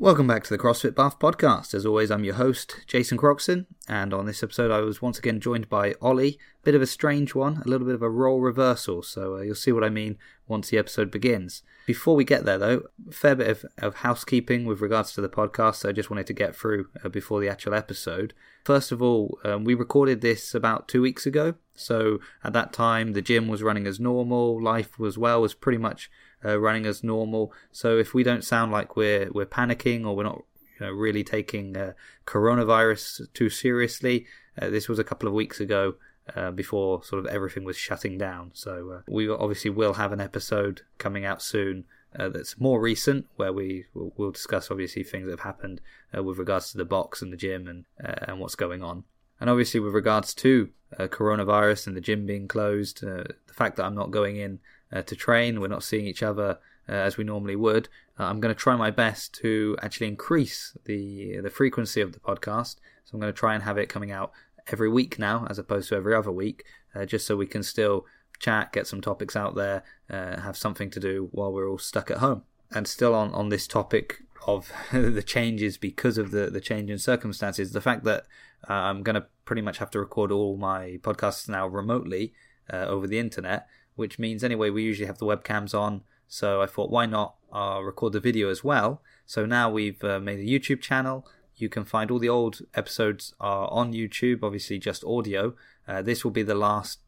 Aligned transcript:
Welcome 0.00 0.26
back 0.26 0.44
to 0.44 0.56
the 0.56 0.56
CrossFit 0.56 0.94
Bath 0.94 1.18
podcast. 1.18 1.74
As 1.74 1.84
always, 1.84 2.10
I'm 2.10 2.24
your 2.24 2.36
host, 2.36 2.74
Jason 2.86 3.18
Croxon, 3.18 3.66
and 3.86 4.14
on 4.14 4.24
this 4.24 4.42
episode, 4.42 4.70
I 4.70 4.80
was 4.80 5.02
once 5.02 5.18
again 5.18 5.40
joined 5.40 5.68
by 5.68 5.94
Ollie. 6.00 6.38
Bit 6.64 6.74
of 6.74 6.80
a 6.80 6.86
strange 6.86 7.34
one, 7.34 7.58
a 7.58 7.68
little 7.68 7.86
bit 7.86 7.96
of 7.96 8.00
a 8.00 8.08
role 8.08 8.40
reversal, 8.40 9.02
so 9.02 9.36
uh, 9.36 9.40
you'll 9.42 9.54
see 9.54 9.72
what 9.72 9.84
I 9.84 9.90
mean 9.90 10.16
once 10.48 10.70
the 10.70 10.78
episode 10.78 11.10
begins. 11.10 11.62
Before 11.84 12.16
we 12.16 12.24
get 12.24 12.46
there, 12.46 12.56
though, 12.56 12.84
fair 13.10 13.34
bit 13.34 13.48
of, 13.48 13.66
of 13.76 13.96
housekeeping 13.96 14.64
with 14.64 14.80
regards 14.80 15.12
to 15.12 15.20
the 15.20 15.28
podcast, 15.28 15.76
so 15.76 15.90
I 15.90 15.92
just 15.92 16.08
wanted 16.08 16.26
to 16.28 16.32
get 16.32 16.56
through 16.56 16.88
uh, 17.04 17.10
before 17.10 17.38
the 17.38 17.50
actual 17.50 17.74
episode. 17.74 18.32
First 18.64 18.92
of 18.92 19.02
all, 19.02 19.38
um, 19.44 19.64
we 19.64 19.74
recorded 19.74 20.22
this 20.22 20.54
about 20.54 20.88
two 20.88 21.02
weeks 21.02 21.26
ago, 21.26 21.56
so 21.74 22.20
at 22.42 22.54
that 22.54 22.72
time, 22.72 23.12
the 23.12 23.20
gym 23.20 23.48
was 23.48 23.62
running 23.62 23.86
as 23.86 24.00
normal, 24.00 24.62
life 24.62 24.98
was 24.98 25.18
well, 25.18 25.42
was 25.42 25.52
pretty 25.52 25.78
much 25.78 26.10
uh, 26.44 26.58
running 26.58 26.86
as 26.86 27.02
normal. 27.04 27.52
So 27.72 27.98
if 27.98 28.14
we 28.14 28.22
don't 28.22 28.44
sound 28.44 28.72
like 28.72 28.96
we're 28.96 29.30
we're 29.32 29.46
panicking 29.46 30.04
or 30.04 30.16
we're 30.16 30.24
not 30.24 30.42
you 30.78 30.86
know, 30.86 30.92
really 30.92 31.24
taking 31.24 31.76
uh, 31.76 31.92
coronavirus 32.26 33.32
too 33.34 33.50
seriously, 33.50 34.26
uh, 34.60 34.70
this 34.70 34.88
was 34.88 34.98
a 34.98 35.04
couple 35.04 35.28
of 35.28 35.34
weeks 35.34 35.60
ago. 35.60 35.94
Uh, 36.36 36.52
before 36.52 37.02
sort 37.02 37.18
of 37.18 37.26
everything 37.26 37.64
was 37.64 37.76
shutting 37.76 38.16
down, 38.16 38.52
so 38.54 38.92
uh, 38.92 39.00
we 39.08 39.28
obviously 39.28 39.68
will 39.68 39.94
have 39.94 40.12
an 40.12 40.20
episode 40.20 40.82
coming 40.96 41.24
out 41.24 41.42
soon 41.42 41.84
uh, 42.18 42.28
that's 42.28 42.58
more 42.58 42.80
recent, 42.80 43.26
where 43.36 43.52
we 43.52 43.86
will 43.94 44.30
discuss 44.30 44.70
obviously 44.70 45.02
things 45.02 45.24
that 45.26 45.32
have 45.32 45.40
happened 45.40 45.80
uh, 46.16 46.22
with 46.22 46.38
regards 46.38 46.70
to 46.70 46.78
the 46.78 46.84
box 46.84 47.22
and 47.22 47.32
the 47.32 47.36
gym 47.36 47.66
and 47.66 47.84
uh, 48.02 48.26
and 48.28 48.40
what's 48.40 48.54
going 48.54 48.82
on. 48.82 49.04
And 49.40 49.48
obviously, 49.48 49.80
with 49.80 49.94
regards 49.94 50.34
to 50.34 50.70
uh, 50.98 51.06
coronavirus 51.06 51.86
and 51.86 51.96
the 51.96 52.00
gym 52.00 52.26
being 52.26 52.48
closed, 52.48 53.00
the 53.00 53.34
fact 53.52 53.76
that 53.76 53.84
I'm 53.84 53.94
not 53.94 54.10
going 54.10 54.36
in 54.36 54.58
uh, 54.92 55.02
to 55.02 55.16
train, 55.16 55.60
we're 55.60 55.68
not 55.68 55.82
seeing 55.82 56.06
each 56.06 56.22
other 56.22 56.58
uh, 56.88 56.92
as 56.92 57.16
we 57.16 57.24
normally 57.24 57.56
would. 57.56 57.88
Uh, 58.18 58.24
I'm 58.24 58.40
going 58.40 58.54
to 58.54 58.60
try 58.60 58.76
my 58.76 58.90
best 58.90 59.32
to 59.34 59.76
actually 59.82 60.08
increase 60.08 60.76
the 60.84 61.38
the 61.40 61.50
frequency 61.50 62.00
of 62.00 62.12
the 62.12 62.20
podcast. 62.20 62.76
So 63.04 63.14
I'm 63.14 63.20
going 63.20 63.32
to 63.32 63.38
try 63.38 63.54
and 63.54 63.62
have 63.62 63.78
it 63.78 63.88
coming 63.88 64.10
out 64.10 64.32
every 64.68 64.88
week 64.88 65.18
now, 65.18 65.46
as 65.48 65.58
opposed 65.58 65.88
to 65.88 65.96
every 65.96 66.14
other 66.14 66.32
week, 66.32 66.64
uh, 66.94 67.04
just 67.04 67.26
so 67.26 67.36
we 67.36 67.46
can 67.46 67.62
still 67.62 68.06
chat, 68.38 68.72
get 68.72 68.86
some 68.86 69.00
topics 69.00 69.36
out 69.36 69.54
there, 69.54 69.82
uh, 70.08 70.40
have 70.40 70.56
something 70.56 70.90
to 70.90 71.00
do 71.00 71.28
while 71.32 71.52
we're 71.52 71.68
all 71.68 71.78
stuck 71.78 72.10
at 72.10 72.18
home. 72.18 72.42
And 72.72 72.86
still 72.86 73.14
on, 73.14 73.32
on 73.32 73.48
this 73.48 73.66
topic 73.66 74.22
of 74.46 74.72
the 74.92 75.22
changes 75.22 75.76
because 75.76 76.18
of 76.18 76.30
the, 76.30 76.50
the 76.50 76.60
change 76.60 76.90
in 76.90 76.98
circumstances, 76.98 77.72
the 77.72 77.80
fact 77.80 78.04
that 78.04 78.24
uh, 78.68 78.72
I'm 78.72 79.02
going 79.02 79.14
to 79.14 79.26
pretty 79.44 79.62
much 79.62 79.78
have 79.78 79.90
to 79.90 80.00
record 80.00 80.30
all 80.30 80.56
my 80.56 80.98
podcasts 81.02 81.48
now 81.48 81.66
remotely 81.66 82.32
over 82.72 83.08
the 83.08 83.18
internet 83.18 83.66
which 84.00 84.18
means 84.18 84.42
anyway 84.42 84.70
we 84.70 84.82
usually 84.82 85.06
have 85.06 85.18
the 85.18 85.26
webcams 85.26 85.78
on. 85.78 86.02
So 86.26 86.62
I 86.62 86.66
thought, 86.66 86.90
why 86.90 87.06
not 87.06 87.34
uh, 87.52 87.80
record 87.84 88.14
the 88.14 88.20
video 88.20 88.48
as 88.50 88.64
well? 88.64 89.02
So 89.26 89.44
now 89.44 89.70
we've 89.70 90.02
uh, 90.02 90.18
made 90.18 90.40
a 90.40 90.50
YouTube 90.50 90.80
channel. 90.80 91.26
You 91.56 91.68
can 91.68 91.84
find 91.84 92.10
all 92.10 92.18
the 92.18 92.28
old 92.28 92.62
episodes 92.74 93.34
are 93.38 93.68
on 93.70 93.92
YouTube, 93.92 94.42
obviously 94.42 94.78
just 94.78 95.04
audio. 95.04 95.54
Uh, 95.86 96.00
this 96.00 96.24
will 96.24 96.30
be 96.30 96.42
the 96.42 96.54
last 96.54 97.00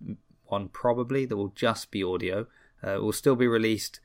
one 0.46 0.68
probably 0.68 1.24
that 1.24 1.36
will 1.36 1.54
just 1.54 1.90
be 1.90 2.04
audio. 2.04 2.46
Uh, 2.84 2.96
it 2.96 3.02
will 3.02 3.12
still 3.12 3.36
be 3.36 3.46
released 3.46 4.00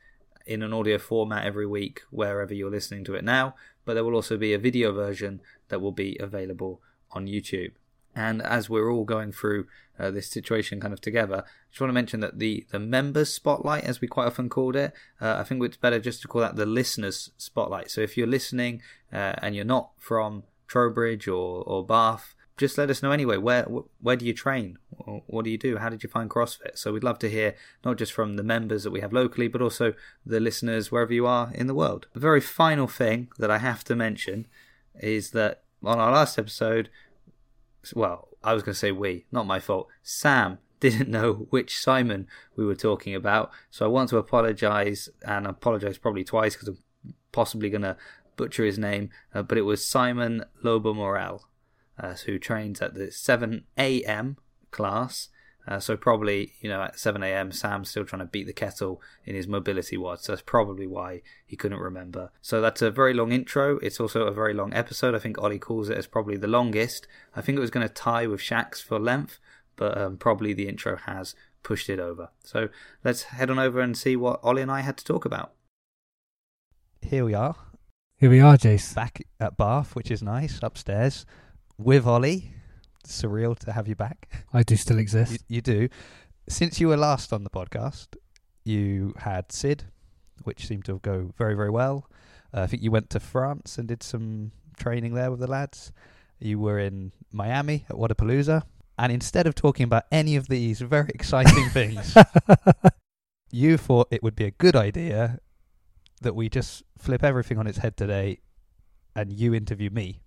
in 0.46 0.62
an 0.62 0.72
audio 0.72 0.96
format 0.98 1.44
every 1.44 1.66
week 1.66 2.00
wherever 2.10 2.54
you're 2.54 2.70
listening 2.70 3.04
to 3.04 3.14
it 3.14 3.22
now, 3.22 3.54
but 3.84 3.94
there 3.94 4.04
will 4.04 4.14
also 4.14 4.38
be 4.38 4.54
a 4.54 4.58
video 4.58 4.92
version 4.92 5.42
that 5.68 5.82
will 5.82 5.92
be 5.92 6.16
available 6.18 6.80
on 7.10 7.26
YouTube. 7.26 7.72
And 8.18 8.42
as 8.42 8.68
we're 8.68 8.90
all 8.90 9.04
going 9.04 9.30
through 9.30 9.68
uh, 9.96 10.10
this 10.10 10.28
situation 10.28 10.80
kind 10.80 10.92
of 10.92 11.00
together, 11.00 11.44
I 11.46 11.70
just 11.70 11.80
want 11.80 11.90
to 11.90 11.94
mention 11.94 12.18
that 12.18 12.40
the, 12.40 12.66
the 12.72 12.80
members 12.80 13.32
spotlight, 13.32 13.84
as 13.84 14.00
we 14.00 14.08
quite 14.08 14.26
often 14.26 14.48
called 14.48 14.74
it, 14.74 14.92
uh, 15.20 15.36
I 15.38 15.44
think 15.44 15.62
it's 15.62 15.76
better 15.76 16.00
just 16.00 16.22
to 16.22 16.28
call 16.28 16.40
that 16.40 16.56
the 16.56 16.66
listeners 16.66 17.30
spotlight. 17.38 17.92
So 17.92 18.00
if 18.00 18.16
you're 18.16 18.26
listening 18.26 18.82
uh, 19.12 19.34
and 19.40 19.54
you're 19.54 19.64
not 19.64 19.90
from 19.98 20.42
Trowbridge 20.66 21.28
or, 21.28 21.62
or 21.62 21.86
Bath, 21.86 22.34
just 22.56 22.76
let 22.76 22.90
us 22.90 23.04
know 23.04 23.12
anyway. 23.12 23.36
Where 23.36 23.62
where 24.00 24.16
do 24.16 24.26
you 24.26 24.34
train? 24.34 24.78
What 25.28 25.44
do 25.44 25.50
you 25.50 25.58
do? 25.58 25.76
How 25.76 25.88
did 25.88 26.02
you 26.02 26.08
find 26.08 26.28
CrossFit? 26.28 26.76
So 26.76 26.92
we'd 26.92 27.04
love 27.04 27.20
to 27.20 27.30
hear 27.30 27.54
not 27.84 27.98
just 27.98 28.12
from 28.12 28.34
the 28.34 28.42
members 28.42 28.82
that 28.82 28.90
we 28.90 29.00
have 29.00 29.12
locally, 29.12 29.46
but 29.46 29.62
also 29.62 29.94
the 30.26 30.40
listeners 30.40 30.90
wherever 30.90 31.12
you 31.12 31.24
are 31.24 31.52
in 31.54 31.68
the 31.68 31.74
world. 31.82 32.08
The 32.14 32.26
very 32.30 32.40
final 32.40 32.88
thing 32.88 33.28
that 33.38 33.48
I 33.48 33.58
have 33.58 33.84
to 33.84 33.94
mention 33.94 34.48
is 34.98 35.30
that 35.30 35.62
on 35.84 36.00
our 36.00 36.10
last 36.10 36.36
episode, 36.36 36.90
well, 37.94 38.28
I 38.42 38.54
was 38.54 38.62
going 38.62 38.74
to 38.74 38.78
say 38.78 38.92
we, 38.92 39.26
not 39.32 39.46
my 39.46 39.60
fault. 39.60 39.88
Sam 40.02 40.58
didn't 40.80 41.08
know 41.10 41.46
which 41.50 41.78
Simon 41.78 42.26
we 42.56 42.64
were 42.64 42.74
talking 42.74 43.14
about, 43.14 43.50
so 43.70 43.84
I 43.84 43.88
want 43.88 44.10
to 44.10 44.18
apologise 44.18 45.08
and 45.22 45.46
apologise 45.46 45.98
probably 45.98 46.24
twice 46.24 46.54
because 46.54 46.68
I'm 46.68 47.14
possibly 47.32 47.70
going 47.70 47.82
to 47.82 47.96
butcher 48.36 48.64
his 48.64 48.78
name, 48.78 49.10
uh, 49.34 49.42
but 49.42 49.58
it 49.58 49.62
was 49.62 49.86
Simon 49.86 50.44
Lobo 50.62 50.94
Morel, 50.94 51.46
uh, 51.98 52.14
who 52.24 52.38
trains 52.38 52.80
at 52.80 52.94
the 52.94 53.10
7 53.10 53.64
a.m. 53.76 54.36
class 54.70 55.28
uh, 55.68 55.78
so 55.78 55.98
probably, 55.98 56.54
you 56.62 56.68
know, 56.70 56.82
at 56.82 56.98
7 56.98 57.22
a.m., 57.22 57.52
Sam's 57.52 57.90
still 57.90 58.06
trying 58.06 58.20
to 58.20 58.26
beat 58.26 58.46
the 58.46 58.54
kettle 58.54 59.02
in 59.26 59.34
his 59.34 59.46
mobility 59.46 59.98
WOD. 59.98 60.20
So 60.20 60.32
that's 60.32 60.42
probably 60.42 60.86
why 60.86 61.20
he 61.46 61.56
couldn't 61.56 61.78
remember. 61.78 62.30
So 62.40 62.62
that's 62.62 62.80
a 62.80 62.90
very 62.90 63.12
long 63.12 63.32
intro. 63.32 63.78
It's 63.78 64.00
also 64.00 64.22
a 64.22 64.32
very 64.32 64.54
long 64.54 64.72
episode. 64.72 65.14
I 65.14 65.18
think 65.18 65.36
Ollie 65.36 65.58
calls 65.58 65.90
it 65.90 65.98
as 65.98 66.06
probably 66.06 66.38
the 66.38 66.46
longest. 66.46 67.06
I 67.36 67.42
think 67.42 67.58
it 67.58 67.60
was 67.60 67.70
going 67.70 67.86
to 67.86 67.92
tie 67.92 68.26
with 68.26 68.40
Shaq's 68.40 68.80
for 68.80 68.98
length, 68.98 69.38
but 69.76 69.98
um, 69.98 70.16
probably 70.16 70.54
the 70.54 70.68
intro 70.68 70.96
has 70.96 71.34
pushed 71.62 71.90
it 71.90 72.00
over. 72.00 72.30
So 72.42 72.70
let's 73.04 73.24
head 73.24 73.50
on 73.50 73.58
over 73.58 73.80
and 73.80 73.96
see 73.96 74.16
what 74.16 74.40
Ollie 74.42 74.62
and 74.62 74.70
I 74.70 74.80
had 74.80 74.96
to 74.96 75.04
talk 75.04 75.26
about. 75.26 75.52
Here 77.02 77.26
we 77.26 77.34
are. 77.34 77.56
Here 78.16 78.30
we 78.30 78.40
are, 78.40 78.56
Jace. 78.56 78.94
Back 78.94 79.22
at 79.38 79.58
Bath, 79.58 79.94
which 79.94 80.10
is 80.10 80.22
nice, 80.22 80.60
upstairs, 80.62 81.26
with 81.76 82.06
Ollie 82.06 82.54
surreal 83.06 83.58
to 83.60 83.72
have 83.72 83.88
you 83.88 83.94
back. 83.94 84.28
I 84.52 84.62
do 84.62 84.76
still 84.76 84.98
exist. 84.98 85.44
You, 85.48 85.56
you 85.56 85.60
do. 85.60 85.88
Since 86.48 86.80
you 86.80 86.88
were 86.88 86.96
last 86.96 87.32
on 87.32 87.44
the 87.44 87.50
podcast, 87.50 88.08
you 88.64 89.14
had 89.18 89.52
Sid, 89.52 89.84
which 90.44 90.66
seemed 90.66 90.84
to 90.86 90.98
go 91.00 91.32
very, 91.36 91.54
very 91.54 91.70
well. 91.70 92.08
Uh, 92.54 92.62
I 92.62 92.66
think 92.66 92.82
you 92.82 92.90
went 92.90 93.10
to 93.10 93.20
France 93.20 93.78
and 93.78 93.88
did 93.88 94.02
some 94.02 94.52
training 94.78 95.14
there 95.14 95.30
with 95.30 95.40
the 95.40 95.46
lads. 95.46 95.92
You 96.38 96.58
were 96.58 96.78
in 96.78 97.12
Miami 97.32 97.84
at 97.88 97.96
Wodapalooza. 97.96 98.62
And 98.98 99.12
instead 99.12 99.46
of 99.46 99.54
talking 99.54 99.84
about 99.84 100.04
any 100.10 100.36
of 100.36 100.48
these 100.48 100.80
very 100.80 101.10
exciting 101.14 101.68
things, 101.70 102.16
you 103.52 103.76
thought 103.76 104.08
it 104.10 104.22
would 104.22 104.34
be 104.34 104.44
a 104.44 104.50
good 104.50 104.74
idea 104.74 105.38
that 106.20 106.34
we 106.34 106.48
just 106.48 106.82
flip 106.98 107.22
everything 107.22 107.58
on 107.58 107.66
its 107.66 107.78
head 107.78 107.96
today 107.96 108.40
and 109.14 109.32
you 109.32 109.54
interview 109.54 109.90
me. 109.90 110.20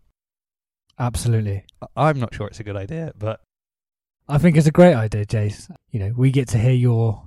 Absolutely. 0.99 1.65
I'm 1.95 2.19
not 2.19 2.33
sure 2.33 2.47
it's 2.47 2.59
a 2.59 2.63
good 2.63 2.75
idea, 2.75 3.11
but 3.17 3.41
I 4.27 4.37
think 4.37 4.55
it's 4.55 4.67
a 4.67 4.71
great 4.71 4.93
idea, 4.93 5.25
Jace. 5.25 5.69
You 5.89 5.99
know, 5.99 6.13
we 6.15 6.31
get 6.31 6.47
to 6.49 6.57
hear 6.57 6.73
your 6.73 7.23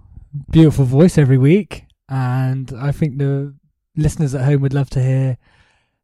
beautiful 0.50 0.84
voice 0.84 1.18
every 1.18 1.38
week, 1.38 1.84
and 2.08 2.72
I 2.78 2.92
think 2.92 3.18
the 3.18 3.54
listeners 3.96 4.34
at 4.34 4.44
home 4.44 4.60
would 4.62 4.74
love 4.74 4.90
to 4.90 5.02
hear 5.02 5.38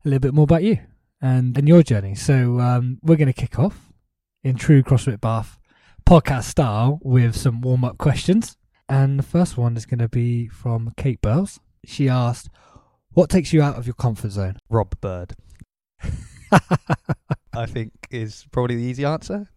a 0.04 0.08
little 0.08 0.20
bit 0.20 0.34
more 0.34 0.44
about 0.44 0.62
you 0.62 0.78
and, 1.20 1.56
and 1.56 1.68
your 1.68 1.82
journey. 1.82 2.14
So 2.14 2.60
um, 2.60 2.98
we're 3.02 3.16
going 3.16 3.32
to 3.32 3.32
kick 3.32 3.58
off 3.58 3.92
in 4.42 4.56
true 4.56 4.82
CrossFit 4.82 5.20
Bath 5.20 5.58
podcast 6.06 6.44
style 6.44 6.98
with 7.02 7.36
some 7.36 7.60
warm 7.60 7.84
up 7.84 7.98
questions. 7.98 8.56
And 8.88 9.18
the 9.18 9.22
first 9.22 9.56
one 9.56 9.76
is 9.76 9.86
going 9.86 10.00
to 10.00 10.08
be 10.08 10.48
from 10.48 10.92
Kate 10.96 11.20
Burls. 11.20 11.60
She 11.84 12.08
asked, 12.08 12.48
What 13.12 13.30
takes 13.30 13.52
you 13.52 13.62
out 13.62 13.76
of 13.76 13.86
your 13.86 13.94
comfort 13.94 14.32
zone? 14.32 14.58
Rob 14.68 15.00
Bird. 15.00 15.34
I 17.52 17.66
think 17.66 17.92
is 18.10 18.46
probably 18.50 18.76
the 18.76 18.82
easy 18.82 19.04
answer. 19.04 19.48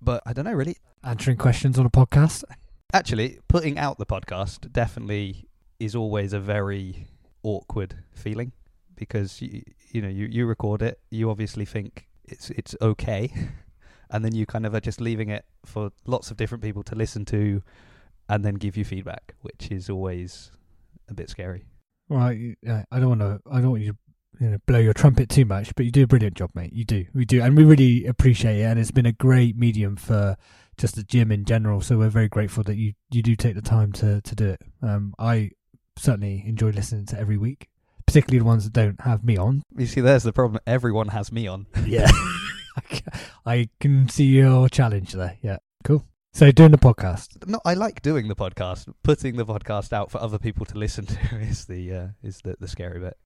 But 0.00 0.22
I 0.26 0.32
don't 0.32 0.44
know 0.44 0.52
really. 0.52 0.76
Answering 1.04 1.36
questions 1.36 1.78
on 1.78 1.86
a 1.86 1.90
podcast. 1.90 2.44
Actually, 2.92 3.38
putting 3.48 3.78
out 3.78 3.98
the 3.98 4.06
podcast 4.06 4.72
definitely 4.72 5.48
is 5.78 5.94
always 5.94 6.32
a 6.32 6.40
very 6.40 7.08
awkward 7.42 7.96
feeling 8.12 8.52
because 8.94 9.42
you, 9.42 9.62
you 9.90 10.02
know 10.02 10.08
you, 10.08 10.26
you 10.26 10.46
record 10.46 10.82
it, 10.82 11.00
you 11.10 11.30
obviously 11.30 11.64
think 11.64 12.06
it's 12.24 12.50
it's 12.50 12.76
okay, 12.80 13.32
and 14.10 14.24
then 14.24 14.34
you 14.34 14.46
kind 14.46 14.66
of 14.66 14.74
are 14.74 14.80
just 14.80 15.00
leaving 15.00 15.28
it 15.28 15.44
for 15.64 15.90
lots 16.06 16.30
of 16.30 16.36
different 16.36 16.62
people 16.62 16.82
to 16.84 16.94
listen 16.94 17.24
to, 17.24 17.62
and 18.28 18.44
then 18.44 18.54
give 18.54 18.76
you 18.76 18.84
feedback, 18.84 19.34
which 19.40 19.70
is 19.70 19.90
always 19.90 20.50
a 21.08 21.14
bit 21.14 21.28
scary. 21.30 21.64
Right, 22.08 22.56
I 22.92 22.98
don't 23.00 23.08
want 23.08 23.20
to. 23.20 23.40
I 23.50 23.60
don't 23.60 23.70
want 23.70 23.82
you 23.82 23.92
to 23.92 23.98
you 24.40 24.48
know, 24.50 24.58
blow 24.66 24.78
your 24.78 24.94
trumpet 24.94 25.28
too 25.28 25.44
much, 25.44 25.74
but 25.74 25.84
you 25.84 25.90
do 25.90 26.04
a 26.04 26.06
brilliant 26.06 26.36
job, 26.36 26.50
mate. 26.54 26.72
You 26.72 26.84
do, 26.84 27.04
we 27.14 27.24
do, 27.24 27.42
and 27.42 27.56
we 27.56 27.64
really 27.64 28.06
appreciate 28.06 28.60
it. 28.60 28.64
And 28.64 28.78
it's 28.78 28.90
been 28.90 29.06
a 29.06 29.12
great 29.12 29.56
medium 29.56 29.96
for 29.96 30.36
just 30.78 30.96
the 30.96 31.02
gym 31.02 31.30
in 31.30 31.44
general. 31.44 31.80
So 31.80 31.98
we're 31.98 32.08
very 32.08 32.28
grateful 32.28 32.64
that 32.64 32.76
you 32.76 32.94
you 33.10 33.22
do 33.22 33.36
take 33.36 33.54
the 33.54 33.62
time 33.62 33.92
to 33.92 34.20
to 34.20 34.34
do 34.34 34.48
it. 34.50 34.62
Um, 34.82 35.14
I 35.18 35.50
certainly 35.96 36.44
enjoy 36.46 36.70
listening 36.70 37.06
to 37.06 37.18
every 37.18 37.36
week, 37.36 37.68
particularly 38.06 38.38
the 38.38 38.44
ones 38.44 38.64
that 38.64 38.72
don't 38.72 39.00
have 39.02 39.24
me 39.24 39.36
on. 39.36 39.62
You 39.76 39.86
see, 39.86 40.00
there's 40.00 40.22
the 40.22 40.32
problem. 40.32 40.60
Everyone 40.66 41.08
has 41.08 41.30
me 41.32 41.46
on. 41.46 41.66
Yeah, 41.86 42.10
I 43.46 43.68
can 43.80 44.08
see 44.08 44.24
your 44.24 44.68
challenge 44.68 45.12
there. 45.12 45.36
Yeah, 45.42 45.58
cool. 45.84 46.06
So 46.32 46.50
doing 46.50 46.70
the 46.70 46.78
podcast. 46.78 47.46
No, 47.46 47.60
I 47.66 47.74
like 47.74 48.00
doing 48.00 48.28
the 48.28 48.34
podcast. 48.34 48.90
Putting 49.02 49.36
the 49.36 49.44
podcast 49.44 49.92
out 49.92 50.10
for 50.10 50.18
other 50.18 50.38
people 50.38 50.64
to 50.66 50.78
listen 50.78 51.04
to 51.04 51.18
is 51.40 51.66
the 51.66 51.92
uh, 51.94 52.06
is 52.22 52.40
the, 52.42 52.56
the 52.58 52.68
scary 52.68 53.00
bit. 53.00 53.16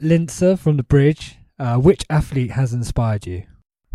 Linzer 0.00 0.58
from 0.58 0.76
the 0.76 0.82
bridge. 0.82 1.36
Uh, 1.58 1.76
which 1.76 2.04
athlete 2.10 2.50
has 2.52 2.72
inspired 2.72 3.26
you? 3.26 3.44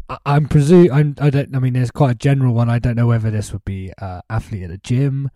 I, 0.07 0.17
I'm 0.25 0.47
presume 0.47 0.91
I'm, 0.91 1.15
I 1.19 1.29
don't. 1.29 1.55
I 1.55 1.59
mean, 1.59 1.73
there's 1.73 1.91
quite 1.91 2.11
a 2.11 2.15
general 2.15 2.53
one. 2.53 2.69
I 2.69 2.79
don't 2.79 2.95
know 2.95 3.07
whether 3.07 3.29
this 3.29 3.51
would 3.51 3.65
be 3.65 3.91
uh, 4.01 4.21
athlete 4.29 4.63
at 4.63 4.71
a 4.71 4.77
gym, 4.77 5.29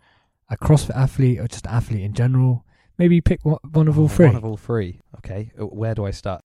a 0.50 0.56
CrossFit 0.58 0.96
athlete, 0.96 1.40
or 1.40 1.48
just 1.48 1.68
athlete 1.68 2.04
in 2.04 2.14
general. 2.14 2.66
Maybe 2.98 3.20
pick 3.22 3.44
one, 3.44 3.60
one 3.72 3.88
of 3.88 4.00
all 4.00 4.08
three. 4.08 4.28
One 4.28 4.36
of 4.36 4.46
all 4.46 4.58
three. 4.58 5.02
Okay. 5.18 5.52
Uh, 5.60 5.66
Where 5.66 5.94
do 5.96 6.06
I 6.06 6.12
start? 6.12 6.42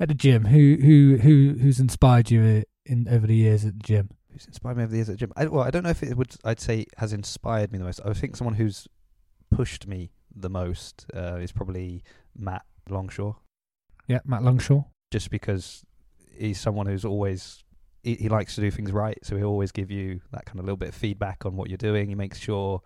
at 0.00 0.08
the 0.08 0.14
gym, 0.14 0.46
who 0.46 0.78
who 0.80 1.18
who 1.18 1.58
who's 1.60 1.78
inspired 1.78 2.30
you 2.30 2.64
in 2.86 3.06
over 3.08 3.26
the 3.26 3.36
years 3.36 3.64
at 3.64 3.74
the 3.74 3.84
gym? 3.84 4.08
Who's 4.32 4.46
inspired 4.46 4.78
me 4.78 4.84
over 4.84 4.90
the 4.90 4.96
years 4.96 5.08
at 5.10 5.12
the 5.12 5.18
gym? 5.18 5.32
I, 5.36 5.46
well, 5.46 5.62
I 5.62 5.70
don't 5.70 5.82
know 5.82 5.90
if 5.90 6.02
it 6.02 6.16
would. 6.16 6.34
I'd 6.42 6.58
say 6.60 6.86
has 6.96 7.12
inspired 7.12 7.70
me 7.70 7.78
the 7.78 7.84
most. 7.84 8.00
I 8.04 8.12
think 8.14 8.34
someone 8.34 8.54
who's 8.54 8.88
pushed 9.50 9.86
me 9.86 10.10
the 10.34 10.48
most 10.48 11.06
uh, 11.14 11.36
is 11.36 11.52
probably 11.52 12.02
Matt 12.36 12.64
Longshore, 12.90 13.36
Yeah, 14.08 14.20
Matt 14.24 14.42
Longshore. 14.42 14.86
just 15.10 15.30
because 15.30 15.84
he's 16.36 16.58
someone 16.60 16.86
who's 16.86 17.04
always 17.04 17.62
he, 18.02 18.14
he 18.14 18.28
likes 18.30 18.54
to 18.54 18.60
do 18.62 18.70
things 18.70 18.92
right, 18.92 19.18
so 19.22 19.36
he'll 19.36 19.46
always 19.48 19.72
give 19.72 19.90
you 19.90 20.20
that 20.32 20.46
kind 20.46 20.58
of 20.58 20.64
little 20.64 20.76
bit 20.78 20.88
of 20.88 20.94
feedback 20.94 21.44
on 21.44 21.54
what 21.56 21.68
you're 21.68 21.76
doing. 21.76 22.08
He 22.08 22.14
makes 22.14 22.38
sure 22.38 22.80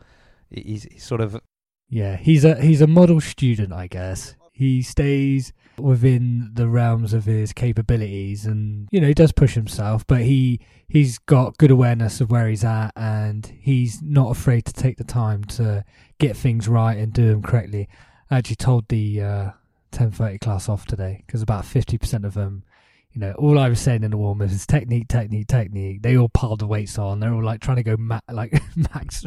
he's, 0.51 0.85
he's 0.91 1.05
sort 1.05 1.21
of 1.21 1.41
Yeah, 1.89 2.17
he's 2.17 2.45
a 2.45 2.61
he's 2.61 2.81
a 2.81 2.87
model 2.89 3.21
student, 3.21 3.73
I 3.73 3.87
guess. 3.87 4.35
He 4.53 4.83
stays 4.83 5.53
within 5.79 6.51
the 6.55 6.69
realms 6.69 7.13
of 7.13 7.25
his 7.25 7.53
capabilities, 7.53 8.47
and 8.47 8.89
you 8.93 9.01
know 9.01 9.09
he 9.09 9.15
does 9.15 9.33
push 9.33 9.55
himself, 9.55 10.07
but 10.07 10.23
he 10.23 10.61
he's 10.89 11.19
got 11.19 11.59
good 11.59 11.71
awareness 11.73 12.21
of 12.21 12.31
where 12.31 12.49
he's 12.49 12.65
at, 12.65 12.93
and 12.97 13.47
he's 13.59 14.01
not 14.03 14.31
afraid 14.31 14.65
to 14.67 14.73
take 14.73 14.97
the 14.97 15.05
time 15.05 15.43
to 15.45 15.85
get 16.19 16.37
things 16.37 16.69
right 16.69 16.97
and 16.99 17.13
do 17.13 17.29
them 17.29 17.43
correctly. 17.43 17.89
I 18.31 18.39
actually 18.39 18.57
told 18.57 18.89
the 18.89 19.21
uh, 19.23 19.51
ten 19.95 20.11
thirty 20.11 20.39
class 20.39 20.69
off 20.69 20.87
today 20.87 21.23
because 21.27 21.43
about 21.43 21.65
fifty 21.65 21.99
percent 21.99 22.25
of 22.25 22.35
them. 22.35 22.65
You 23.13 23.21
know, 23.21 23.33
all 23.39 23.61
I 23.61 23.69
was 23.69 23.79
saying 23.79 24.03
in 24.03 24.11
the 24.11 24.17
warm 24.17 24.43
up 24.43 24.51
is 24.51 24.67
technique, 24.67 25.07
technique, 25.07 25.47
technique. 25.47 26.03
They 26.03 26.17
all 26.17 26.29
piled 26.29 26.59
the 26.59 26.67
weights 26.67 26.99
on. 26.99 27.21
They're 27.21 27.33
all 27.33 27.45
like 27.45 27.61
trying 27.61 27.77
to 27.77 27.85
go 27.85 27.95
ma- 27.97 28.19
like 28.29 28.61
max 28.77 29.25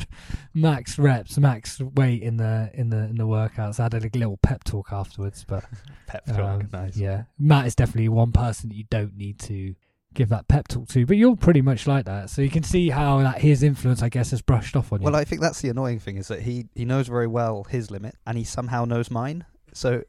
max 0.54 1.00
reps, 1.00 1.38
max 1.38 1.80
weight 1.80 2.22
in 2.22 2.36
the 2.36 2.70
in 2.74 2.90
the 2.90 2.98
in 2.98 3.16
the 3.16 3.24
workouts. 3.24 3.80
I 3.80 3.84
had 3.84 3.94
a 3.94 4.00
little 4.18 4.38
pep 4.44 4.66
talk 4.66 4.92
afterwards, 4.92 5.46
but 5.48 5.64
pep 6.08 6.28
um, 6.28 6.36
talk. 6.36 6.74
nice. 6.74 6.98
yeah, 6.98 7.24
Matt 7.40 7.66
is 7.66 7.76
definitely 7.76 8.10
one 8.10 8.34
person 8.34 8.68
that 8.70 8.76
you 8.76 8.84
don't 8.90 9.16
need 9.16 9.40
to 9.40 9.74
give 10.14 10.30
that 10.30 10.50
pep 10.50 10.68
talk 10.68 10.90
to. 10.90 11.06
But 11.06 11.16
you're 11.16 11.38
pretty 11.38 11.62
much 11.62 11.88
like 11.88 12.06
that, 12.06 12.30
so 12.30 12.42
you 12.42 12.50
can 12.50 12.64
see 12.64 12.90
how 12.90 13.20
that 13.20 13.40
his 13.40 13.64
influence, 13.64 14.02
I 14.04 14.10
guess, 14.10 14.32
has 14.32 14.42
brushed 14.42 14.76
off 14.76 14.92
on 14.92 15.00
you. 15.00 15.06
Well, 15.06 15.16
I 15.16 15.24
think 15.24 15.40
that's 15.40 15.62
the 15.62 15.70
annoying 15.70 16.00
thing 16.00 16.18
is 16.18 16.28
that 16.28 16.42
he 16.42 16.66
he 16.76 16.84
knows 16.84 17.08
very 17.08 17.28
well 17.28 17.64
his 17.64 17.90
limit, 17.90 18.16
and 18.26 18.38
he 18.38 18.44
somehow 18.44 18.84
knows 18.84 19.10
mine. 19.10 19.46
So 19.74 20.04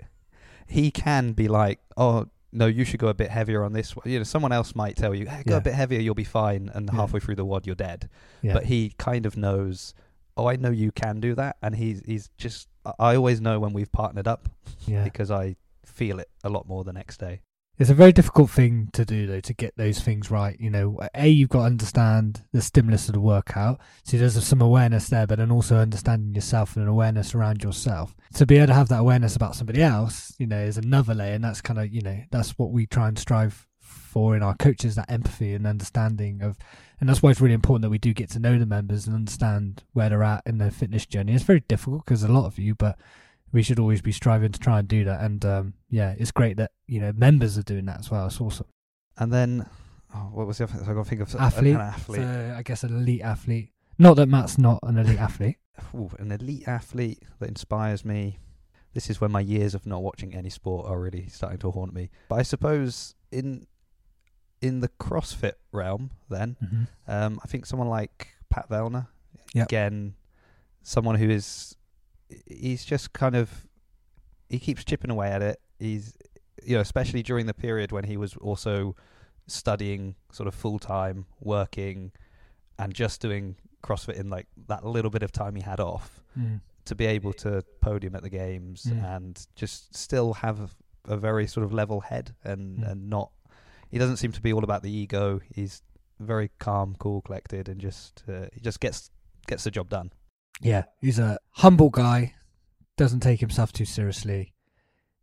he 0.69 0.91
can 0.91 1.33
be 1.33 1.49
like, 1.49 1.81
"Oh, 1.97 2.27
no, 2.53 2.67
you 2.67 2.85
should 2.85 3.01
go 3.01 3.09
a 3.09 3.15
bit 3.15 3.31
heavier 3.31 3.65
on 3.65 3.73
this." 3.73 3.95
one." 3.97 4.09
You 4.11 4.19
know, 4.19 4.25
someone 4.25 4.53
else 4.53 4.75
might 4.75 4.97
tell 4.97 5.15
you, 5.15 5.27
"Hey, 5.27 5.43
go 5.47 5.55
Yeah. 5.55 5.59
a 5.59 5.63
bit 5.63 5.75
heavier, 5.75 6.01
you'll 6.01 6.15
be 6.15 6.25
fine," 6.25 6.71
and 6.75 6.89
Yeah. 6.93 6.97
halfway 7.01 7.21
through 7.21 7.37
the 7.37 7.45
WOD, 7.45 7.67
you're 7.67 7.75
dead. 7.77 8.09
yeah. 8.43 8.53
But 8.55 8.65
he 8.67 8.95
kind 8.99 9.27
of 9.27 9.37
knows. 9.37 9.95
Oh, 10.37 10.47
I 10.49 10.57
know 10.57 10.71
you 10.71 10.93
can 10.93 11.19
do 11.21 11.35
that, 11.35 11.57
and 11.63 11.75
he's 11.77 12.03
he's 12.07 12.31
just. 12.39 12.69
I- 12.99 13.17
always 13.17 13.41
know 13.41 13.61
when 13.61 13.73
we've 13.75 13.91
partnered 13.93 14.27
up 14.29 14.49
yeah. 14.87 15.05
because 15.05 15.31
I 15.31 15.57
feel 15.85 16.19
it 16.21 16.31
a 16.45 16.49
lot 16.49 16.67
more 16.67 16.85
the 16.85 16.93
next 16.93 17.19
day. 17.19 17.43
It's 17.79 17.91
a 17.91 17.95
very 17.95 18.13
difficult 18.13 18.51
thing 18.51 18.89
to 18.93 19.05
do, 19.05 19.29
though, 19.29 19.39
to 19.39 19.55
get 19.55 19.77
those 19.77 20.01
things 20.01 20.33
right. 20.33 20.59
You 20.59 20.69
know, 20.69 20.99
A, 21.15 21.29
you've 21.29 21.49
got 21.49 21.61
to 21.61 21.67
understand 21.67 22.43
the 22.53 22.61
stimulus 22.61 23.09
of 23.09 23.15
the 23.15 23.21
workout. 23.21 23.79
So 24.03 24.17
there's 24.17 24.45
some 24.45 24.61
awareness 24.61 25.09
there, 25.09 25.29
but 25.29 25.39
then 25.39 25.53
also 25.53 25.77
understanding 25.77 26.35
yourself 26.35 26.75
and 26.75 26.83
an 26.83 26.89
awareness 26.89 27.37
around 27.37 27.63
yourself. 27.63 28.17
To 28.35 28.47
be 28.47 28.57
able 28.57 28.69
to 28.69 28.75
have 28.75 28.89
that 28.89 28.99
awareness 28.99 29.37
about 29.37 29.55
somebody 29.55 29.81
else, 29.81 30.35
you 30.39 30.49
know, 30.49 30.59
is 30.59 30.77
another 30.77 31.15
layer. 31.15 31.35
And 31.35 31.45
that's 31.45 31.61
kind 31.61 31.79
of, 31.79 31.95
you 31.95 32.03
know, 32.03 32.21
that's 32.33 32.59
what 32.59 32.73
we 32.73 32.85
try 32.85 33.07
and 33.07 33.17
strive 33.17 33.69
for 33.81 34.35
in 34.35 34.43
our 34.43 34.57
coaches 34.57 34.97
that 34.97 35.09
empathy 35.09 35.55
and 35.55 35.65
understanding 35.65 36.43
of. 36.43 36.59
And 36.99 37.09
that's 37.09 37.23
why 37.23 37.31
it's 37.31 37.41
really 37.41 37.55
important 37.55 37.83
that 37.83 37.91
we 37.91 37.99
do 37.99 38.13
get 38.13 38.31
to 38.31 38.41
know 38.41 38.59
the 38.59 38.67
members 38.67 39.07
and 39.07 39.15
understand 39.15 39.85
where 39.93 40.09
they're 40.09 40.25
at 40.25 40.43
in 40.47 40.59
their 40.59 40.73
fitness 40.73 41.07
journey. 41.07 41.33
It's 41.33 41.45
very 41.45 41.61
difficult 41.61 42.05
because 42.05 42.25
a 42.25 42.29
lot 42.29 42.47
of 42.47 42.59
you, 42.59 42.75
but 42.75 42.99
we 43.53 43.63
should 43.63 43.79
always 43.79 44.03
be 44.03 44.13
striving 44.13 44.53
to 44.53 44.59
try 44.59 44.79
and 44.79 44.89
do 44.89 45.05
that. 45.05 45.21
And 45.23 45.45
um, 45.45 45.75
yeah, 45.91 46.15
it's 46.19 46.31
great 46.33 46.57
that 46.59 46.73
you 46.87 47.01
know 47.01 47.13
members 47.13 47.57
are 47.59 47.63
doing 47.63 47.87
that 47.87 48.01
as 48.01 48.11
well. 48.11 48.27
It's 48.27 48.41
awesome. 48.41 48.67
And 49.17 49.33
then, 49.33 49.67
oh, 50.15 50.29
what 50.33 50.47
was 50.47 50.59
the 50.59 50.65
other? 50.65 50.75
thing? 50.75 50.89
I 50.89 50.95
got 50.95 51.05
to 51.05 51.09
think 51.09 51.21
of 51.23 51.35
Athlete, 51.35 51.75
An 51.75 51.81
athlete. 51.81 52.21
So 52.23 52.55
I 52.57 52.63
guess 52.63 52.85
an 52.85 52.95
elite 52.97 53.23
athlete. 53.23 53.71
Not 53.99 54.15
that 54.17 54.29
Matt's 54.29 54.59
not 54.59 54.79
an 54.85 54.97
elite 54.97 55.19
athlete. 55.19 55.57
Ooh, 55.95 56.11
an 56.19 56.31
elite 56.31 56.69
athlete 56.69 57.23
that 57.41 57.49
inspires 57.49 58.05
me. 58.05 58.39
This 58.95 59.11
is 59.11 59.21
when 59.21 59.31
my 59.33 59.41
years 59.41 59.75
of 59.75 59.87
not 59.87 60.03
watching 60.03 60.35
any 60.35 60.51
sport 60.51 60.87
are 60.89 60.99
really 61.01 61.27
starting 61.29 61.59
to 61.59 61.71
haunt 61.71 61.93
me. 61.95 62.11
But 62.29 62.37
I 62.37 62.43
suppose 62.43 63.15
in 63.33 63.67
in 64.61 64.81
the 64.81 64.89
CrossFit 64.89 65.53
realm, 65.73 66.11
then 66.29 66.57
Mm-hmm. 66.63 66.85
um, 67.11 67.41
I 67.45 67.47
think 67.49 67.65
someone 67.67 67.89
like 67.89 68.29
Pat 68.51 68.69
Vellner, 68.69 69.07
Yep. 69.55 69.67
again, 69.67 70.15
someone 70.83 71.15
who 71.17 71.29
is 71.31 71.77
he's 72.47 72.85
just 72.85 73.13
kind 73.13 73.37
of 73.37 73.67
he 74.49 74.59
keeps 74.59 74.85
chipping 74.85 75.11
away 75.11 75.31
at 75.31 75.43
it. 75.43 75.61
He's 75.79 76.15
you 76.65 76.75
know, 76.75 76.81
especially 76.81 77.23
during 77.23 77.47
the 77.47 77.55
period 77.55 77.93
when 77.93 78.05
he 78.05 78.17
was 78.17 78.37
also 78.37 78.97
studying 79.47 80.15
sort 80.33 80.47
of 80.47 80.55
full 80.55 80.79
time, 80.79 81.27
working, 81.41 82.13
and 82.79 82.93
just 82.95 83.21
doing 83.21 83.57
CrossFit 83.83 84.17
in 84.19 84.29
like 84.29 84.47
that 84.67 84.85
little 84.85 85.11
bit 85.11 85.23
of 85.23 85.33
time 85.33 85.55
he 85.55 85.63
had 85.63 85.81
off 85.81 86.21
Mm. 86.39 86.61
to 86.85 86.95
be 86.95 87.07
able 87.07 87.33
to 87.35 87.65
podium 87.81 88.15
at 88.15 88.23
the 88.23 88.29
games 88.31 88.85
Mm. 88.85 89.05
and 89.17 89.47
just 89.55 89.95
still 89.97 90.35
have 90.35 90.77
a 91.07 91.17
very 91.17 91.47
sort 91.47 91.65
of 91.65 91.73
level 91.73 92.01
head 92.01 92.35
and 92.45 92.81
Mm. 92.81 92.91
and 92.91 93.11
not 93.11 93.31
he 93.91 93.99
doesn't 93.99 94.19
seem 94.19 94.33
to 94.33 94.41
be 94.43 94.53
all 94.53 94.63
about 94.65 94.83
the 94.83 94.91
ego 94.91 95.41
he's 95.55 95.83
very 96.21 96.51
calm 96.59 96.95
cool 96.99 97.23
collected 97.23 97.69
and 97.69 97.81
just 97.81 98.25
uh, 98.29 98.47
he 98.53 98.61
just 98.61 98.81
gets 98.81 99.11
gets 99.47 99.65
the 99.65 99.71
job 99.71 99.89
done 99.89 100.13
Yeah, 100.61 100.85
he's 101.01 101.19
a 101.19 101.39
humble 101.51 101.91
guy. 101.91 102.35
Doesn't 102.97 103.21
take 103.21 103.41
himself 103.41 103.73
too 103.73 103.85
seriously, 103.85 104.55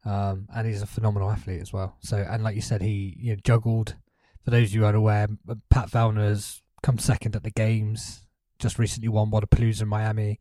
um, 0.05 0.47
and 0.55 0.65
he's 0.65 0.81
a 0.81 0.87
phenomenal 0.87 1.29
athlete 1.29 1.61
as 1.61 1.73
well. 1.73 1.97
So, 1.99 2.17
and 2.17 2.43
like 2.43 2.55
you 2.55 2.61
said, 2.61 2.81
he 2.81 3.17
you 3.19 3.33
know, 3.33 3.39
juggled. 3.43 3.95
For 4.43 4.51
those 4.51 4.69
of 4.69 4.75
you 4.75 4.85
unaware, 4.85 5.27
Pat 5.69 5.89
Vellner's 5.89 6.61
come 6.81 6.99
second 6.99 7.35
at 7.35 7.43
the 7.43 7.51
games. 7.51 8.27
Just 8.59 8.79
recently 8.79 9.09
won 9.09 9.31
Wodapalooza 9.31 9.81
in 9.81 9.87
Miami. 9.87 10.39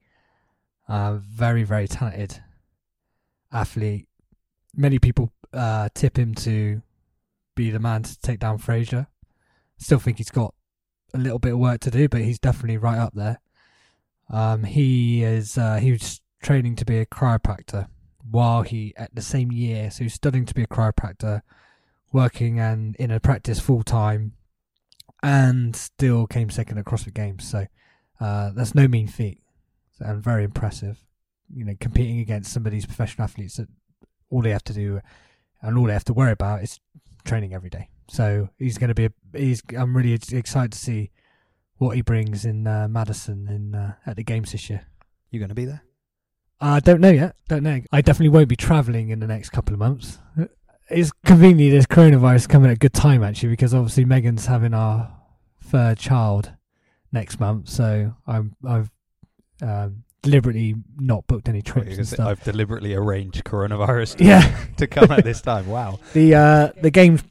Uh, 0.86 1.14
very, 1.14 1.64
very 1.64 1.88
talented 1.88 2.40
athlete. 3.50 4.06
Many 4.76 4.98
people 4.98 5.32
uh, 5.52 5.88
tip 5.94 6.18
him 6.18 6.34
to 6.36 6.82
be 7.54 7.70
the 7.70 7.78
man 7.78 8.02
to 8.02 8.18
take 8.20 8.40
down 8.40 8.58
Fraser. 8.58 9.06
Still 9.78 9.98
think 9.98 10.18
he's 10.18 10.30
got 10.30 10.54
a 11.14 11.18
little 11.18 11.38
bit 11.38 11.52
of 11.52 11.58
work 11.58 11.80
to 11.80 11.90
do, 11.90 12.08
but 12.08 12.20
he's 12.20 12.38
definitely 12.38 12.76
right 12.76 12.98
up 12.98 13.14
there. 13.14 13.40
Um, 14.30 14.64
he 14.64 15.22
is 15.22 15.58
uh, 15.58 15.76
he 15.76 15.92
was 15.92 16.20
training 16.42 16.76
to 16.76 16.84
be 16.84 16.98
a 16.98 17.06
chiropractor 17.06 17.88
while 18.30 18.62
he 18.62 18.94
at 18.96 19.14
the 19.14 19.22
same 19.22 19.52
year, 19.52 19.90
so 19.90 20.04
he's 20.04 20.14
studying 20.14 20.46
to 20.46 20.54
be 20.54 20.62
a 20.62 20.66
chiropractor, 20.66 21.42
working 22.12 22.58
and 22.58 22.96
in 22.96 23.10
a 23.10 23.20
practice 23.20 23.60
full 23.60 23.82
time, 23.82 24.32
and 25.22 25.76
still 25.76 26.26
came 26.26 26.50
second 26.50 26.78
at 26.78 26.84
CrossFit 26.84 27.14
Games. 27.14 27.48
So 27.48 27.66
uh, 28.20 28.50
that's 28.54 28.74
no 28.74 28.88
mean 28.88 29.08
feat, 29.08 29.40
and 30.00 30.22
very 30.22 30.44
impressive. 30.44 31.04
You 31.54 31.64
know, 31.64 31.74
competing 31.78 32.20
against 32.20 32.52
some 32.52 32.64
of 32.66 32.72
these 32.72 32.86
professional 32.86 33.24
athletes 33.24 33.56
that 33.56 33.68
all 34.30 34.42
they 34.42 34.50
have 34.50 34.64
to 34.64 34.72
do 34.72 35.00
and 35.64 35.78
all 35.78 35.86
they 35.86 35.92
have 35.92 36.04
to 36.04 36.12
worry 36.12 36.32
about 36.32 36.62
is 36.62 36.78
training 37.24 37.54
every 37.54 37.70
day. 37.70 37.88
So 38.08 38.50
he's 38.58 38.78
going 38.78 38.88
to 38.88 38.94
be. 38.94 39.06
A, 39.06 39.10
he's. 39.38 39.62
I'm 39.76 39.96
really 39.96 40.12
excited 40.12 40.72
to 40.72 40.78
see 40.78 41.10
what 41.84 41.96
he 41.96 42.02
brings 42.02 42.44
in 42.44 42.66
uh, 42.66 42.88
Madison 42.88 43.48
in 43.48 43.74
uh, 43.74 43.94
at 44.06 44.16
the 44.16 44.24
games 44.24 44.52
this 44.52 44.70
year. 44.70 44.86
you 45.30 45.38
going 45.38 45.50
to 45.50 45.54
be 45.54 45.66
there 45.66 45.82
I 46.60 46.80
don't 46.80 47.00
know 47.00 47.10
yet. 47.10 47.36
Don't 47.48 47.62
know. 47.62 47.80
I 47.92 48.00
definitely 48.00 48.30
won't 48.30 48.48
be 48.48 48.56
travelling 48.56 49.10
in 49.10 49.20
the 49.20 49.26
next 49.26 49.50
couple 49.50 49.74
of 49.74 49.78
months. 49.78 50.18
It's 50.88 51.12
convenient 51.26 51.72
there's 51.72 51.86
coronavirus 51.86 52.48
coming 52.48 52.70
at 52.70 52.76
a 52.76 52.78
good 52.78 52.92
time 52.94 53.22
actually 53.22 53.50
because 53.50 53.74
obviously 53.74 54.04
Megan's 54.04 54.46
having 54.46 54.72
our 54.72 55.14
third 55.62 55.98
child 55.98 56.52
next 57.12 57.38
month, 57.40 57.68
so 57.68 58.14
I'm 58.26 58.54
I've 58.66 58.90
um, 59.62 60.04
deliberately 60.22 60.74
not 60.96 61.26
booked 61.26 61.48
any 61.48 61.62
trips. 61.62 62.18
I've 62.18 62.42
deliberately 62.44 62.94
arranged 62.94 63.44
coronavirus 63.44 64.16
to, 64.16 64.24
Yeah. 64.32 64.66
to 64.76 64.86
come 64.86 65.10
at 65.10 65.24
this 65.24 65.40
time 65.50 65.66
wow 65.66 65.98
The 66.12 66.34
uh, 66.34 66.72
the 66.80 66.90
games 66.90 67.22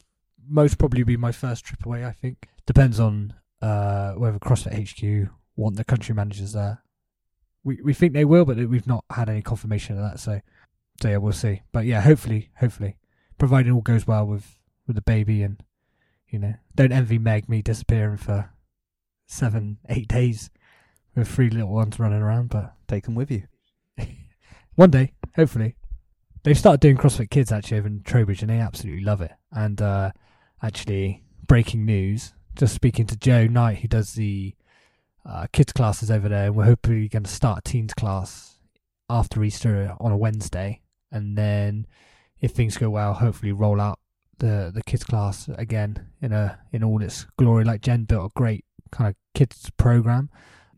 most 0.48 0.78
probably 0.78 1.02
be 1.02 1.16
my 1.16 1.32
first 1.32 1.64
trip 1.64 1.84
away. 1.84 2.04
I 2.04 2.12
think 2.12 2.48
depends 2.66 3.00
on 3.00 3.34
uh, 3.64 4.12
whether 4.12 4.38
CrossFit 4.38 5.26
HQ 5.26 5.30
want 5.56 5.76
the 5.76 5.84
country 5.84 6.14
managers 6.14 6.52
there. 6.52 6.82
We 7.62 7.80
we 7.82 7.94
think 7.94 8.12
they 8.12 8.26
will, 8.26 8.44
but 8.44 8.58
we've 8.58 8.86
not 8.86 9.04
had 9.10 9.30
any 9.30 9.40
confirmation 9.40 9.96
of 9.96 10.02
that. 10.02 10.20
So 10.20 10.40
so 11.00 11.08
yeah, 11.08 11.16
we'll 11.16 11.32
see. 11.32 11.62
But 11.72 11.86
yeah, 11.86 12.02
hopefully, 12.02 12.50
hopefully, 12.58 12.98
providing 13.38 13.72
all 13.72 13.80
goes 13.80 14.06
well 14.06 14.26
with 14.26 14.58
with 14.86 14.96
the 14.96 15.02
baby 15.02 15.42
and 15.42 15.62
you 16.28 16.38
know, 16.38 16.54
don't 16.74 16.92
envy 16.92 17.18
Meg 17.18 17.48
me 17.48 17.62
disappearing 17.62 18.18
for 18.18 18.50
seven 19.26 19.78
eight 19.88 20.08
days 20.08 20.50
with 21.14 21.28
three 21.28 21.48
little 21.48 21.72
ones 21.72 21.98
running 21.98 22.20
around. 22.20 22.50
But 22.50 22.74
take 22.86 23.04
them 23.04 23.14
with 23.14 23.30
you 23.30 23.44
one 24.74 24.90
day, 24.90 25.14
hopefully. 25.36 25.76
they've 26.42 26.58
started 26.58 26.80
doing 26.80 26.98
CrossFit 26.98 27.30
Kids 27.30 27.50
actually 27.50 27.78
over 27.78 27.86
in 27.86 28.02
Trowbridge, 28.02 28.42
and 28.42 28.50
they 28.50 28.58
absolutely 28.58 29.04
love 29.04 29.22
it. 29.22 29.32
And 29.52 29.80
uh, 29.80 30.12
actually, 30.62 31.22
breaking 31.46 31.86
news: 31.86 32.34
just 32.56 32.74
speaking 32.74 33.06
to 33.06 33.16
Joe 33.16 33.46
Knight, 33.46 33.78
who 33.78 33.88
does 33.88 34.12
the 34.14 34.54
uh, 35.26 35.46
kids 35.52 35.72
classes 35.72 36.10
over 36.10 36.28
there, 36.28 36.46
and 36.46 36.56
we're 36.56 36.64
hopefully 36.64 37.08
going 37.08 37.24
to 37.24 37.30
start 37.30 37.64
teens 37.64 37.94
class 37.94 38.58
after 39.08 39.42
Easter 39.42 39.94
on 40.00 40.12
a 40.12 40.16
Wednesday, 40.16 40.80
and 41.10 41.36
then 41.36 41.86
if 42.40 42.52
things 42.52 42.76
go 42.76 42.90
well, 42.90 43.14
hopefully 43.14 43.52
roll 43.52 43.80
out 43.80 43.98
the 44.38 44.70
the 44.74 44.82
kids 44.82 45.04
class 45.04 45.48
again 45.56 46.08
in 46.20 46.32
a 46.32 46.58
in 46.72 46.84
all 46.84 47.02
its 47.02 47.26
glory. 47.38 47.64
Like 47.64 47.80
Jen 47.80 48.04
built 48.04 48.26
a 48.26 48.38
great 48.38 48.64
kind 48.90 49.08
of 49.08 49.16
kids 49.34 49.70
program, 49.76 50.30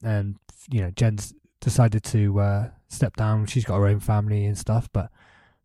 and 0.03 0.37
you 0.71 0.81
know 0.81 0.91
Jen's 0.91 1.35
decided 1.61 2.03
to 2.05 2.41
uh, 2.41 2.71
step 2.89 3.17
down. 3.17 3.47
She's 3.47 3.65
got 3.65 3.79
her 3.79 3.87
own 3.87 4.01
family 4.01 4.45
and 4.47 4.57
stuff, 4.57 4.89
but 4.93 5.11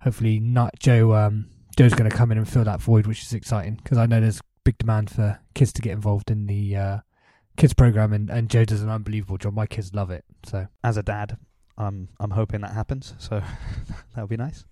hopefully 0.02 0.40
not 0.40 0.80
Joe. 0.80 1.14
Um, 1.14 1.48
Joe's 1.78 1.94
going 1.94 2.10
to 2.10 2.16
come 2.16 2.32
in 2.32 2.38
and 2.38 2.48
fill 2.48 2.66
that 2.66 2.82
void, 2.82 3.08
which 3.08 3.22
is 3.22 3.34
exciting 3.34 3.76
because 3.76 3.98
I 3.98 4.06
know 4.06 4.20
there's 4.20 4.42
big 4.64 4.78
demand 4.78 5.10
for 5.10 5.40
kids 5.54 5.74
to 5.74 5.82
get 5.82 5.94
involved 5.94 6.32
in 6.32 6.48
the 6.48 6.76
uh, 6.76 6.98
kids 7.58 7.74
program, 7.74 8.14
and, 8.14 8.30
and 8.30 8.50
Joe 8.50 8.66
does 8.66 8.82
an 8.82 8.90
unbelievable 8.90 9.38
job. 9.38 9.54
My 9.54 9.66
kids 9.68 9.94
love 9.94 10.12
it. 10.12 10.26
So 10.44 10.68
As 10.84 10.98
a 10.98 11.04
dad, 11.04 11.38
I'm 11.78 12.10
I'm 12.20 12.32
hoping 12.32 12.62
that 12.62 12.74
happens. 12.74 13.14
So 13.18 13.42
that 14.16 14.22
would 14.22 14.30
be 14.30 14.38
nice. 14.38 14.66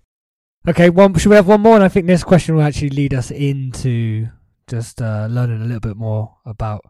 okay, 0.68 0.90
one 0.90 1.14
should 1.14 1.30
we 1.30 1.36
have 1.36 1.48
one 1.48 1.60
more? 1.60 1.74
And 1.74 1.84
I 1.84 1.88
think 1.88 2.06
this 2.06 2.24
question 2.24 2.54
will 2.54 2.62
actually 2.62 2.90
lead 2.90 3.14
us 3.14 3.30
into 3.30 4.28
just 4.66 5.02
uh, 5.02 5.26
learning 5.30 5.62
a 5.62 5.64
little 5.64 5.80
bit 5.80 5.96
more 5.96 6.36
about 6.46 6.84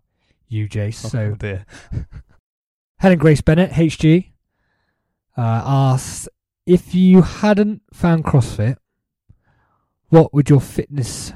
you, 0.49 0.69
Jace. 0.69 0.95
So 0.95 1.19
oh 1.19 1.35
dear. 1.35 1.65
Helen 2.99 3.19
Grace 3.19 3.41
Bennett, 3.41 3.71
HG, 3.71 4.33
uh, 5.35 5.41
asks 5.41 6.29
if 6.67 6.95
you 6.95 7.23
hadn't 7.23 7.81
found 7.95 8.25
CrossFit, 8.25 8.77
what 10.11 10.35
would 10.35 10.51
your 10.51 10.61
fitness 10.61 11.33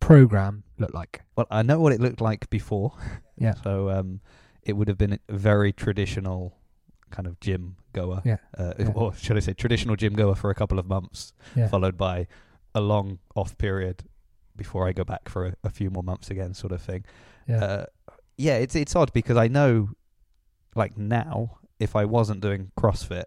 program 0.00 0.64
look 0.78 0.94
like? 0.94 1.22
Well, 1.36 1.46
I 1.50 1.62
know 1.62 1.80
what 1.80 1.92
it 1.92 2.00
looked 2.00 2.20
like 2.20 2.48
before. 2.50 2.92
Yeah. 3.38 3.52
So 3.62 3.90
um, 3.90 4.20
it 4.62 4.72
would 4.78 4.88
have 4.88 4.96
been 4.96 5.12
a 5.28 5.36
very 5.36 5.70
traditional 5.70 6.56
kind 7.10 7.26
of 7.28 7.38
gym 7.38 7.76
goer. 7.92 8.22
Yeah. 8.24 8.38
Uh, 8.56 8.72
Yeah. 8.78 8.92
Or 8.94 9.12
should 9.14 9.36
I 9.36 9.40
say 9.40 9.52
traditional 9.52 9.94
gym 9.94 10.14
goer 10.14 10.34
for 10.34 10.48
a 10.48 10.54
couple 10.54 10.78
of 10.78 10.86
months, 10.86 11.34
Yeah. 11.54 11.68
followed 11.68 11.98
by 11.98 12.28
a 12.74 12.80
long 12.80 13.18
off 13.34 13.58
period 13.58 14.04
before 14.56 14.88
I 14.88 14.92
go 14.94 15.04
back 15.04 15.28
for 15.28 15.48
a, 15.48 15.54
a 15.64 15.68
few 15.70 15.90
more 15.90 16.02
months 16.02 16.30
again, 16.30 16.54
sort 16.54 16.72
of 16.72 16.80
thing. 16.80 17.04
Yeah. 17.46 17.62
Uh, 17.64 17.86
yeah, 18.38 18.56
it's 18.56 18.74
it's 18.74 18.96
odd 18.96 19.12
because 19.12 19.36
I 19.36 19.48
know, 19.48 19.90
like 20.74 20.96
now, 20.96 21.58
if 21.78 21.94
I 21.94 22.06
wasn't 22.06 22.40
doing 22.40 22.70
CrossFit, 22.80 23.24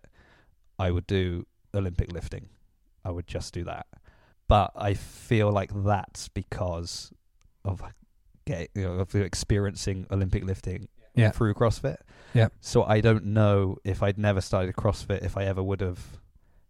I 0.80 0.90
would 0.90 1.06
do 1.06 1.46
Olympic 1.76 2.12
lifting. 2.12 2.50
I 3.06 3.12
would 3.12 3.28
just 3.28 3.54
do 3.54 3.64
that. 3.66 3.86
But 4.48 4.72
I 4.76 4.96
feel 4.96 5.52
like 5.52 5.70
that's 5.76 6.30
because 6.30 7.12
of 7.70 7.82
get 8.46 8.70
you 8.76 8.84
know 8.84 8.94
of 8.94 9.14
experiencing 9.16 10.06
Olympic 10.12 10.44
lifting 10.44 10.88
Yeah. 11.16 11.32
through 11.32 11.54
CrossFit. 11.54 11.98
Yeah. 12.34 12.50
So 12.62 12.84
I 12.84 13.02
don't 13.02 13.26
know 13.26 13.78
if 13.84 14.02
I'd 14.04 14.18
never 14.18 14.42
started 14.42 14.76
CrossFit 14.76 15.24
if 15.24 15.38
I 15.38 15.46
ever 15.46 15.62
would 15.64 15.82
have 15.82 16.00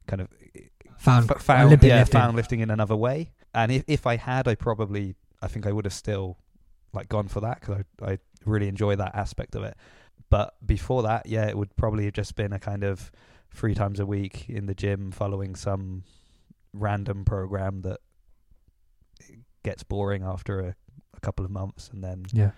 kind 0.07 0.21
of 0.21 0.27
eh, 0.55 0.61
found, 0.97 1.29
f- 1.31 1.41
found 1.41 1.67
Olympic 1.67 1.89
yeah, 1.89 1.99
lifting. 1.99 2.19
found 2.19 2.35
lifting 2.35 2.59
in 2.61 2.69
another 2.71 2.95
way. 2.95 3.31
And 3.53 3.71
if 3.71 3.83
if 3.87 4.05
I 4.07 4.15
had, 4.17 4.47
I 4.47 4.55
probably 4.55 5.15
I 5.41 5.47
think 5.47 5.65
I 5.67 5.71
would 5.71 5.85
have 5.85 5.93
still 5.93 6.37
like 6.93 7.07
gone 7.09 7.27
for 7.27 7.39
that 7.41 7.59
because 7.59 7.83
I 8.01 8.11
I 8.13 8.17
really 8.45 8.67
enjoy 8.67 8.95
that 8.95 9.15
aspect 9.15 9.55
of 9.55 9.63
it. 9.63 9.75
But 10.29 10.53
before 10.65 11.03
that, 11.03 11.25
yeah, 11.25 11.47
it 11.47 11.57
would 11.57 11.75
probably 11.75 12.05
have 12.05 12.13
just 12.13 12.35
been 12.35 12.53
a 12.53 12.59
kind 12.59 12.83
of 12.83 13.11
three 13.53 13.73
times 13.73 13.99
a 13.99 14.05
week 14.05 14.47
in 14.49 14.65
the 14.67 14.75
gym, 14.75 15.11
following 15.11 15.55
some 15.55 16.03
random 16.73 17.25
program 17.25 17.81
that 17.81 17.99
eh, 19.21 19.35
gets 19.63 19.83
boring 19.83 20.23
after 20.23 20.59
a, 20.59 20.75
a 21.21 21.25
couple 21.25 21.45
of 21.45 21.51
months, 21.51 21.89
and 21.93 22.03
then 22.03 22.25
Yeah. 22.33 22.51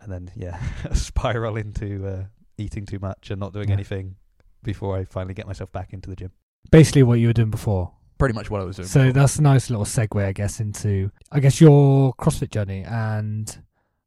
and 0.00 0.10
then 0.12 0.30
yeah, 0.36 0.58
spiral 0.94 1.56
into 1.56 2.06
uh, 2.06 2.24
eating 2.56 2.86
too 2.86 2.98
much 3.00 3.30
and 3.30 3.40
not 3.40 3.52
doing 3.52 3.68
Yeah. 3.68 3.74
anything 3.74 4.16
before 4.62 4.96
I 4.98 5.04
finally 5.04 5.34
get 5.34 5.46
myself 5.46 5.70
back 5.72 5.92
into 5.92 6.08
the 6.10 6.16
gym. 6.16 6.32
Basically, 6.70 7.02
what 7.02 7.18
you 7.20 7.26
were 7.28 7.32
doing 7.32 7.50
before. 7.50 7.92
Pretty 8.18 8.34
much 8.34 8.50
what 8.50 8.60
I 8.60 8.64
was 8.64 8.76
doing. 8.76 8.88
So 8.88 9.00
before. 9.00 9.12
that's 9.12 9.38
a 9.38 9.42
nice 9.42 9.70
little 9.70 9.84
segue, 9.84 10.24
I 10.24 10.32
guess, 10.32 10.58
into 10.60 11.10
I 11.30 11.40
guess 11.40 11.60
your 11.60 12.14
CrossFit 12.14 12.50
journey 12.50 12.82
and 12.84 13.46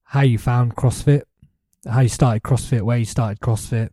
how 0.04 0.22
you 0.22 0.38
found 0.38 0.76
CrossFit, 0.76 1.24
how 1.90 2.02
you 2.02 2.10
started 2.10 2.44
CrossFit, 2.44 2.82
where 2.82 2.98
you 2.98 3.06
started 3.06 3.40
CrossFit, 3.40 3.90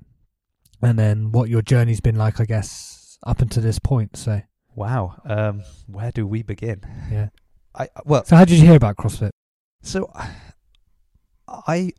and 0.82 0.98
then 0.98 1.30
what 1.32 1.48
your 1.48 1.62
journey's 1.62 2.00
been 2.00 2.16
like, 2.16 2.40
I 2.40 2.44
guess, 2.44 3.18
up 3.24 3.40
until 3.40 3.62
this 3.62 3.78
point. 3.78 4.16
So 4.16 4.42
Wow. 4.74 5.20
Um, 5.24 5.62
where 5.86 6.10
do 6.12 6.26
we 6.26 6.42
begin? 6.42 6.82
yeah. 7.10 7.28
I 7.74 7.88
well, 8.04 8.24
So 8.24 8.34
how 8.36 8.44
did 8.44 8.58
you 8.58 8.66
hear 8.66 8.76
about 8.76 8.96
CrossFit? 8.96 9.30
So 9.82 10.11
I 11.49 11.92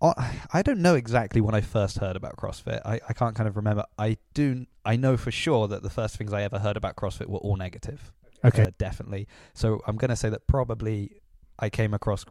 I 0.00 0.40
I 0.52 0.62
don't 0.62 0.80
know 0.80 0.94
exactly 0.94 1.40
when 1.40 1.54
I 1.54 1.60
first 1.60 1.98
heard 1.98 2.16
about 2.16 2.36
CrossFit. 2.36 2.80
I, 2.84 3.00
I 3.08 3.12
can't 3.12 3.34
kind 3.34 3.48
of 3.48 3.56
remember. 3.56 3.84
I 3.98 4.16
do 4.34 4.66
I 4.84 4.96
know 4.96 5.16
for 5.16 5.30
sure 5.30 5.68
that 5.68 5.82
the 5.82 5.90
first 5.90 6.16
things 6.16 6.32
I 6.32 6.42
ever 6.42 6.58
heard 6.58 6.76
about 6.76 6.96
CrossFit 6.96 7.26
were 7.26 7.38
all 7.38 7.56
negative. 7.56 8.12
Okay. 8.44 8.62
Uh, 8.62 8.70
definitely. 8.78 9.28
So 9.52 9.80
I'm 9.86 9.96
going 9.96 10.08
to 10.08 10.16
say 10.16 10.30
that 10.30 10.46
probably 10.46 11.20
I 11.58 11.68
came 11.68 11.92
across 11.92 12.24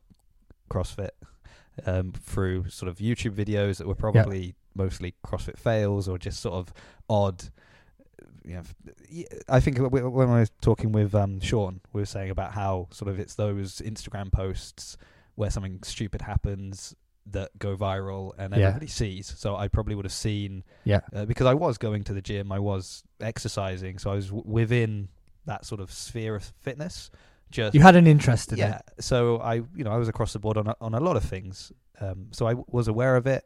CrossFit 0.71 1.11
um, 1.85 2.11
through 2.11 2.69
sort 2.69 2.89
of 2.89 2.97
YouTube 2.97 3.35
videos 3.35 3.77
that 3.77 3.87
were 3.87 3.95
probably 3.95 4.55
mostly 4.75 5.13
CrossFit 5.25 5.57
fails 5.57 6.07
or 6.07 6.17
just 6.17 6.39
sort 6.39 6.55
of 6.55 6.73
odd. 7.09 7.45
You 8.49 8.55
know, 8.55 8.63
y- 9.11 9.25
I 9.47 9.59
think 9.59 9.77
when 9.79 10.29
I 10.29 10.39
was 10.39 10.51
talking 10.61 10.91
with 10.91 11.13
um, 11.15 11.39
Sean, 11.39 11.81
we 11.93 12.01
were 12.01 12.05
saying 12.05 12.31
about 12.31 12.53
how 12.53 12.87
sort 12.91 13.09
of 13.09 13.19
it's 13.19 13.35
those 13.35 13.79
Instagram 13.85 14.31
posts 14.31 14.97
where 15.35 15.49
something 15.49 15.79
stupid 15.83 16.21
happens 16.21 16.95
that 17.27 17.51
go 17.59 17.77
viral 17.77 18.31
and 18.39 18.53
Yeah. 18.55 18.67
everybody 18.69 18.87
sees. 18.87 19.33
So 19.37 19.55
I 19.55 19.67
probably 19.67 19.93
would 19.95 20.05
have 20.05 20.11
seen 20.11 20.63
Yeah. 20.83 21.01
uh, 21.13 21.25
because 21.25 21.45
I 21.45 21.53
was 21.53 21.77
going 21.77 22.03
to 22.05 22.13
the 22.13 22.21
gym, 22.21 22.51
I 22.51 22.59
was 22.59 23.03
exercising, 23.21 23.99
so 23.99 24.11
I 24.11 24.15
was 24.15 24.27
w- 24.27 24.43
within 24.45 25.09
that 25.45 25.63
sort 25.65 25.79
of 25.81 25.91
sphere 25.91 26.35
of 26.35 26.43
fitness. 26.59 27.11
Just 27.51 27.73
You 27.75 27.81
had 27.81 27.95
an 27.95 28.07
interest 28.07 28.51
in 28.51 28.57
yeah, 28.59 28.77
it. 28.97 29.03
so 29.03 29.37
I 29.39 29.55
you 29.55 29.83
know 29.83 29.91
I 29.91 29.97
was 29.97 30.07
across 30.07 30.33
the 30.33 30.39
board 30.39 30.57
on 30.57 30.67
a, 30.67 30.75
on 30.81 30.93
a 30.93 30.99
lot 30.99 31.15
of 31.17 31.23
things. 31.23 31.71
Um, 32.01 32.27
so 32.31 32.45
I 32.47 32.51
w- 32.51 32.65
was 32.69 32.87
aware 32.87 33.15
of 33.15 33.25
it, 33.27 33.43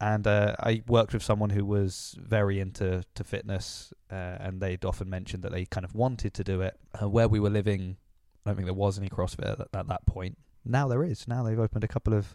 and 0.00 0.26
uh, 0.26 0.54
I 0.60 0.82
worked 0.86 1.12
with 1.12 1.22
someone 1.22 1.50
who 1.50 1.64
was 1.64 2.16
very 2.20 2.60
into 2.60 3.04
to 3.14 3.24
fitness, 3.24 3.92
uh, 4.10 4.14
and 4.14 4.60
they'd 4.60 4.84
often 4.84 5.08
mentioned 5.08 5.42
that 5.44 5.52
they 5.52 5.64
kind 5.66 5.84
of 5.84 5.94
wanted 5.94 6.34
to 6.34 6.44
do 6.44 6.60
it. 6.60 6.78
Uh, 7.00 7.08
where 7.08 7.28
we 7.28 7.40
were 7.40 7.50
living, 7.50 7.96
I 8.44 8.50
don't 8.50 8.56
think 8.56 8.66
there 8.66 8.74
was 8.74 8.98
any 8.98 9.08
CrossFit 9.08 9.48
at, 9.60 9.60
at 9.74 9.88
that 9.88 10.06
point. 10.06 10.36
Now 10.64 10.88
there 10.88 11.04
is. 11.04 11.26
Now 11.28 11.42
they've 11.42 11.58
opened 11.58 11.84
a 11.84 11.88
couple 11.88 12.14
of. 12.14 12.34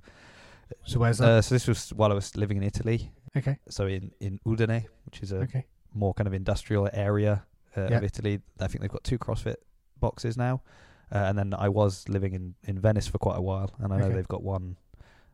So 0.86 1.00
where's 1.00 1.18
that? 1.18 1.28
Uh, 1.30 1.42
so 1.42 1.56
this 1.56 1.68
was 1.68 1.90
while 1.94 2.12
I 2.12 2.16
was 2.16 2.36
living 2.38 2.58
in 2.58 2.64
Italy. 2.64 3.12
okay. 3.36 3.58
So 3.70 3.88
in 3.88 4.12
in 4.20 4.40
Udine, 4.46 4.86
which 5.06 5.22
is 5.22 5.32
a 5.32 5.38
Okay. 5.40 5.66
more 5.94 6.14
kind 6.14 6.28
of 6.28 6.34
industrial 6.34 6.90
area 6.94 7.44
uh, 7.76 7.88
Yeah. 7.90 7.98
of 7.98 8.04
Italy. 8.04 8.42
I 8.60 8.68
think 8.68 8.82
they've 8.82 8.92
got 8.92 9.04
two 9.04 9.18
CrossFit 9.18 9.56
boxes 10.00 10.38
now. 10.38 10.62
Uh, 11.12 11.18
and 11.18 11.38
then 11.40 11.56
I 11.56 11.70
was 11.70 12.08
living 12.08 12.34
in, 12.34 12.54
in 12.68 12.80
Venice 12.80 13.08
for 13.08 13.18
quite 13.18 13.38
a 13.38 13.42
while, 13.42 13.72
and 13.80 13.92
I 13.92 13.98
know 13.98 14.06
Okay. 14.06 14.16
they've 14.16 14.28
got 14.28 14.44
one 14.44 14.78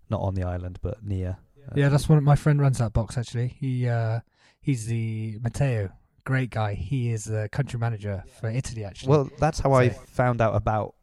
not 0.09 0.21
on 0.21 0.33
the 0.35 0.43
island 0.43 0.79
but 0.81 1.03
near. 1.03 1.37
Yeah, 1.75 1.89
that's 1.89 2.07
one. 2.09 2.23
My 2.23 2.35
friend 2.35 2.59
runs 2.61 2.77
that 2.79 2.93
box 2.93 3.17
actually. 3.17 3.47
He 3.59 3.87
uh, 3.87 4.19
he's 4.61 4.85
the 4.87 5.39
Matteo, 5.41 5.89
great 6.25 6.49
guy. 6.49 6.73
He 6.73 7.11
is 7.11 7.25
the 7.25 7.49
country 7.51 7.79
manager 7.79 8.23
for 8.39 8.49
Italy 8.49 8.83
actually. 8.83 9.09
Well, 9.09 9.29
that's 9.39 9.59
how 9.59 9.73
I 9.73 9.89
found 9.89 10.41
out 10.41 10.55
about 10.55 10.95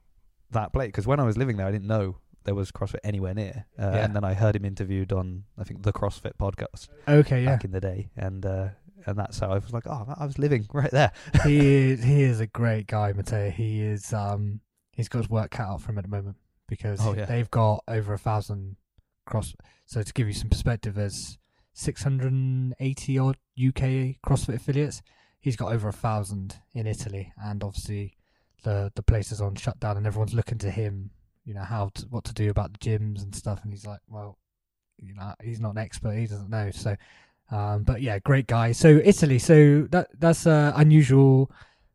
that 0.50 0.72
place 0.72 0.88
because 0.88 1.06
when 1.06 1.18
I 1.20 1.24
was 1.24 1.36
living 1.36 1.56
there, 1.56 1.66
I 1.66 1.72
didn't 1.72 1.88
know 1.88 2.16
there 2.44 2.54
was 2.54 2.70
CrossFit 2.72 2.98
anywhere 3.04 3.34
near. 3.34 3.66
Uh, 3.78 3.90
Yeah. 3.94 4.04
And 4.04 4.16
then 4.16 4.24
I 4.24 4.34
heard 4.34 4.56
him 4.56 4.64
interviewed 4.64 5.12
on 5.12 5.44
I 5.58 5.64
think 5.64 5.82
the 5.82 5.92
CrossFit 5.92 6.32
podcast 6.38 6.88
okay, 7.08 7.42
yeah. 7.44 7.50
back 7.50 7.64
in 7.64 7.70
the 7.72 7.80
day, 7.80 8.10
and 8.16 8.44
uh, 8.44 8.68
and 9.06 9.18
that's 9.18 9.38
how 9.40 9.50
I 9.50 9.54
was 9.54 9.72
like, 9.72 9.86
oh, 9.86 10.14
I 10.18 10.26
was 10.26 10.38
living 10.38 10.66
right 10.72 10.90
there. 10.90 11.12
he 11.44 11.58
is 11.92 12.02
he 12.04 12.22
is 12.22 12.40
a 12.40 12.46
great 12.46 12.86
guy, 12.86 13.12
Matteo. 13.12 13.50
He 13.50 13.80
is 13.82 14.12
um 14.12 14.60
he's 14.92 15.08
got 15.08 15.18
his 15.20 15.30
work 15.30 15.50
cut 15.52 15.66
out 15.68 15.80
for 15.80 15.90
him 15.92 15.98
at 15.98 16.04
the 16.04 16.10
moment 16.10 16.36
because 16.68 17.00
Oh, 17.06 17.14
yeah. 17.14 17.24
they've 17.26 17.50
got 17.50 17.82
over 17.88 18.12
a 18.12 18.18
thousand 18.18 18.76
cross. 19.24 19.54
So 19.86 20.02
to 20.02 20.12
give 20.12 20.26
you 20.26 20.34
some 20.34 20.48
perspective, 20.50 20.94
there's 20.94 21.38
six 21.72 22.02
hundred 22.02 22.32
and 22.32 22.74
eighty 22.80 23.18
odd 23.18 23.36
UK 23.58 24.16
CrossFit 24.24 24.54
affiliates. 24.56 25.02
He's 25.40 25.56
got 25.56 25.72
over 25.72 25.88
a 25.88 25.92
thousand 25.92 26.56
in 26.74 26.86
Italy, 26.86 27.32
and 27.42 27.62
obviously 27.64 28.16
the 28.64 28.92
the 28.94 29.02
place 29.02 29.32
is 29.32 29.40
on 29.40 29.54
shutdown, 29.56 29.96
and 29.96 30.06
everyone's 30.06 30.34
looking 30.34 30.58
to 30.58 30.70
him. 30.70 31.10
You 31.44 31.54
know 31.54 31.62
how 31.64 31.90
to, 31.94 32.06
what 32.10 32.24
to 32.24 32.34
do 32.34 32.50
about 32.50 32.72
the 32.72 32.78
gyms 32.78 33.22
and 33.22 33.34
stuff, 33.34 33.60
and 33.64 33.72
he's 33.72 33.84
like, 33.86 33.98
well, 34.08 34.38
you 34.98 35.14
know, 35.14 35.34
he's 35.42 35.60
not 35.60 35.70
an 35.70 35.78
expert. 35.78 36.12
He 36.14 36.26
doesn't 36.26 36.50
know. 36.50 36.70
So, 36.70 36.94
um, 37.50 37.82
but 37.82 38.00
yeah, 38.00 38.20
great 38.20 38.46
guy. 38.46 38.70
So 38.72 39.00
Italy. 39.04 39.38
So 39.40 39.88
that 39.90 40.08
that's 40.18 40.46
a 40.46 40.72
unusual 40.76 41.50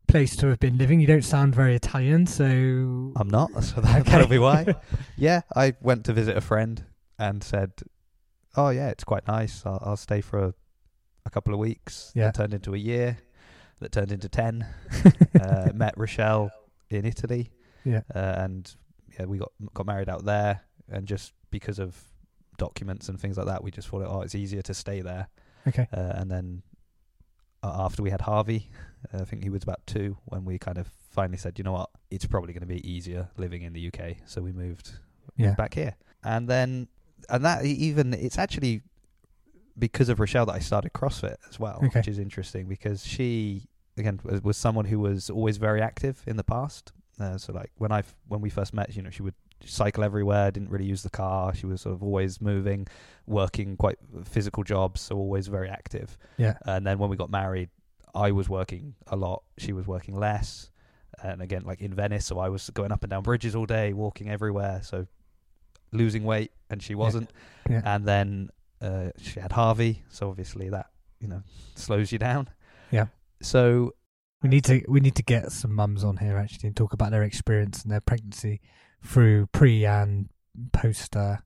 place 0.06 0.36
to 0.36 0.48
have 0.48 0.60
been 0.60 0.76
living. 0.76 1.00
You 1.00 1.06
don't 1.06 1.24
sound 1.24 1.54
very 1.54 1.74
Italian. 1.74 2.26
So 2.26 2.44
I'm 2.44 3.28
not, 3.30 3.50
so 3.64 3.80
that, 3.80 4.00
Okay. 4.00 4.10
that'll 4.10 4.26
be 4.28 4.38
why. 4.38 4.74
yeah, 5.16 5.40
I 5.56 5.74
went 5.80 6.04
to 6.04 6.12
visit 6.12 6.36
a 6.36 6.40
friend 6.42 6.84
and 7.18 7.42
said, 7.42 7.72
"Oh 8.56 8.70
yeah, 8.70 8.88
it's 8.88 9.04
quite 9.04 9.26
nice. 9.26 9.62
I'll, 9.66 9.82
I'll 9.84 9.96
stay 9.96 10.20
for 10.20 10.38
a, 10.38 10.54
a 11.26 11.30
couple 11.30 11.52
of 11.54 11.60
weeks." 11.60 12.12
Yeah. 12.14 12.28
It 12.28 12.34
turned 12.34 12.54
into 12.54 12.74
a 12.74 12.78
year. 12.78 13.18
that 13.80 13.92
turned 13.92 14.10
into 14.12 14.28
ten. 14.28 14.66
uh, 15.40 15.70
met 15.74 15.94
Rochelle 15.96 16.50
in 16.90 17.04
Italy, 17.04 17.50
Yeah. 17.84 18.00
uh, 18.14 18.34
and 18.38 18.74
yeah, 19.18 19.26
we 19.26 19.38
got 19.38 19.52
got 19.74 19.86
married 19.86 20.08
out 20.08 20.24
there, 20.24 20.62
and 20.88 21.06
just 21.06 21.32
because 21.50 21.78
of 21.78 21.96
documents 22.56 23.08
and 23.08 23.20
things 23.20 23.36
like 23.36 23.46
that, 23.46 23.62
we 23.62 23.70
just 23.70 23.88
thought, 23.88 24.02
oh, 24.06 24.22
it's 24.22 24.34
easier 24.34 24.62
to 24.62 24.74
stay 24.74 25.00
there. 25.00 25.28
Okay. 25.66 25.86
Uh, 25.92 26.12
and 26.16 26.30
then 26.30 26.62
uh, 27.62 27.84
after 27.84 28.02
we 28.02 28.10
had 28.10 28.20
Harvey, 28.22 28.68
uh, 29.14 29.18
I 29.20 29.24
think 29.24 29.42
he 29.44 29.50
was 29.50 29.62
about 29.62 29.86
two 29.86 30.16
when 30.24 30.44
we 30.44 30.58
kind 30.58 30.76
of 30.78 30.88
finally 31.10 31.36
said, 31.38 31.56
you 31.58 31.64
know 31.64 31.72
what, 31.72 31.90
it's 32.10 32.26
probably 32.26 32.52
going 32.52 32.62
to 32.62 32.66
be 32.66 32.82
easier 32.88 33.28
living 33.36 33.62
in 33.62 33.72
the 33.74 33.86
UK, 33.88 34.16
so 34.26 34.40
we 34.42 34.52
moved 34.52 34.90
Yeah. 35.36 35.54
back 35.54 35.74
here. 35.74 35.94
And 36.24 36.48
then, 36.48 36.88
and 37.28 37.44
that 37.44 37.64
even 37.64 38.14
it's 38.14 38.38
actually 38.38 38.82
because 39.78 40.08
of 40.08 40.18
Rochelle 40.20 40.46
that 40.46 40.54
I 40.54 40.58
started 40.58 40.92
CrossFit 40.92 41.36
as 41.48 41.58
well, 41.60 41.76
Okay. 41.84 41.98
which 42.00 42.08
is 42.08 42.18
interesting 42.18 42.66
because 42.66 43.06
she 43.06 43.66
again 43.96 44.20
was, 44.24 44.42
was 44.42 44.56
someone 44.56 44.84
who 44.86 44.98
was 45.00 45.30
always 45.30 45.56
very 45.56 45.80
active 45.82 46.22
in 46.26 46.36
the 46.36 46.44
past. 46.44 46.92
Uh, 47.20 47.36
so 47.36 47.52
like 47.52 47.70
when 47.78 47.92
I 47.92 48.02
when 48.28 48.40
we 48.40 48.50
first 48.50 48.72
met, 48.74 48.94
you 48.96 49.02
know, 49.02 49.10
she 49.10 49.22
would 49.22 49.34
cycle 49.64 50.04
everywhere, 50.04 50.50
didn't 50.52 50.70
really 50.70 50.84
use 50.84 51.02
the 51.02 51.10
car. 51.10 51.52
She 51.54 51.66
was 51.66 51.80
sort 51.80 51.94
of 51.94 52.02
always 52.02 52.40
moving, 52.40 52.86
working 53.26 53.76
quite 53.76 53.98
physical 54.24 54.62
jobs, 54.62 55.00
so 55.00 55.16
always 55.16 55.48
very 55.48 55.68
active. 55.68 56.16
Yeah. 56.36 56.54
And 56.62 56.86
then 56.86 56.98
when 56.98 57.10
we 57.10 57.16
got 57.16 57.30
married, 57.30 57.68
I 58.14 58.30
was 58.30 58.48
working 58.48 58.94
a 59.08 59.16
lot. 59.16 59.42
She 59.58 59.72
was 59.72 59.86
working 59.86 60.14
less. 60.16 60.70
And 61.20 61.42
again, 61.42 61.64
like 61.64 61.80
in 61.80 61.92
Venice, 61.92 62.26
so 62.26 62.38
I 62.38 62.48
was 62.48 62.70
going 62.70 62.92
up 62.92 63.02
and 63.02 63.10
down 63.10 63.24
bridges 63.24 63.56
all 63.56 63.66
day, 63.66 63.92
walking 63.92 64.30
everywhere. 64.30 64.80
So 64.84 65.08
losing 65.92 66.24
weight, 66.24 66.52
and 66.70 66.82
she 66.82 66.94
wasn't. 66.94 67.30
Yeah. 67.68 67.82
And 67.84 68.06
then 68.06 68.50
uh, 68.80 69.10
she 69.20 69.40
had 69.40 69.52
Harvey, 69.52 70.02
so 70.08 70.28
obviously 70.30 70.68
that 70.70 70.86
you 71.20 71.28
know 71.28 71.42
slows 71.74 72.12
you 72.12 72.18
down. 72.18 72.48
Yeah. 72.90 73.06
So 73.42 73.94
We 74.42 74.48
need 74.48 74.64
to 74.64 74.82
we 74.88 75.00
need 75.00 75.16
to 75.16 75.22
get 75.22 75.50
some 75.52 75.74
mums 75.74 76.04
on 76.04 76.18
here 76.18 76.36
actually 76.36 76.68
and 76.68 76.76
talk 76.76 76.92
about 76.92 77.10
their 77.10 77.24
experience 77.24 77.82
and 77.82 77.90
their 77.92 78.00
pregnancy 78.00 78.60
through 79.04 79.46
pre 79.46 79.84
and 79.84 80.28
post 80.72 81.14
uh 81.16 81.36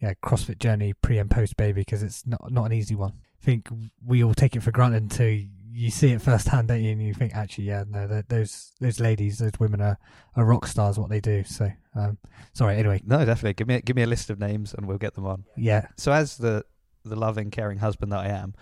yeah 0.00 0.12
CrossFit 0.22 0.58
journey 0.58 0.92
pre 0.94 1.18
and 1.18 1.30
post 1.30 1.56
baby 1.56 1.80
because 1.80 2.02
it's 2.02 2.26
not 2.26 2.52
not 2.52 2.64
an 2.66 2.72
easy 2.72 2.94
one. 2.94 3.12
I 3.42 3.44
think 3.44 3.68
we 4.04 4.22
all 4.24 4.34
take 4.34 4.56
it 4.56 4.62
for 4.62 4.70
granted 4.72 5.02
until 5.02 5.40
you 5.76 5.90
see 5.90 6.10
it 6.12 6.22
firsthand, 6.22 6.68
don't 6.68 6.82
you? 6.82 6.92
And 6.92 7.02
you 7.02 7.12
think 7.12 7.36
actually, 7.36 7.64
yeah, 7.64 7.84
no, 7.88 8.22
those 8.28 8.72
those 8.80 8.98
ladies, 8.98 9.38
those 9.38 9.52
women 9.60 9.82
are, 9.82 9.98
are 10.34 10.44
rock 10.44 10.66
stars. 10.66 10.98
What 10.98 11.10
they 11.10 11.20
do. 11.20 11.44
So, 11.44 11.70
um, 11.94 12.16
sorry. 12.54 12.76
Anyway, 12.76 13.02
no, 13.04 13.24
definitely 13.24 13.52
give 13.54 13.68
me 13.68 13.74
a, 13.74 13.80
give 13.82 13.94
me 13.94 14.02
a 14.02 14.06
list 14.06 14.30
of 14.30 14.38
names 14.38 14.72
and 14.72 14.86
we'll 14.86 14.98
get 14.98 15.14
them 15.14 15.26
on. 15.26 15.44
yeah, 15.56 15.88
So 15.96 16.12
as 16.12 16.38
the 16.38 16.64
the 17.04 17.16
loving, 17.16 17.50
caring 17.50 17.78
husband 17.78 18.10
that 18.12 18.20
I 18.20 18.28
am, 18.28 18.54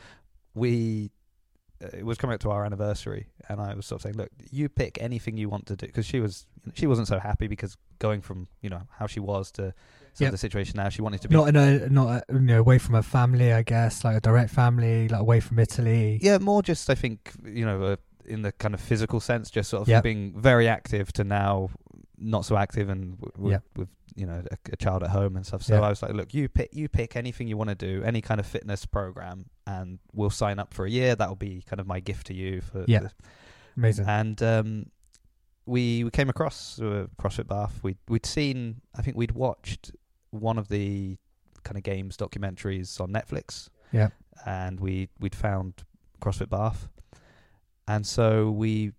we 0.54 1.12
uh, 1.83 1.88
it 1.97 2.04
was 2.04 2.18
coming 2.18 2.35
up 2.35 2.40
to 2.40 2.50
our 2.50 2.64
anniversary, 2.64 3.28
and 3.49 3.61
I 3.61 3.75
was 3.75 3.87
sort 3.87 4.00
of 4.00 4.02
saying, 4.02 4.16
"Look, 4.16 4.30
you 4.50 4.68
pick 4.68 4.99
anything 5.00 5.37
you 5.37 5.49
want 5.49 5.66
to 5.66 5.76
do," 5.76 5.87
because 5.87 6.06
she 6.06 6.21
was 6.21 6.47
she 6.75 6.87
wasn't 6.87 7.09
so 7.09 7.18
happy 7.21 7.47
because 7.47 7.76
going 8.00 8.21
from 8.23 8.49
you 8.61 8.71
know 8.71 8.83
how 8.99 9.06
she 9.06 9.21
was 9.21 9.52
to 9.52 9.73
sort 10.14 10.21
Yep. 10.23 10.28
of 10.28 10.33
the 10.33 10.38
situation 10.38 10.76
now, 10.76 10.88
she 10.88 11.02
wanted 11.02 11.21
to 11.23 11.28
be 11.28 11.35
not 11.35 11.49
in 11.49 11.56
a 11.56 11.88
not 11.88 12.09
a, 12.28 12.33
you 12.33 12.38
know 12.40 12.59
away 12.61 12.78
from 12.78 12.94
her 12.94 13.02
family, 13.02 13.52
I 13.52 13.62
guess, 13.62 14.04
like 14.04 14.16
a 14.16 14.21
direct 14.21 14.50
family, 14.50 15.09
like 15.09 15.21
away 15.21 15.40
from 15.40 15.59
Italy. 15.59 16.18
yeah 16.23 16.38
more 16.38 16.62
just 16.62 16.88
I 16.90 16.94
think 16.94 17.33
you 17.44 17.64
know 17.66 17.83
uh, 17.83 17.97
in 18.25 18.42
the 18.42 18.52
kind 18.52 18.75
of 18.75 18.80
physical 18.80 19.21
sense, 19.21 19.50
just 19.50 19.68
sort 19.71 19.83
of 19.83 19.88
Yep. 19.88 20.02
being 20.02 20.33
very 20.40 20.66
active 20.68 21.12
to 21.14 21.25
now 21.25 21.71
not 22.16 22.44
so 22.47 22.56
active 22.56 22.88
and 22.88 23.21
w- 23.21 23.33
with, 23.37 23.52
Yep. 23.52 23.62
with 23.76 23.88
you 24.14 24.25
know 24.26 24.42
a, 24.50 24.56
a 24.73 24.76
child 24.76 25.02
at 25.02 25.11
home 25.11 25.35
and 25.37 25.44
stuff. 25.44 25.62
So. 25.62 25.83
I 25.83 25.88
was 25.88 26.00
like, 26.00 26.12
look, 26.14 26.33
you 26.33 26.49
pick 26.49 26.71
you 26.73 26.88
pick 26.88 27.16
anything 27.16 27.49
you 27.49 27.56
want 27.56 27.71
to 27.71 27.75
do, 27.75 28.02
any 28.04 28.21
kind 28.23 28.38
of 28.40 28.47
fitness 28.47 28.87
program, 28.87 29.47
and 29.66 29.99
we'll 30.12 30.30
sign 30.30 30.59
up 30.61 30.73
for 30.73 30.87
a 30.87 30.90
year. 30.90 31.16
That'll 31.16 31.35
be 31.35 31.62
kind 31.68 31.80
of 31.80 31.87
my 31.88 31.99
gift 32.00 32.28
to 32.28 32.35
you 32.35 32.61
for 32.61 32.85
Yeah. 32.87 33.09
Amazing. 33.76 34.06
and 34.09 34.40
um, 34.42 34.87
we 35.66 36.04
we 36.04 36.11
came 36.11 36.28
across 36.28 36.80
uh, 36.80 37.06
CrossFit 37.21 37.49
Bath. 37.49 37.80
We 37.83 37.97
we'd 38.09 38.25
seen, 38.26 38.80
I 38.97 39.02
think 39.02 39.16
we'd 39.16 39.33
watched 39.33 39.90
one 40.34 40.58
of 40.58 40.68
the 40.68 41.16
kind 41.62 41.76
of 41.76 41.82
games 41.82 42.16
documentaries 42.16 43.00
on 43.00 43.11
Netflix. 43.11 43.68
Yeah. 43.92 44.09
and 44.44 44.80
we 44.80 45.09
we'd 45.20 45.35
found 45.37 45.85
CrossFit 46.20 46.48
Bath, 46.48 46.88
and 47.87 48.04
so 48.04 48.50
we, 48.50 48.92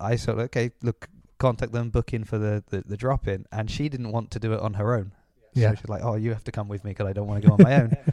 I 0.00 0.16
said, 0.16 0.38
okay, 0.38 0.70
look, 0.82 1.08
contact 1.38 1.72
them, 1.72 1.90
book 1.90 2.14
in 2.14 2.24
for 2.24 2.38
the 2.38 2.64
the, 2.70 2.82
the 2.86 2.96
drop 2.96 3.28
in, 3.28 3.44
and 3.52 3.70
she 3.70 3.88
didn't 3.90 4.10
want 4.10 4.30
to 4.30 4.38
do 4.38 4.52
it 4.54 4.60
on 4.60 4.74
her 4.74 4.94
own. 4.94 5.12
Yeah. 5.52 5.70
So 5.70 5.74
she's 5.76 5.88
like, 5.88 6.02
oh, 6.02 6.14
you 6.14 6.30
have 6.30 6.44
to 6.44 6.52
come 6.52 6.68
with 6.68 6.84
me 6.84 6.92
because 6.92 7.06
I 7.06 7.12
don't 7.12 7.26
want 7.26 7.42
to 7.42 7.48
go 7.48 7.54
on 7.54 7.62
my 7.62 7.74
own. 7.82 7.96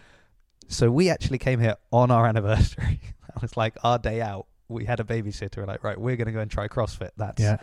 So 0.71 0.91
we 0.91 1.09
actually 1.09 1.39
came 1.39 1.59
here 1.59 1.77
on 1.91 2.11
our 2.11 2.27
anniversary. 2.27 2.99
that 3.27 3.41
was 3.41 3.57
like 3.57 3.75
our 3.83 3.97
day 3.97 4.21
out. 4.21 4.45
We 4.67 4.85
had 4.85 4.99
a 4.99 5.03
babysitter. 5.03 5.57
We're 5.57 5.65
like, 5.65 5.83
right, 5.83 5.99
we're 5.99 6.15
going 6.15 6.27
to 6.27 6.31
go 6.31 6.41
and 6.41 6.51
try 6.51 6.67
CrossFit. 6.67 7.09
That's 7.17 7.41
yeah, 7.41 7.57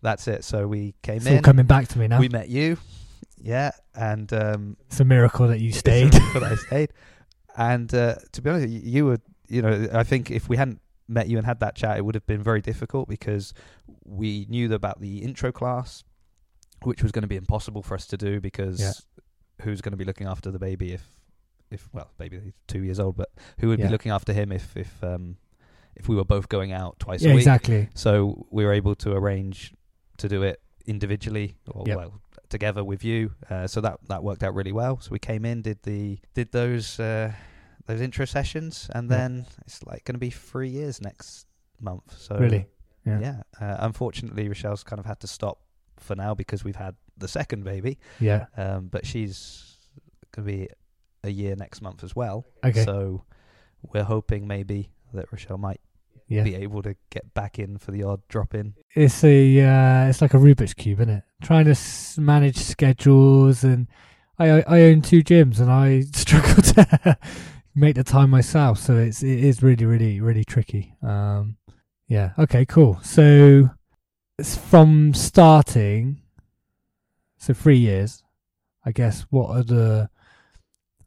that's 0.00 0.28
it. 0.28 0.44
So 0.44 0.68
we 0.68 0.94
came 1.02 1.16
it's 1.16 1.26
all 1.26 1.32
in. 1.34 1.42
coming 1.42 1.66
back 1.66 1.88
to 1.88 1.98
me 1.98 2.06
now. 2.06 2.20
We 2.20 2.28
met 2.28 2.48
you. 2.48 2.78
Yeah, 3.42 3.72
and 3.94 4.32
um, 4.32 4.76
it's 4.86 5.00
a 5.00 5.04
miracle 5.04 5.48
that 5.48 5.60
you 5.60 5.72
stayed. 5.72 6.12
that 6.12 6.42
I 6.42 6.54
stayed. 6.66 6.92
And 7.56 7.92
uh, 7.94 8.14
to 8.32 8.40
be 8.42 8.50
honest, 8.50 8.68
you, 8.68 8.80
you 8.84 9.04
were, 9.06 9.18
you 9.48 9.60
know, 9.62 9.88
I 9.92 10.04
think 10.04 10.30
if 10.30 10.48
we 10.48 10.56
hadn't 10.56 10.80
met 11.08 11.28
you 11.28 11.36
and 11.36 11.44
had 11.46 11.60
that 11.60 11.74
chat, 11.74 11.98
it 11.98 12.04
would 12.04 12.14
have 12.14 12.26
been 12.26 12.42
very 12.42 12.60
difficult 12.62 13.08
because 13.08 13.52
we 14.04 14.46
knew 14.48 14.72
about 14.72 15.00
the 15.00 15.18
intro 15.18 15.52
class, 15.52 16.04
which 16.82 17.02
was 17.02 17.12
going 17.12 17.22
to 17.22 17.28
be 17.28 17.36
impossible 17.36 17.82
for 17.82 17.94
us 17.94 18.06
to 18.06 18.16
do 18.16 18.40
because 18.40 18.80
Yeah. 18.80 18.92
who's 19.64 19.80
going 19.80 19.92
to 19.92 19.96
be 19.98 20.04
looking 20.04 20.26
after 20.26 20.50
the 20.50 20.58
baby 20.58 20.92
if, 20.92 21.04
if 21.70 21.88
well, 21.92 22.10
baby 22.18 22.52
two 22.68 22.82
years 22.84 22.98
old, 23.00 23.16
but 23.16 23.30
who 23.58 23.68
would 23.68 23.78
Yeah. 23.80 23.86
be 23.86 23.92
looking 23.92 24.12
after 24.12 24.32
him 24.32 24.52
if 24.52 24.76
if 24.76 25.02
um 25.04 25.36
if 25.94 26.08
we 26.08 26.16
were 26.16 26.24
both 26.24 26.48
going 26.48 26.72
out 26.72 26.98
twice 26.98 27.20
yeah, 27.22 27.32
a 27.32 27.34
week? 27.34 27.42
exactly. 27.42 27.88
So 27.94 28.46
we 28.50 28.64
were 28.64 28.72
able 28.72 28.94
to 28.96 29.12
arrange 29.12 29.74
to 30.18 30.28
do 30.28 30.42
it 30.42 30.60
individually 30.86 31.56
or 31.70 31.84
Yep. 31.86 31.96
well 31.98 32.20
together 32.52 32.84
with 32.84 33.02
you. 33.04 33.32
Uh, 33.50 33.66
so 33.66 33.80
that 33.80 33.98
that 34.08 34.22
worked 34.22 34.42
out 34.44 34.54
really 34.54 34.70
well. 34.72 35.00
So 35.00 35.10
we 35.10 35.18
came 35.18 35.44
in, 35.44 35.62
did 35.62 35.82
the 35.82 36.18
did 36.34 36.52
those 36.52 37.00
uh, 37.00 37.32
those 37.86 38.00
intro 38.00 38.24
sessions, 38.26 38.88
and 38.94 39.10
Yeah. 39.10 39.16
then 39.16 39.46
it's 39.66 39.82
like 39.84 40.04
going 40.04 40.14
to 40.14 40.20
be 40.20 40.30
three 40.30 40.68
years 40.68 41.00
next 41.00 41.46
month. 41.80 42.16
So 42.16 42.36
Really? 42.38 42.66
yeah. 43.04 43.18
Yeah. 43.20 43.42
Uh, 43.60 43.76
unfortunately, 43.80 44.48
Rochelle's 44.48 44.84
kind 44.84 45.00
of 45.00 45.06
had 45.06 45.18
to 45.20 45.26
stop 45.26 45.58
for 45.98 46.14
now 46.14 46.34
because 46.34 46.62
we've 46.64 46.76
had 46.76 46.94
the 47.18 47.28
second 47.28 47.64
baby. 47.64 47.98
Yeah. 48.20 48.46
Um, 48.56 48.86
but 48.88 49.04
she's 49.06 49.76
going 50.32 50.46
to 50.46 50.52
be 50.52 50.68
a 51.24 51.30
year 51.30 51.56
next 51.56 51.82
month 51.82 52.04
as 52.04 52.14
well. 52.14 52.44
Okay. 52.64 52.84
So 52.84 53.24
we're 53.92 54.04
hoping 54.04 54.46
maybe 54.46 54.90
that 55.14 55.30
Rochelle 55.32 55.58
might 55.58 55.80
yeah. 56.36 56.42
be 56.42 56.54
able 56.54 56.82
to 56.82 56.94
get 57.10 57.32
back 57.34 57.58
in 57.58 57.78
for 57.78 57.90
the 57.90 58.02
odd 58.02 58.20
drop 58.28 58.54
in. 58.54 58.74
It's 58.94 59.22
a 59.24 59.60
uh, 59.60 60.08
it's 60.08 60.20
like 60.20 60.34
a 60.34 60.38
Rubik's 60.38 60.74
cube, 60.74 61.00
isn't 61.00 61.14
it? 61.14 61.22
Trying 61.42 61.66
to 61.66 61.72
s- 61.72 62.18
manage 62.18 62.56
schedules, 62.56 63.64
and 63.64 63.88
I 64.38 64.62
I 64.62 64.82
own 64.82 65.02
two 65.02 65.22
gyms, 65.22 65.60
and 65.60 65.70
I 65.70 66.00
struggle 66.14 66.62
to 66.62 67.18
make 67.74 67.96
the 67.96 68.04
time 68.04 68.30
myself. 68.30 68.78
So 68.78 68.96
it's 68.96 69.22
it 69.22 69.44
is 69.44 69.62
really 69.62 69.84
really 69.84 70.20
really 70.20 70.44
tricky. 70.44 70.94
Um, 71.02 71.56
yeah. 72.08 72.32
Okay. 72.38 72.64
Cool. 72.64 72.98
So 73.02 73.70
it's 74.38 74.56
from 74.56 75.14
starting, 75.14 76.22
so 77.36 77.54
three 77.54 77.78
years, 77.78 78.22
I 78.84 78.92
guess. 78.92 79.26
What 79.30 79.56
are 79.56 79.62
the 79.62 80.10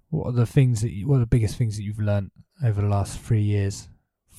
what 0.09 0.27
are 0.27 0.33
the 0.33 0.45
things 0.45 0.81
that 0.81 0.91
you, 0.91 1.07
what 1.07 1.17
are 1.17 1.19
the 1.19 1.25
biggest 1.25 1.57
things 1.57 1.77
that 1.77 1.83
you've 1.83 1.99
learnt 1.99 2.31
over 2.63 2.81
the 2.81 2.87
last 2.87 3.19
three 3.19 3.41
years 3.41 3.89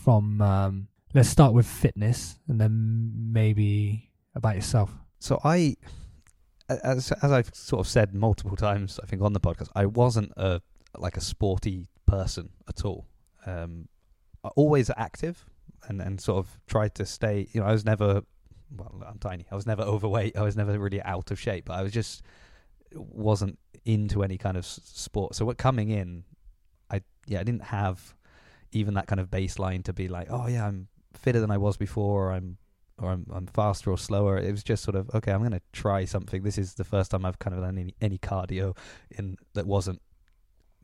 from 0.06 0.40
um, 0.40 0.86
let's 1.14 1.28
start 1.28 1.52
with 1.52 1.66
fitness 1.66 2.38
and 2.46 2.60
then 2.60 3.10
maybe 3.32 4.08
about 4.36 4.54
yourself 4.54 4.88
So 5.18 5.40
I, 5.42 5.74
as 6.68 7.10
as 7.10 7.32
I've 7.32 7.50
sort 7.52 7.80
of 7.80 7.88
said 7.88 8.14
multiple 8.14 8.56
times, 8.56 9.00
I 9.02 9.06
think 9.06 9.20
on 9.20 9.32
the 9.32 9.40
podcast, 9.40 9.68
I 9.74 9.86
wasn't 9.86 10.30
a 10.36 10.62
like 10.96 11.16
a 11.16 11.20
sporty 11.20 11.88
person 12.06 12.50
at 12.68 12.84
all. 12.84 13.08
Um, 13.46 13.88
always 14.54 14.92
active 14.96 15.44
and 15.88 16.00
and 16.00 16.20
sort 16.20 16.38
of 16.38 16.60
tried 16.68 16.94
to 16.94 17.04
stay. 17.04 17.48
You 17.50 17.60
know, 17.60 17.66
I 17.66 17.72
was 17.72 17.84
never. 17.84 18.22
Well, 18.70 19.02
I'm 19.04 19.18
tiny. 19.18 19.46
I 19.50 19.56
was 19.56 19.66
never 19.66 19.82
overweight. 19.94 20.36
I 20.36 20.42
was 20.42 20.56
never 20.56 20.78
really 20.78 21.02
out 21.02 21.32
of 21.32 21.40
shape. 21.40 21.64
But 21.64 21.80
I 21.80 21.82
was 21.82 21.90
just 21.90 22.22
wasn't 22.94 23.58
into 23.84 24.22
any 24.22 24.38
kind 24.38 24.56
of 24.56 24.64
sport. 24.64 25.34
So 25.34 25.44
what 25.44 25.58
coming 25.58 25.90
in, 25.90 26.22
I 26.92 27.00
yeah, 27.26 27.40
I 27.40 27.44
didn't 27.44 27.64
have 27.64 28.15
even 28.72 28.94
that 28.94 29.06
kind 29.06 29.20
of 29.20 29.30
baseline 29.30 29.84
to 29.84 29.92
be 29.92 30.08
like, 30.08 30.28
oh 30.30 30.46
yeah, 30.46 30.66
I'm 30.66 30.88
fitter 31.14 31.40
than 31.40 31.50
I 31.50 31.58
was 31.58 31.76
before. 31.76 32.28
Or 32.28 32.32
I'm 32.32 32.58
or 32.98 33.10
I'm, 33.10 33.26
I'm 33.32 33.46
faster 33.46 33.90
or 33.90 33.98
slower. 33.98 34.38
It 34.38 34.50
was 34.50 34.62
just 34.62 34.82
sort 34.82 34.96
of 34.96 35.10
okay. 35.14 35.32
I'm 35.32 35.40
going 35.40 35.52
to 35.52 35.62
try 35.72 36.04
something. 36.04 36.42
This 36.42 36.58
is 36.58 36.74
the 36.74 36.84
first 36.84 37.10
time 37.10 37.24
I've 37.24 37.38
kind 37.38 37.54
of 37.54 37.62
done 37.62 37.78
any, 37.78 37.94
any 38.00 38.18
cardio 38.18 38.76
in 39.10 39.36
that 39.54 39.66
wasn't 39.66 40.00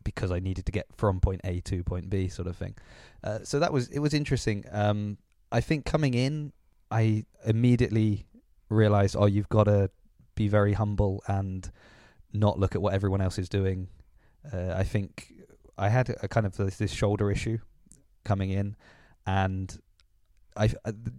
because 0.04 0.30
I 0.30 0.40
needed 0.40 0.66
to 0.66 0.72
get 0.72 0.86
from 0.96 1.20
point 1.20 1.40
A 1.44 1.60
to 1.60 1.82
point 1.84 2.10
B, 2.10 2.28
sort 2.28 2.48
of 2.48 2.56
thing. 2.56 2.74
Uh, 3.22 3.40
so 3.44 3.58
that 3.60 3.72
was 3.72 3.88
it 3.88 4.00
was 4.00 4.14
interesting. 4.14 4.64
Um, 4.70 5.18
I 5.50 5.60
think 5.60 5.84
coming 5.84 6.14
in, 6.14 6.52
I 6.90 7.24
immediately 7.44 8.26
realized, 8.68 9.16
oh, 9.18 9.26
you've 9.26 9.48
got 9.48 9.64
to 9.64 9.90
be 10.34 10.48
very 10.48 10.72
humble 10.72 11.22
and 11.26 11.70
not 12.32 12.58
look 12.58 12.74
at 12.74 12.82
what 12.82 12.94
everyone 12.94 13.20
else 13.20 13.38
is 13.38 13.48
doing. 13.48 13.88
Uh, 14.52 14.72
I 14.74 14.82
think 14.82 15.32
I 15.78 15.88
had 15.88 16.14
a 16.22 16.28
kind 16.28 16.46
of 16.46 16.56
this, 16.56 16.78
this 16.78 16.92
shoulder 16.92 17.30
issue 17.30 17.58
coming 18.24 18.50
in, 18.50 18.76
and 19.26 19.78
I 20.56 20.70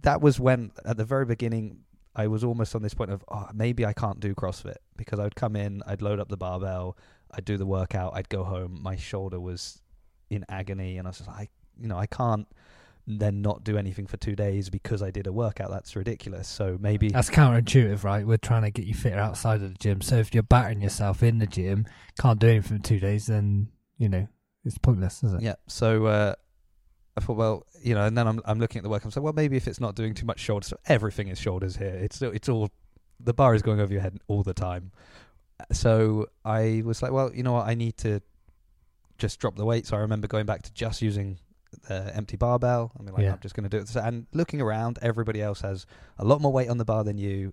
that 0.02 0.20
was 0.20 0.38
when 0.38 0.72
at 0.84 0.96
the 0.96 1.04
very 1.04 1.26
beginning 1.26 1.80
I 2.16 2.28
was 2.28 2.44
almost 2.44 2.74
on 2.74 2.82
this 2.82 2.94
point 2.94 3.10
of 3.10 3.24
oh 3.28 3.48
maybe 3.52 3.84
I 3.84 3.92
can't 3.92 4.20
do 4.20 4.34
CrossFit 4.34 4.76
because 4.96 5.18
I'd 5.18 5.34
come 5.34 5.56
in, 5.56 5.82
I'd 5.86 6.02
load 6.02 6.20
up 6.20 6.28
the 6.28 6.36
barbell, 6.36 6.96
I'd 7.30 7.44
do 7.44 7.56
the 7.56 7.66
workout, 7.66 8.14
I'd 8.14 8.28
go 8.28 8.44
home, 8.44 8.78
my 8.82 8.96
shoulder 8.96 9.40
was 9.40 9.80
in 10.30 10.44
agony, 10.48 10.98
and 10.98 11.06
I 11.06 11.10
was 11.10 11.18
just 11.18 11.28
like, 11.28 11.50
you 11.80 11.88
know, 11.88 11.98
I 11.98 12.06
can't 12.06 12.46
then 13.06 13.42
not 13.42 13.64
do 13.64 13.76
anything 13.76 14.06
for 14.06 14.16
two 14.16 14.34
days 14.34 14.70
because 14.70 15.02
I 15.02 15.10
did 15.10 15.26
a 15.26 15.32
workout. 15.32 15.70
That's 15.70 15.94
ridiculous. 15.94 16.48
So 16.48 16.78
maybe 16.80 17.08
That's 17.08 17.28
counterintuitive, 17.28 18.02
right? 18.02 18.26
We're 18.26 18.38
trying 18.38 18.62
to 18.62 18.70
get 18.70 18.86
you 18.86 18.94
fitter 18.94 19.18
outside 19.18 19.56
of 19.56 19.72
the 19.72 19.78
gym. 19.78 20.00
So 20.00 20.16
if 20.16 20.32
you're 20.32 20.42
battering 20.42 20.80
yourself 20.80 21.22
in 21.22 21.38
the 21.38 21.46
gym, 21.46 21.86
can't 22.18 22.38
do 22.38 22.48
anything 22.48 22.78
for 22.78 22.82
two 22.82 23.00
days, 23.00 23.26
then 23.26 23.68
you 23.98 24.08
know 24.08 24.26
it's 24.64 24.78
pointless, 24.78 25.22
isn't 25.22 25.42
it? 25.42 25.44
Yeah. 25.44 25.54
So 25.66 26.06
uh, 26.06 26.34
I 27.16 27.20
thought, 27.20 27.36
well, 27.36 27.66
you 27.80 27.94
know, 27.94 28.04
and 28.04 28.16
then 28.18 28.26
I'm 28.26 28.40
I'm 28.44 28.58
looking 28.58 28.78
at 28.78 28.82
the 28.82 28.88
work. 28.88 29.04
I'm 29.04 29.10
saying, 29.10 29.22
well, 29.24 29.32
maybe 29.32 29.56
if 29.56 29.68
it's 29.68 29.80
not 29.80 29.94
doing 29.94 30.14
too 30.14 30.26
much 30.26 30.40
shoulders, 30.40 30.68
so 30.68 30.76
everything 30.86 31.28
is 31.28 31.38
shoulders 31.38 31.76
here. 31.76 31.94
It's 31.94 32.20
it's 32.22 32.48
all 32.48 32.70
the 33.20 33.34
bar 33.34 33.54
is 33.54 33.62
going 33.62 33.80
over 33.80 33.92
your 33.92 34.02
head 34.02 34.18
all 34.26 34.42
the 34.42 34.54
time. 34.54 34.90
So 35.72 36.26
I 36.44 36.82
was 36.84 37.02
like, 37.02 37.12
well, 37.12 37.32
you 37.32 37.42
know 37.42 37.52
what, 37.52 37.66
I 37.66 37.74
need 37.74 37.96
to 37.98 38.20
just 39.18 39.38
drop 39.38 39.54
the 39.56 39.64
weight. 39.64 39.86
So 39.86 39.96
I 39.96 40.00
remember 40.00 40.26
going 40.26 40.46
back 40.46 40.62
to 40.62 40.72
just 40.72 41.00
using 41.00 41.38
the 41.88 42.14
empty 42.14 42.36
barbell. 42.36 42.92
I 42.98 43.02
mean, 43.02 43.14
like 43.14 43.22
Yeah. 43.22 43.32
I'm 43.32 43.40
just 43.40 43.54
going 43.54 43.68
to 43.68 43.70
do 43.70 43.78
it. 43.78 43.94
And 43.96 44.26
looking 44.32 44.60
around, 44.60 44.98
everybody 45.00 45.40
else 45.40 45.60
has 45.60 45.86
a 46.18 46.24
lot 46.24 46.40
more 46.40 46.52
weight 46.52 46.68
on 46.68 46.78
the 46.78 46.84
bar 46.84 47.04
than 47.04 47.18
you. 47.18 47.52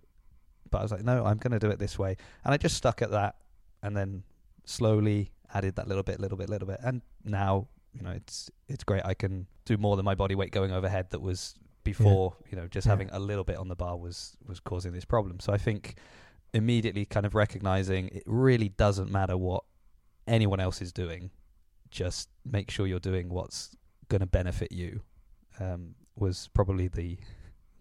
But 0.71 0.79
I 0.79 0.81
was 0.81 0.91
like, 0.91 1.03
no, 1.03 1.25
I'm 1.25 1.37
going 1.37 1.51
to 1.51 1.59
do 1.59 1.69
it 1.69 1.79
this 1.79 1.99
way. 1.99 2.17
And 2.43 2.53
I 2.53 2.57
just 2.57 2.75
stuck 2.75 3.01
at 3.01 3.11
that, 3.11 3.35
and 3.83 3.95
then 3.95 4.23
slowly 4.65 5.31
added 5.53 5.75
that 5.75 5.87
little 5.87 6.03
bit, 6.03 6.19
little 6.19 6.37
bit, 6.37 6.49
little 6.49 6.67
bit, 6.67 6.79
and 6.83 7.01
now 7.23 7.67
you 7.93 8.01
know 8.03 8.11
it's 8.11 8.49
it's 8.67 8.83
great. 8.83 9.03
I 9.05 9.13
can 9.13 9.47
do 9.65 9.77
more 9.77 9.95
than 9.95 10.05
my 10.05 10.15
body 10.15 10.35
weight 10.35 10.51
going 10.51 10.71
overhead. 10.71 11.07
That 11.11 11.21
was 11.21 11.55
before 11.83 12.35
you 12.49 12.55
know 12.57 12.67
just 12.67 12.85
Yeah. 12.87 12.91
having 12.93 13.09
a 13.11 13.19
little 13.19 13.43
bit 13.43 13.57
on 13.57 13.67
the 13.67 13.75
bar 13.75 13.97
was 13.97 14.37
was 14.47 14.59
causing 14.59 14.93
this 14.93 15.05
problem. 15.05 15.39
So 15.39 15.51
I 15.53 15.57
think 15.57 15.95
immediately 16.53 17.05
kind 17.05 17.25
of 17.25 17.33
recognizing 17.35 18.09
it 18.09 18.23
really 18.25 18.69
doesn't 18.69 19.09
matter 19.11 19.37
what 19.37 19.63
anyone 20.27 20.59
else 20.59 20.81
is 20.81 20.91
doing. 20.91 21.31
Just 21.89 22.29
make 22.45 22.69
sure 22.71 22.87
you're 22.87 22.99
doing 22.99 23.29
what's 23.29 23.75
going 24.09 24.19
to 24.21 24.25
benefit 24.27 24.71
you. 24.71 25.01
Um, 25.59 25.95
was 26.15 26.49
probably 26.53 26.87
the 26.87 27.17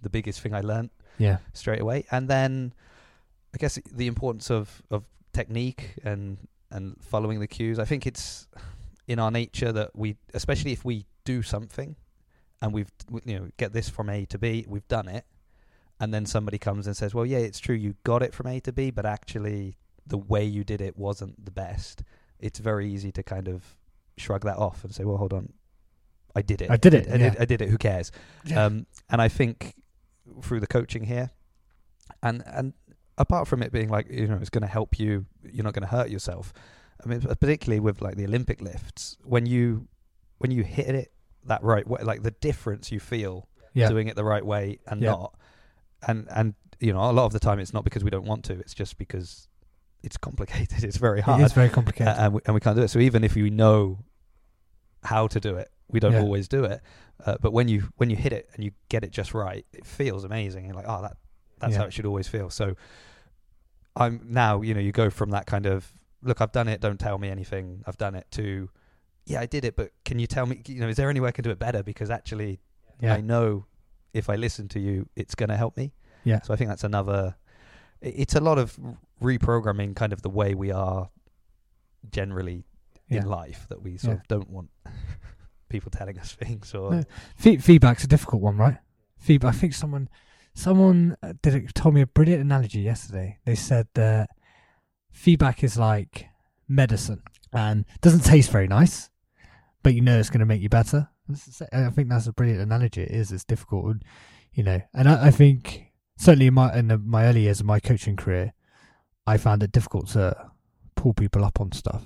the 0.02 0.10
biggest 0.10 0.40
thing 0.40 0.54
I 0.54 0.60
learned 0.62 0.90
Yeah, 1.18 1.38
straight 1.52 1.80
away. 1.80 2.04
And 2.10 2.28
then 2.28 2.72
I 3.54 3.58
guess 3.58 3.78
the 3.92 4.06
importance 4.06 4.50
of, 4.50 4.82
of 4.90 5.04
technique 5.32 5.94
and 6.04 6.38
and 6.70 6.96
following 7.02 7.40
the 7.40 7.46
cues. 7.48 7.78
I 7.78 7.84
think 7.84 8.06
it's 8.06 8.46
in 9.10 9.18
our 9.18 9.32
nature 9.32 9.72
that 9.72 9.90
we, 9.92 10.16
especially 10.34 10.70
if 10.70 10.84
we 10.84 11.04
do 11.24 11.42
something 11.42 11.96
and 12.62 12.72
we've 12.72 12.92
you 13.24 13.40
know 13.40 13.48
get 13.56 13.72
this 13.72 13.88
from 13.88 14.08
A 14.08 14.24
to 14.26 14.38
B, 14.38 14.64
we've 14.68 14.86
done 14.86 15.08
it, 15.08 15.24
and 15.98 16.14
then 16.14 16.24
somebody 16.24 16.58
comes 16.58 16.86
and 16.86 16.96
says, 16.96 17.12
"Well, 17.12 17.26
yeah, 17.26 17.38
it's 17.38 17.58
true, 17.58 17.74
you 17.74 17.96
got 18.04 18.22
it 18.22 18.32
from 18.32 18.46
A 18.46 18.60
to 18.60 18.72
B, 18.72 18.92
but 18.92 19.04
actually 19.04 19.76
the 20.06 20.16
way 20.16 20.44
you 20.44 20.62
did 20.62 20.80
it 20.80 20.96
wasn't 20.96 21.44
the 21.44 21.50
best." 21.50 22.04
It's 22.38 22.60
very 22.60 22.88
easy 22.88 23.10
to 23.10 23.24
kind 23.24 23.48
of 23.48 23.74
shrug 24.16 24.44
that 24.44 24.58
off 24.58 24.84
and 24.84 24.94
say, 24.94 25.04
"Well, 25.04 25.16
hold 25.16 25.32
on." 25.32 25.54
I 26.36 26.42
did 26.42 26.62
it. 26.62 26.70
I 26.70 26.76
did 26.76 26.94
it, 26.94 27.08
I, 27.08 27.16
did, 27.16 27.34
yeah. 27.34 27.40
I 27.40 27.44
did 27.44 27.60
it. 27.60 27.68
Who 27.68 27.78
cares? 27.78 28.12
Yeah. 28.44 28.64
Um, 28.64 28.86
and 29.08 29.20
I 29.20 29.26
think 29.26 29.74
through 30.42 30.60
the 30.60 30.68
coaching 30.68 31.02
here, 31.02 31.30
and 32.22 32.44
and 32.46 32.74
apart 33.18 33.48
from 33.48 33.60
it 33.64 33.72
being 33.72 33.88
like 33.88 34.08
you 34.08 34.28
know 34.28 34.38
it's 34.40 34.50
going 34.50 34.62
to 34.62 34.68
help 34.68 35.00
you, 35.00 35.26
you're 35.42 35.64
not 35.64 35.74
going 35.74 35.88
to 35.88 35.94
hurt 35.96 36.10
yourself. 36.10 36.52
I 37.04 37.08
mean, 37.08 37.20
particularly 37.20 37.80
with 37.80 38.00
like 38.02 38.16
the 38.16 38.24
Olympic 38.24 38.60
lifts, 38.60 39.16
when 39.24 39.46
you 39.46 39.88
when 40.38 40.50
you 40.50 40.62
hit 40.62 40.94
it 40.94 41.12
that 41.44 41.62
right 41.62 41.86
way, 41.86 42.02
like 42.02 42.22
the 42.22 42.30
difference 42.32 42.90
you 42.92 43.00
feel 43.00 43.48
yeah, 43.74 43.88
doing 43.88 44.08
it 44.08 44.16
the 44.16 44.24
right 44.24 44.44
way 44.44 44.78
and 44.86 45.00
Yeah. 45.02 45.10
not, 45.10 45.34
and 46.06 46.26
and 46.30 46.54
you 46.78 46.92
know 46.92 47.10
a 47.10 47.12
lot 47.12 47.26
of 47.26 47.32
the 47.32 47.40
time 47.40 47.58
it's 47.58 47.72
not 47.72 47.84
because 47.84 48.02
we 48.04 48.10
don't 48.10 48.24
want 48.26 48.44
to, 48.46 48.54
it's 48.54 48.74
just 48.74 48.98
because 48.98 49.48
it's 50.02 50.16
complicated. 50.16 50.82
It's 50.88 50.96
very 50.96 51.20
hard 51.20 51.40
it 51.40 51.44
is 51.44 51.52
very 51.52 51.68
complicated. 51.68 52.14
and, 52.16 52.34
we, 52.34 52.40
and 52.46 52.54
we 52.54 52.60
can't 52.60 52.76
do 52.76 52.82
it. 52.82 52.88
So 52.88 52.98
even 53.00 53.22
if 53.24 53.34
we 53.34 53.50
know 53.50 53.98
how 55.04 55.26
to 55.28 55.38
do 55.40 55.56
it, 55.56 55.70
we 55.88 56.00
don't 56.00 56.12
Yeah. 56.12 56.20
always 56.22 56.48
do 56.48 56.64
it. 56.64 56.80
Uh, 57.24 57.36
but 57.40 57.52
when 57.52 57.68
you 57.68 57.90
when 57.96 58.08
you 58.10 58.16
hit 58.16 58.32
it 58.32 58.48
and 58.54 58.64
you 58.64 58.70
get 58.88 59.04
it 59.04 59.10
just 59.10 59.34
right, 59.34 59.66
it 59.72 59.84
feels 59.86 60.24
amazing. 60.24 60.64
You're 60.66 60.74
like, 60.74 60.86
oh, 60.88 61.02
that 61.02 61.16
that's 61.58 61.76
how 61.76 61.84
it 61.84 61.92
should 61.92 62.06
always 62.06 62.28
feel. 62.28 62.48
So 62.48 62.74
I'm 63.96 64.20
now, 64.28 64.62
you 64.62 64.72
know, 64.74 64.80
you 64.80 64.92
go 64.92 65.10
from 65.10 65.30
that 65.30 65.46
kind 65.46 65.66
of 65.66 65.92
look, 66.22 66.40
I've 66.40 66.52
done 66.52 66.68
it. 66.68 66.80
Don't 66.80 66.98
tell 67.00 67.18
me 67.18 67.28
anything. 67.30 67.82
I've 67.86 67.96
done 67.98 68.14
it. 68.14 68.26
To 68.32 68.68
yeah, 69.26 69.40
I 69.40 69.46
did 69.46 69.64
it, 69.64 69.76
but 69.76 69.92
can 70.04 70.18
you 70.18 70.26
tell 70.26 70.46
me? 70.46 70.60
You 70.66 70.80
know, 70.80 70.88
is 70.88 70.96
there 70.96 71.10
any 71.10 71.20
way 71.20 71.28
I 71.28 71.32
can 71.32 71.44
do 71.44 71.50
it 71.50 71.58
better? 71.58 71.82
Because 71.82 72.10
actually, 72.10 72.60
yeah, 73.00 73.14
I 73.14 73.20
know 73.20 73.66
if 74.12 74.28
I 74.28 74.36
listen 74.36 74.68
to 74.68 74.80
you, 74.80 75.08
it's 75.16 75.34
going 75.34 75.50
to 75.50 75.56
help 75.56 75.76
me. 75.76 75.92
yeah, 76.24 76.40
So 76.42 76.52
I 76.52 76.56
think 76.56 76.68
that's 76.68 76.84
another. 76.84 77.36
It's 78.02 78.34
a 78.34 78.40
lot 78.40 78.58
of 78.58 78.78
reprogramming, 79.22 79.94
kind 79.94 80.12
of 80.12 80.22
the 80.22 80.30
way 80.30 80.54
we 80.54 80.70
are 80.72 81.10
generally 82.10 82.64
yeah. 83.08 83.18
in 83.20 83.26
life 83.26 83.66
that 83.68 83.82
we 83.82 83.96
sort 83.98 84.14
Yeah. 84.16 84.20
of 84.20 84.28
don't 84.28 84.50
want 84.50 84.70
people 85.68 85.90
telling 85.90 86.18
us 86.18 86.32
things 86.32 86.74
or 86.74 86.90
No. 86.94 87.02
Fe- 87.36 87.58
feedback's 87.58 88.04
a 88.04 88.06
difficult 88.08 88.42
one, 88.42 88.56
right? 88.56 88.78
Feedback. 89.18 89.54
I 89.54 89.58
think 89.58 89.74
someone, 89.74 90.08
someone 90.54 91.16
uh, 91.22 91.34
did 91.42 91.54
it, 91.54 91.74
told 91.74 91.94
me 91.94 92.00
a 92.00 92.06
brilliant 92.06 92.42
analogy 92.42 92.80
yesterday. 92.80 93.38
They 93.44 93.54
said 93.54 93.86
that 93.94 94.30
feedback 95.20 95.62
is 95.62 95.76
like 95.76 96.28
medicine 96.66 97.22
and 97.52 97.84
doesn't 98.00 98.24
taste 98.24 98.50
very 98.50 98.66
nice, 98.66 99.10
but 99.82 99.92
you 99.94 100.00
know 100.00 100.18
it's 100.18 100.30
going 100.30 100.40
to 100.40 100.46
make 100.46 100.62
you 100.62 100.70
better. 100.70 101.10
I 101.72 101.90
think 101.90 102.08
that's 102.08 102.26
a 102.26 102.32
brilliant 102.32 102.62
analogy. 102.62 103.02
It 103.02 103.10
is. 103.10 103.30
It's 103.30 103.44
difficult, 103.44 103.98
you 104.54 104.62
know. 104.64 104.80
And 104.94 105.08
I, 105.08 105.26
I 105.26 105.30
think 105.30 105.92
certainly 106.16 106.46
in 106.46 106.54
my 106.54 106.74
in 106.74 106.88
the, 106.88 106.98
my 106.98 107.26
early 107.26 107.42
years 107.42 107.60
of 107.60 107.66
my 107.66 107.80
coaching 107.80 108.16
career, 108.16 108.54
I 109.26 109.36
found 109.36 109.62
it 109.62 109.72
difficult 109.72 110.08
to 110.08 110.34
pull 110.96 111.12
people 111.12 111.44
up 111.44 111.60
on 111.60 111.70
stuff 111.72 112.02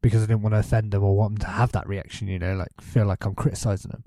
because 0.00 0.22
I 0.22 0.26
didn't 0.26 0.42
want 0.42 0.54
to 0.54 0.60
offend 0.60 0.92
them 0.92 1.02
or 1.02 1.16
want 1.16 1.40
them 1.40 1.46
to 1.46 1.52
have 1.52 1.72
that 1.72 1.88
reaction. 1.88 2.28
You 2.28 2.38
know, 2.38 2.54
like 2.54 2.80
feel 2.80 3.06
like 3.06 3.24
I'm 3.26 3.34
criticizing 3.34 3.90
them. 3.90 4.04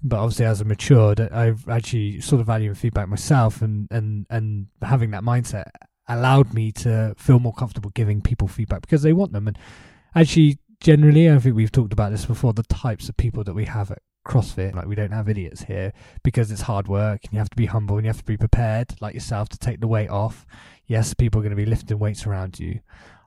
But 0.00 0.20
obviously, 0.20 0.46
as 0.46 0.60
I 0.60 0.64
matured, 0.64 1.20
I've 1.20 1.68
actually 1.68 2.20
sort 2.20 2.40
of 2.40 2.46
valuing 2.46 2.76
feedback 2.76 3.08
myself, 3.08 3.60
and 3.62 3.88
and 3.90 4.26
and 4.30 4.68
having 4.80 5.10
that 5.10 5.24
mindset 5.24 5.70
allowed 6.08 6.54
me 6.54 6.72
to 6.72 7.14
feel 7.16 7.38
more 7.38 7.52
comfortable 7.52 7.90
giving 7.90 8.20
people 8.20 8.48
feedback 8.48 8.80
because 8.80 9.02
they 9.02 9.12
want 9.12 9.32
them. 9.32 9.46
And 9.46 9.58
actually, 10.14 10.58
generally, 10.80 11.30
I 11.30 11.38
think 11.38 11.54
we've 11.54 11.72
talked 11.72 11.92
about 11.92 12.10
this 12.10 12.24
before. 12.24 12.52
The 12.52 12.62
types 12.64 13.08
of 13.08 13.16
people 13.16 13.44
that 13.44 13.54
we 13.54 13.66
have 13.66 13.90
at 13.90 14.02
CrossFit, 14.26 14.74
like 14.74 14.86
we 14.86 14.94
don't 14.94 15.12
have 15.12 15.28
idiots 15.28 15.62
here 15.62 15.92
because 16.22 16.50
it's 16.50 16.62
hard 16.62 16.88
work, 16.88 17.20
and 17.24 17.32
you 17.32 17.38
have 17.38 17.50
to 17.50 17.56
be 17.56 17.66
humble, 17.66 17.96
and 17.96 18.04
you 18.04 18.10
have 18.10 18.18
to 18.18 18.24
be 18.24 18.36
prepared, 18.36 18.94
like 19.00 19.14
yourself, 19.14 19.48
to 19.50 19.58
take 19.58 19.80
the 19.80 19.88
weight 19.88 20.10
off. 20.10 20.46
Yes, 20.86 21.14
people 21.14 21.40
are 21.40 21.42
going 21.42 21.56
to 21.56 21.56
be 21.56 21.66
lifting 21.66 21.98
weights 21.98 22.26
around 22.26 22.58
you, 22.58 22.80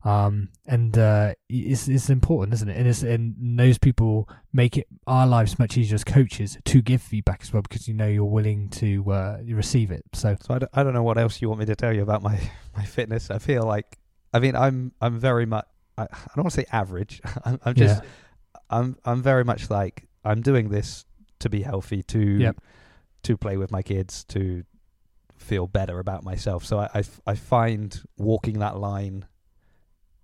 um, 0.04 0.50
and 0.66 0.98
uh, 0.98 1.34
it's 1.50 1.88
it's 1.88 2.10
important, 2.10 2.54
isn't 2.56 2.70
it? 2.70 2.78
And 2.78 2.88
it's 2.88 3.04
and 3.04 3.60
those 3.60 3.78
people 3.78 4.28
make 4.52 4.78
it 4.78 4.88
our 5.06 5.28
lives 5.28 5.60
much 5.60 5.78
easier 5.78 5.96
as 5.96 6.04
coaches 6.04 6.58
to 6.66 6.82
give 6.82 7.02
feedback 7.02 7.40
as 7.44 7.54
well 7.54 7.62
because 7.62 7.88
you 7.88 7.94
know 7.94 8.08
you're 8.08 8.26
willing 8.26 8.70
to 8.70 9.12
uh, 9.12 9.38
receive 9.48 9.92
it. 9.92 10.04
So 10.14 10.36
so 10.42 10.54
I 10.56 10.60
don't, 10.60 10.72
I 10.74 10.84
don't 10.84 10.94
know 10.94 11.04
what 11.04 11.18
else 11.18 11.42
you 11.42 11.50
want 11.50 11.60
me 11.60 11.66
to 11.68 11.76
tell 11.76 11.94
you 11.94 12.02
about 12.02 12.24
my 12.24 12.40
my 12.76 12.84
fitness 12.86 13.30
I 13.30 13.38
feel 13.40 13.64
like 13.64 14.00
I 14.34 14.40
mean 14.40 14.56
I'm 14.56 14.92
I'm 15.02 15.20
very 15.20 15.46
much 15.46 15.66
I, 15.98 16.04
I 16.04 16.08
don't 16.36 16.46
want 16.46 16.54
to 16.54 16.62
say 16.62 16.66
average 16.72 17.22
I'm, 17.46 17.60
I'm 17.64 17.76
just 17.76 18.02
yeah, 18.04 18.10
I'm 18.70 18.98
I'm 19.06 19.22
very 19.22 19.44
much 19.44 19.70
like 19.70 20.08
I'm 20.26 20.42
doing 20.42 20.70
this 20.70 21.06
to 21.40 21.50
be 21.50 21.62
healthy 21.62 22.02
to 22.04 22.20
Yep. 22.20 22.62
to 23.24 23.38
play 23.38 23.58
with 23.58 23.72
my 23.72 23.82
kids 23.82 24.24
to 24.26 24.64
feel 25.38 25.68
better 25.68 26.00
about 26.00 26.24
myself 26.24 26.64
so 26.66 26.80
I, 26.80 26.90
I 26.94 27.00
f- 27.00 27.20
I 27.28 27.36
find 27.36 28.00
walking 28.18 28.60
that 28.60 28.78
line 28.78 29.26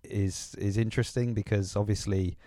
is 0.09 0.55
is 0.57 0.77
interesting 0.77 1.33
because 1.33 1.75
obviously 1.75 2.37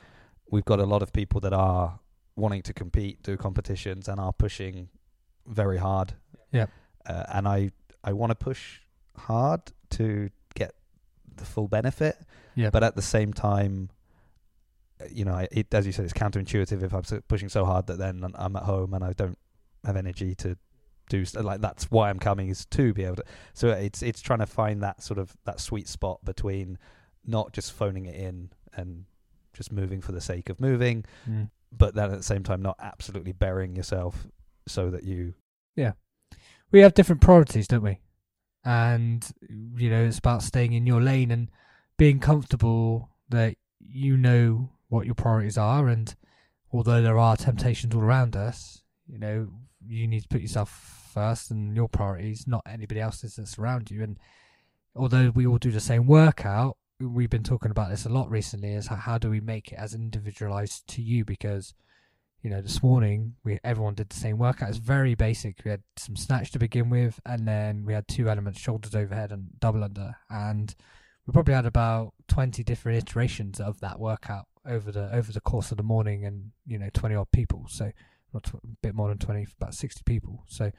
we've 0.51 0.65
got 0.65 0.81
a 0.81 0.87
lot 0.87 1.03
of 1.03 1.13
people 1.13 1.41
that 1.41 1.53
are 1.53 1.99
wanting 2.37 2.63
to 2.63 2.73
compete 2.73 3.23
do 3.23 3.37
competitions 3.37 4.09
and 4.09 4.19
are 4.21 4.33
pushing 4.33 4.89
very 5.47 5.79
hard 5.79 6.15
Yep. 6.53 6.71
uh, 7.07 7.25
and 7.33 7.47
I 7.49 7.71
I 8.03 8.13
want 8.13 8.31
to 8.31 8.35
push 8.37 8.81
hard 9.17 9.61
to 9.91 10.31
get 10.55 10.75
the 11.37 11.45
full 11.45 11.69
benefit 11.69 12.17
yeah, 12.57 12.71
but 12.71 12.83
at 12.83 12.97
the 12.97 13.03
same 13.03 13.33
time, 13.33 13.91
uh, 15.01 15.05
you 15.11 15.25
know, 15.25 15.47
it 15.53 15.73
as 15.73 15.87
you 15.87 15.93
said, 15.93 16.05
it's 16.05 16.13
counterintuitive 16.13 16.83
if 16.83 16.93
I'm 16.93 17.23
pushing 17.29 17.49
so 17.49 17.65
hard 17.65 17.87
that 17.87 17.99
then 17.99 18.25
I'm 18.35 18.57
at 18.57 18.65
home 18.65 18.93
and 18.93 19.05
I 19.05 19.13
don't 19.13 19.39
have 19.85 19.97
energy 19.97 20.35
to 20.37 20.57
do 21.09 21.25
st- 21.25 21.45
like 21.45 21.61
that's 21.61 21.91
why 21.91 22.11
I'm 22.11 22.19
coming 22.19 22.49
is 22.49 22.67
to 22.67 22.93
be 22.93 23.05
able 23.05 23.17
to. 23.17 23.25
So 23.55 23.69
it's 23.71 24.03
it's 24.03 24.21
trying 24.21 24.41
to 24.41 24.47
find 24.47 24.83
that 24.83 25.03
sort 25.03 25.19
of 25.19 25.37
that 25.45 25.61
sweet 25.61 25.89
spot 25.89 26.25
between 26.25 26.77
not 27.31 27.53
just 27.53 27.73
phoning 27.73 28.07
it 28.07 28.15
in 28.17 28.51
and 28.75 29.05
just 29.55 29.73
moving 29.73 30.01
for 30.01 30.13
the 30.13 30.21
sake 30.21 30.49
of 30.51 30.61
moving, 30.61 31.05
Mm. 31.29 31.51
but 31.73 31.95
then 31.95 32.11
at 32.11 32.17
the 32.17 32.23
same 32.23 32.43
time 32.43 32.63
not 32.63 32.77
absolutely 32.81 33.33
burying 33.33 33.75
yourself 33.77 34.27
so 34.67 34.91
that 34.91 35.05
you 35.05 35.35
yeah 35.77 35.93
we 36.71 36.81
have 36.81 36.95
different 36.95 37.21
priorities, 37.21 37.67
don't 37.67 37.83
we? 37.83 38.01
And 38.65 39.29
you 39.49 39.91
know, 39.91 40.05
it's 40.05 40.19
about 40.19 40.43
staying 40.43 40.73
in 40.73 40.87
your 40.87 41.01
lane 41.01 41.31
and 41.31 41.49
being 41.97 42.21
comfortable 42.21 43.11
that 43.29 43.55
you 43.81 44.17
know 44.17 44.71
what 44.89 45.07
your 45.07 45.15
priorities 45.15 45.59
are. 45.59 45.89
And 45.89 46.15
although 46.73 47.03
there 47.03 47.19
are 47.19 47.37
temptations 47.37 47.95
all 47.95 48.03
around 48.03 48.37
us, 48.37 48.83
you 49.07 49.19
know, 49.19 49.49
you 49.87 50.07
need 50.07 50.23
to 50.23 50.29
put 50.29 50.43
yourself 50.43 51.09
first 51.13 51.51
and 51.51 51.75
your 51.75 51.89
priorities, 51.89 52.47
not 52.47 52.63
anybody 52.67 53.01
else's 53.01 53.37
that's 53.37 53.59
around 53.59 53.91
you. 53.91 54.03
And 54.03 54.19
although 54.95 55.31
we 55.31 55.47
all 55.47 55.59
do 55.59 55.71
the 55.73 55.81
same 55.81 56.07
workout, 56.07 56.77
we've 57.01 57.31
been 57.31 57.43
talking 57.43 57.71
about 57.71 57.91
this 57.91 58.05
a 58.05 58.11
lot 58.11 58.31
recently. 58.31 58.75
Is 58.75 58.89
how, 58.89 58.97
how 58.97 59.19
do 59.19 59.31
we 59.31 59.41
make 59.41 59.73
it 59.73 59.77
as 59.77 59.95
individualized 59.95 60.87
to 60.89 61.03
you? 61.03 61.25
Because 61.25 61.75
you 62.43 62.51
know, 62.51 62.63
this 62.63 62.83
morning 62.83 63.35
we 63.45 63.59
everyone 63.65 63.95
did 63.95 64.09
the 64.09 64.17
same 64.17 64.39
workout. 64.39 64.71
It's 64.71 64.79
very 64.79 65.15
basic. 65.15 65.59
We 65.65 65.71
had 65.71 65.83
some 65.97 66.17
snatch 66.17 66.51
to 66.53 66.59
begin 66.59 66.91
with, 66.91 67.21
and 67.27 67.47
then 67.47 67.85
we 67.85 67.95
had 67.95 68.09
two 68.09 68.29
elements: 68.29 68.61
shoulders 68.61 68.95
overhead 68.95 69.33
and 69.33 69.49
double 69.59 69.85
under. 69.85 70.17
And 70.29 70.75
we 71.27 71.33
probably 71.33 71.55
had 71.55 71.67
about 71.67 72.13
twenty 72.29 72.63
different 72.63 72.99
iterations 72.99 73.61
of 73.61 73.81
that 73.81 73.99
workout 73.99 74.47
over 74.67 74.93
the 74.93 75.15
over 75.15 75.33
the 75.33 75.41
course 75.41 75.71
of 75.71 75.77
the 75.77 75.83
morning, 75.83 76.25
and 76.25 76.53
you 76.67 76.79
know, 76.79 76.89
twenty 76.93 77.15
odd 77.15 77.31
people. 77.33 77.67
So 77.69 77.93
not 78.33 78.49
a 78.49 78.59
bit 78.83 78.95
more 78.95 79.09
than 79.09 79.19
twenty, 79.19 79.47
about 79.61 79.75
sixty 79.75 80.03
people. 80.05 80.45
So, 80.47 80.71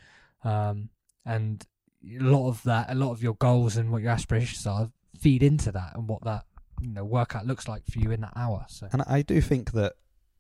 um, 0.44 0.90
and 1.26 1.64
a 2.04 2.24
lot 2.24 2.48
of 2.48 2.64
that, 2.64 2.90
a 2.90 2.96
lot 2.96 3.12
of 3.12 3.22
your 3.22 3.36
goals 3.36 3.78
and 3.78 3.92
what 3.92 4.02
your 4.02 4.12
aspirations 4.12 4.66
are 4.66 4.90
feed 5.18 5.44
into 5.44 5.72
that, 5.72 5.96
and 5.96 6.08
what 6.08 6.24
that 6.24 6.46
you 6.82 6.90
know 6.90 7.06
workout 7.06 7.46
looks 7.46 7.68
like 7.68 7.86
for 7.86 8.00
you 8.00 8.12
in 8.12 8.22
that 8.22 8.34
hour. 8.36 8.66
So, 8.68 8.88
And 8.92 9.04
I 9.08 9.22
do 9.22 9.42
think 9.42 9.72
that 9.74 9.94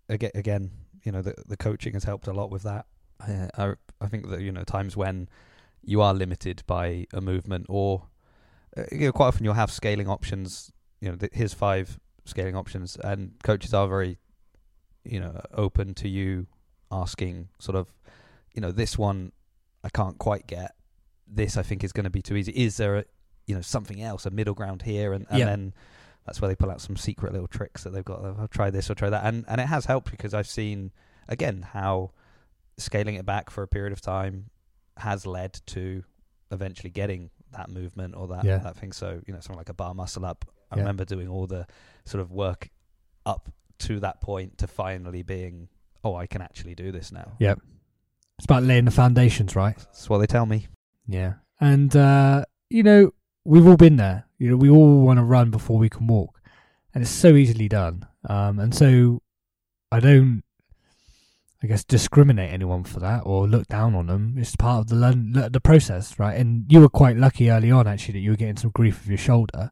again, 0.10 0.31
again, 0.36 0.71
you 1.03 1.12
know, 1.12 1.21
the 1.21 1.36
the 1.47 1.57
coaching 1.57 1.93
has 1.93 2.03
helped 2.03 2.27
a 2.27 2.34
lot 2.34 2.49
with 2.51 2.63
that. 2.63 2.86
I 3.19 3.75
I 3.99 4.07
think 4.07 4.29
that 4.29 4.41
you 4.41 4.51
know 4.51 4.63
times 4.63 4.97
when 4.97 5.29
you 5.84 6.01
are 6.01 6.13
limited 6.13 6.63
by 6.67 7.05
a 7.13 7.21
movement, 7.21 7.65
or 7.69 8.07
uh, 8.77 8.84
you 8.91 8.99
know, 8.99 9.12
quite 9.12 9.27
often 9.27 9.43
you'll 9.43 9.53
have 9.53 9.71
scaling 9.71 10.07
options. 10.07 10.71
You 10.99 11.10
know, 11.10 11.15
th- 11.15 11.31
here's 11.34 11.53
five 11.53 11.99
scaling 12.25 12.55
options, 12.55 12.97
and 13.03 13.34
coaches 13.43 13.73
are 13.73 13.88
very, 13.88 14.17
you 15.03 15.19
know, 15.19 15.41
open 15.53 15.93
to 15.95 16.07
you 16.07 16.47
asking 16.91 17.47
sort 17.60 17.75
of, 17.75 17.93
you 18.53 18.62
know, 18.62 18.71
this 18.71 18.97
one 18.97 19.31
I 19.84 19.89
can't 19.89 20.17
quite 20.17 20.47
get. 20.47 20.75
This 21.27 21.57
I 21.57 21.63
think 21.63 21.84
is 21.84 21.93
going 21.93 22.03
to 22.03 22.10
be 22.10 22.21
too 22.21 22.36
easy. 22.36 22.51
Is 22.51 22.77
there 22.77 22.97
a, 22.97 23.05
you 23.47 23.56
know, 23.56 23.62
something 23.62 24.01
else, 24.01 24.25
a 24.25 24.30
middle 24.32 24.54
ground 24.54 24.82
here, 24.84 25.13
and, 25.13 25.25
and 25.30 25.39
Yeah. 25.39 25.45
then 25.45 25.73
that's 26.25 26.39
where 26.41 26.47
they 26.49 26.56
pull 26.56 26.69
out 26.71 26.82
some 26.82 26.95
secret 26.95 27.34
little 27.34 27.47
tricks 27.47 27.84
that 27.84 27.89
they've 27.91 28.06
got. 28.06 28.23
I'll 28.23 28.47
try 28.47 28.69
this 28.69 28.89
or 28.89 28.95
try 28.95 29.10
that, 29.10 29.25
and 29.25 29.45
and 29.47 29.60
it 29.62 29.67
has 29.67 29.86
helped 29.86 30.12
because 30.12 30.34
I've 30.34 30.47
seen 30.47 30.91
again 31.27 31.62
how 31.73 32.12
scaling 32.77 33.15
it 33.15 33.25
back 33.25 33.49
for 33.49 33.63
a 33.63 33.67
period 33.67 33.93
of 33.93 34.01
time 34.01 34.49
has 34.97 35.25
led 35.25 35.60
to 35.67 36.04
eventually 36.51 36.89
getting 36.89 37.30
that 37.51 37.69
movement 37.69 38.15
or 38.15 38.27
that 38.30 38.43
Yeah. 38.43 38.58
that 38.60 38.77
thing. 38.77 38.91
So 38.91 39.21
you 39.27 39.34
know, 39.34 39.39
something 39.39 39.58
like 39.58 39.69
a 39.69 39.73
bar 39.73 39.93
muscle 39.93 40.25
up. 40.25 40.45
I 40.71 40.75
Yeah. 40.75 40.82
remember 40.84 41.06
doing 41.06 41.27
all 41.27 41.47
the 41.47 41.67
sort 42.06 42.21
of 42.21 42.32
work 42.32 42.69
up 43.25 43.49
to 43.80 43.99
that 43.99 44.21
point 44.21 44.58
to 44.60 44.67
finally 44.67 45.23
being, 45.23 45.67
oh, 46.04 46.15
I 46.15 46.27
can 46.27 46.41
actually 46.41 46.75
do 46.75 46.91
this 46.91 47.12
now. 47.12 47.34
Yep. 47.39 47.60
It's 48.38 48.45
about 48.45 48.63
laying 48.63 48.86
the 48.86 48.91
foundations, 48.91 49.56
right? 49.56 49.75
That's 49.77 50.10
what 50.10 50.19
they 50.19 50.27
tell 50.27 50.45
me. 50.45 50.67
Yeah. 51.08 51.34
And 51.60 51.95
uh, 51.95 52.45
you 52.69 52.84
know, 52.84 53.12
we've 53.45 53.67
all 53.67 53.77
been 53.77 53.97
there. 53.97 54.25
You 54.38 54.51
know, 54.51 54.58
we 54.58 54.69
all 54.69 55.01
want 55.01 55.17
to 55.17 55.23
run 55.23 55.51
before 55.51 55.77
we 55.77 55.89
can 55.89 56.08
walk. 56.08 56.41
And 56.93 57.04
it's 57.04 57.12
so 57.12 57.36
easily 57.36 57.67
done. 57.67 58.08
Um 58.27 58.60
and 58.60 58.73
so 58.75 59.21
I 59.91 59.99
don't 59.99 60.43
I 61.63 61.67
guess 61.67 61.84
discriminate 61.84 62.51
anyone 62.51 62.84
for 62.84 62.99
that 62.99 63.21
or 63.23 63.47
look 63.47 63.67
down 63.67 63.93
on 63.93 64.08
them. 64.08 64.36
It's 64.38 64.56
part 64.56 64.80
of 64.80 64.88
the 64.89 65.49
the 65.51 65.62
process, 65.62 66.17
right? 66.17 66.38
And 66.38 66.65
you 66.69 66.82
were 66.82 66.89
quite 66.89 67.17
lucky 67.17 67.51
early 67.51 67.71
on 67.71 67.88
actually 67.88 68.13
that 68.13 68.19
you 68.19 68.32
were 68.32 68.38
getting 68.38 68.58
some 68.58 68.71
grief 68.71 69.01
with 69.01 69.10
your 69.10 69.17
shoulder 69.17 69.71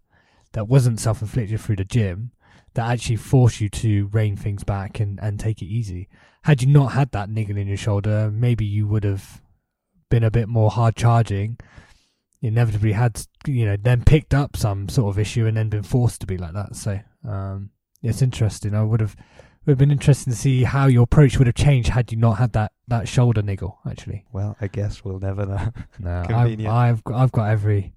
that 0.54 0.68
wasn't 0.68 1.00
self-inflicted 1.00 1.60
through 1.60 1.78
the 1.78 1.86
gym 1.86 2.32
that 2.74 2.90
actually 2.90 3.16
forced 3.16 3.60
you 3.60 3.70
to 3.70 4.08
rein 4.12 4.36
things 4.36 4.64
back 4.64 5.00
and, 5.00 5.20
and 5.22 5.40
take 5.40 5.62
it 5.62 5.66
easy. 5.66 6.08
Had 6.44 6.62
you 6.62 6.68
not 6.68 6.94
had 6.94 7.12
that 7.12 7.30
niggle 7.30 7.58
in 7.58 7.68
your 7.68 7.78
shoulder, 7.78 8.32
maybe 8.32 8.66
you 8.66 8.88
would 8.88 9.04
have 9.04 9.42
been 10.10 10.24
a 10.24 10.32
bit 10.32 10.48
more 10.48 10.70
hard 10.70 10.96
charging. 10.96 11.58
Inevitably 12.42 12.94
had 12.94 13.22
you 13.46 13.66
know 13.66 13.76
then 13.76 14.04
picked 14.04 14.34
up 14.34 14.56
some 14.56 14.88
sort 14.88 15.14
of 15.14 15.20
issue 15.20 15.46
and 15.46 15.58
then 15.58 15.70
been 15.70 15.84
forced 15.84 16.22
to 16.22 16.28
be 16.28 16.38
like 16.38 16.54
that. 16.54 16.76
So 16.76 17.00
um, 17.28 17.72
it's 18.02 18.22
interesting. 18.22 18.74
I 18.74 18.84
would 18.84 19.02
have 19.02 19.16
would 19.66 19.74
have 19.74 19.78
been 19.78 19.92
interesting 19.92 20.32
to 20.32 20.40
see 20.40 20.64
how 20.64 20.88
your 20.88 21.04
approach 21.04 21.38
would 21.38 21.48
have 21.48 21.56
changed 21.56 21.90
had 21.90 22.12
you 22.12 22.18
not 22.18 22.38
had 22.38 22.54
that, 22.54 22.72
that 22.88 23.08
shoulder 23.08 23.42
niggle. 23.42 23.80
Actually, 23.88 24.26
Well, 24.32 24.56
I 24.62 24.68
guess 24.68 25.04
we'll 25.04 25.20
never 25.20 25.46
know. 25.46 25.68
no, 26.00 26.26
I've, 26.30 26.66
I've 26.66 27.04
got, 27.04 27.16
I've 27.16 27.32
got 27.32 27.50
every 27.50 27.94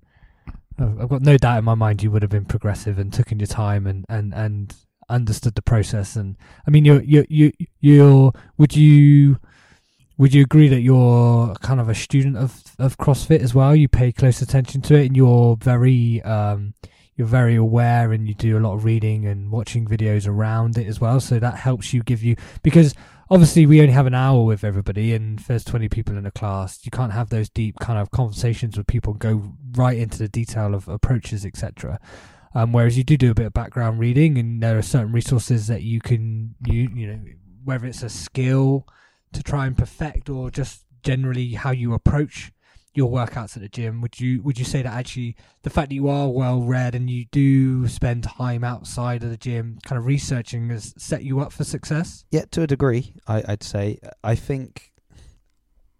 I've 0.79 1.01
I've 1.01 1.09
got 1.09 1.23
no 1.23 1.37
doubt 1.39 1.59
in 1.59 1.65
my 1.65 1.75
mind 1.75 2.03
you 2.03 2.11
would 2.11 2.23
have 2.23 2.31
been 2.31 2.45
progressive 2.45 2.99
and 2.99 3.13
taken 3.13 3.39
your 3.39 3.47
time 3.47 3.87
and, 3.87 4.05
and, 4.09 4.35
and 4.35 4.75
understood 5.09 5.55
the 5.55 5.63
process. 5.63 6.17
And 6.17 6.37
I 6.67 6.71
mean, 6.71 6.85
you're 6.85 7.03
you 7.03 7.25
you 7.29 7.53
you're 7.81 8.33
would 8.59 8.77
you 8.77 9.39
would 10.23 10.33
you 10.33 10.45
agree 10.45 10.69
that 10.69 10.83
you're 10.83 11.53
kind 11.63 11.81
of 11.81 11.89
a 11.89 11.97
student 11.97 12.37
of 12.37 12.63
of 12.79 12.97
CrossFit 12.97 13.41
as 13.41 13.57
well? 13.57 13.75
You 13.75 13.89
pay 13.89 14.13
close 14.13 14.41
attention 14.41 14.81
to 14.83 14.95
it, 14.95 15.07
and 15.07 15.17
you're 15.17 15.57
very 15.57 16.23
um 16.23 16.75
you're 17.17 17.27
very 17.27 17.57
aware, 17.57 18.13
and 18.13 18.29
you 18.29 18.35
do 18.35 18.57
a 18.57 18.61
lot 18.61 18.75
of 18.75 18.85
reading 18.85 19.27
and 19.27 19.51
watching 19.51 19.85
videos 19.85 20.29
around 20.29 20.79
it 20.79 20.87
as 20.87 21.01
well. 21.01 21.19
So 21.19 21.41
that 21.41 21.57
helps 21.57 21.93
you 21.93 22.05
give 22.05 22.23
you 22.23 22.37
because 22.63 22.95
obviously 23.31 23.67
we 23.67 23.81
only 23.81 23.93
have 23.93 24.07
an 24.07 24.15
hour 24.15 24.45
with 24.45 24.63
everybody 24.63 25.13
and 25.13 25.41
there's 25.41 25.65
20 25.65 25.89
people 25.89 26.19
in 26.19 26.27
a 26.27 26.31
class 26.31 26.81
you 26.85 26.91
can't 26.91 27.13
have 27.13 27.31
those 27.31 27.49
deep 27.49 27.79
kind 27.79 27.99
of 27.99 28.11
conversations 28.11 28.77
with 28.77 28.87
people 28.87 29.15
go 29.15 29.55
right 29.75 29.97
into 29.97 30.19
the 30.19 30.29
detail 30.29 30.75
of 30.75 30.87
approaches 30.87 31.47
etc 31.47 31.99
um, 32.55 32.73
whereas 32.73 32.99
you 32.99 33.05
do 33.05 33.17
do 33.17 33.31
a 33.31 33.35
bit 33.35 33.47
of 33.47 33.55
background 33.55 33.99
reading 33.99 34.37
and 34.37 34.63
there 34.63 34.77
are 34.77 34.83
certain 34.83 35.13
resources 35.13 35.67
that 35.69 35.83
you 35.83 35.99
can 35.99 36.55
you 36.67 36.91
you 36.95 37.07
know 37.07 37.21
whether 37.65 37.87
it's 37.87 38.03
a 38.03 38.11
skill 38.11 38.87
to 39.33 39.43
try 39.43 39.67
and 39.67 39.77
perfect 39.77 40.29
or 40.29 40.51
just 40.51 40.85
generally 41.03 41.53
how 41.53 41.71
you 41.71 41.95
approach 41.95 42.53
your 42.95 43.11
workouts 43.11 43.57
at 43.57 43.63
the 43.63 43.69
gym 43.69 44.03
would 44.03 44.21
you 44.21 44.43
would 44.43 44.59
you 44.59 44.65
say 44.67 44.83
that 44.83 44.93
actually 44.93 45.35
the 45.63 45.71
fact 45.71 45.89
that 45.89 45.95
you 45.95 46.09
are 46.09 46.29
well 46.29 46.61
read 46.61 46.95
and 46.95 47.09
you 47.09 47.25
do 47.33 47.89
spend 47.89 48.23
time 48.23 48.63
outside 48.63 49.23
of 49.25 49.31
the 49.31 49.37
gym 49.37 49.79
kind 49.85 49.99
of 49.99 50.05
researching 50.05 50.69
has 50.69 50.93
set 50.99 51.23
you 51.23 51.41
up 51.41 51.53
for 51.53 51.65
success 51.65 52.25
Yeah, 52.31 52.45
to 52.51 52.63
a 52.63 52.67
degree, 52.67 53.15
I, 53.27 53.43
I'd 53.49 53.63
say. 53.63 53.99
I 54.23 54.35
think, 54.35 54.93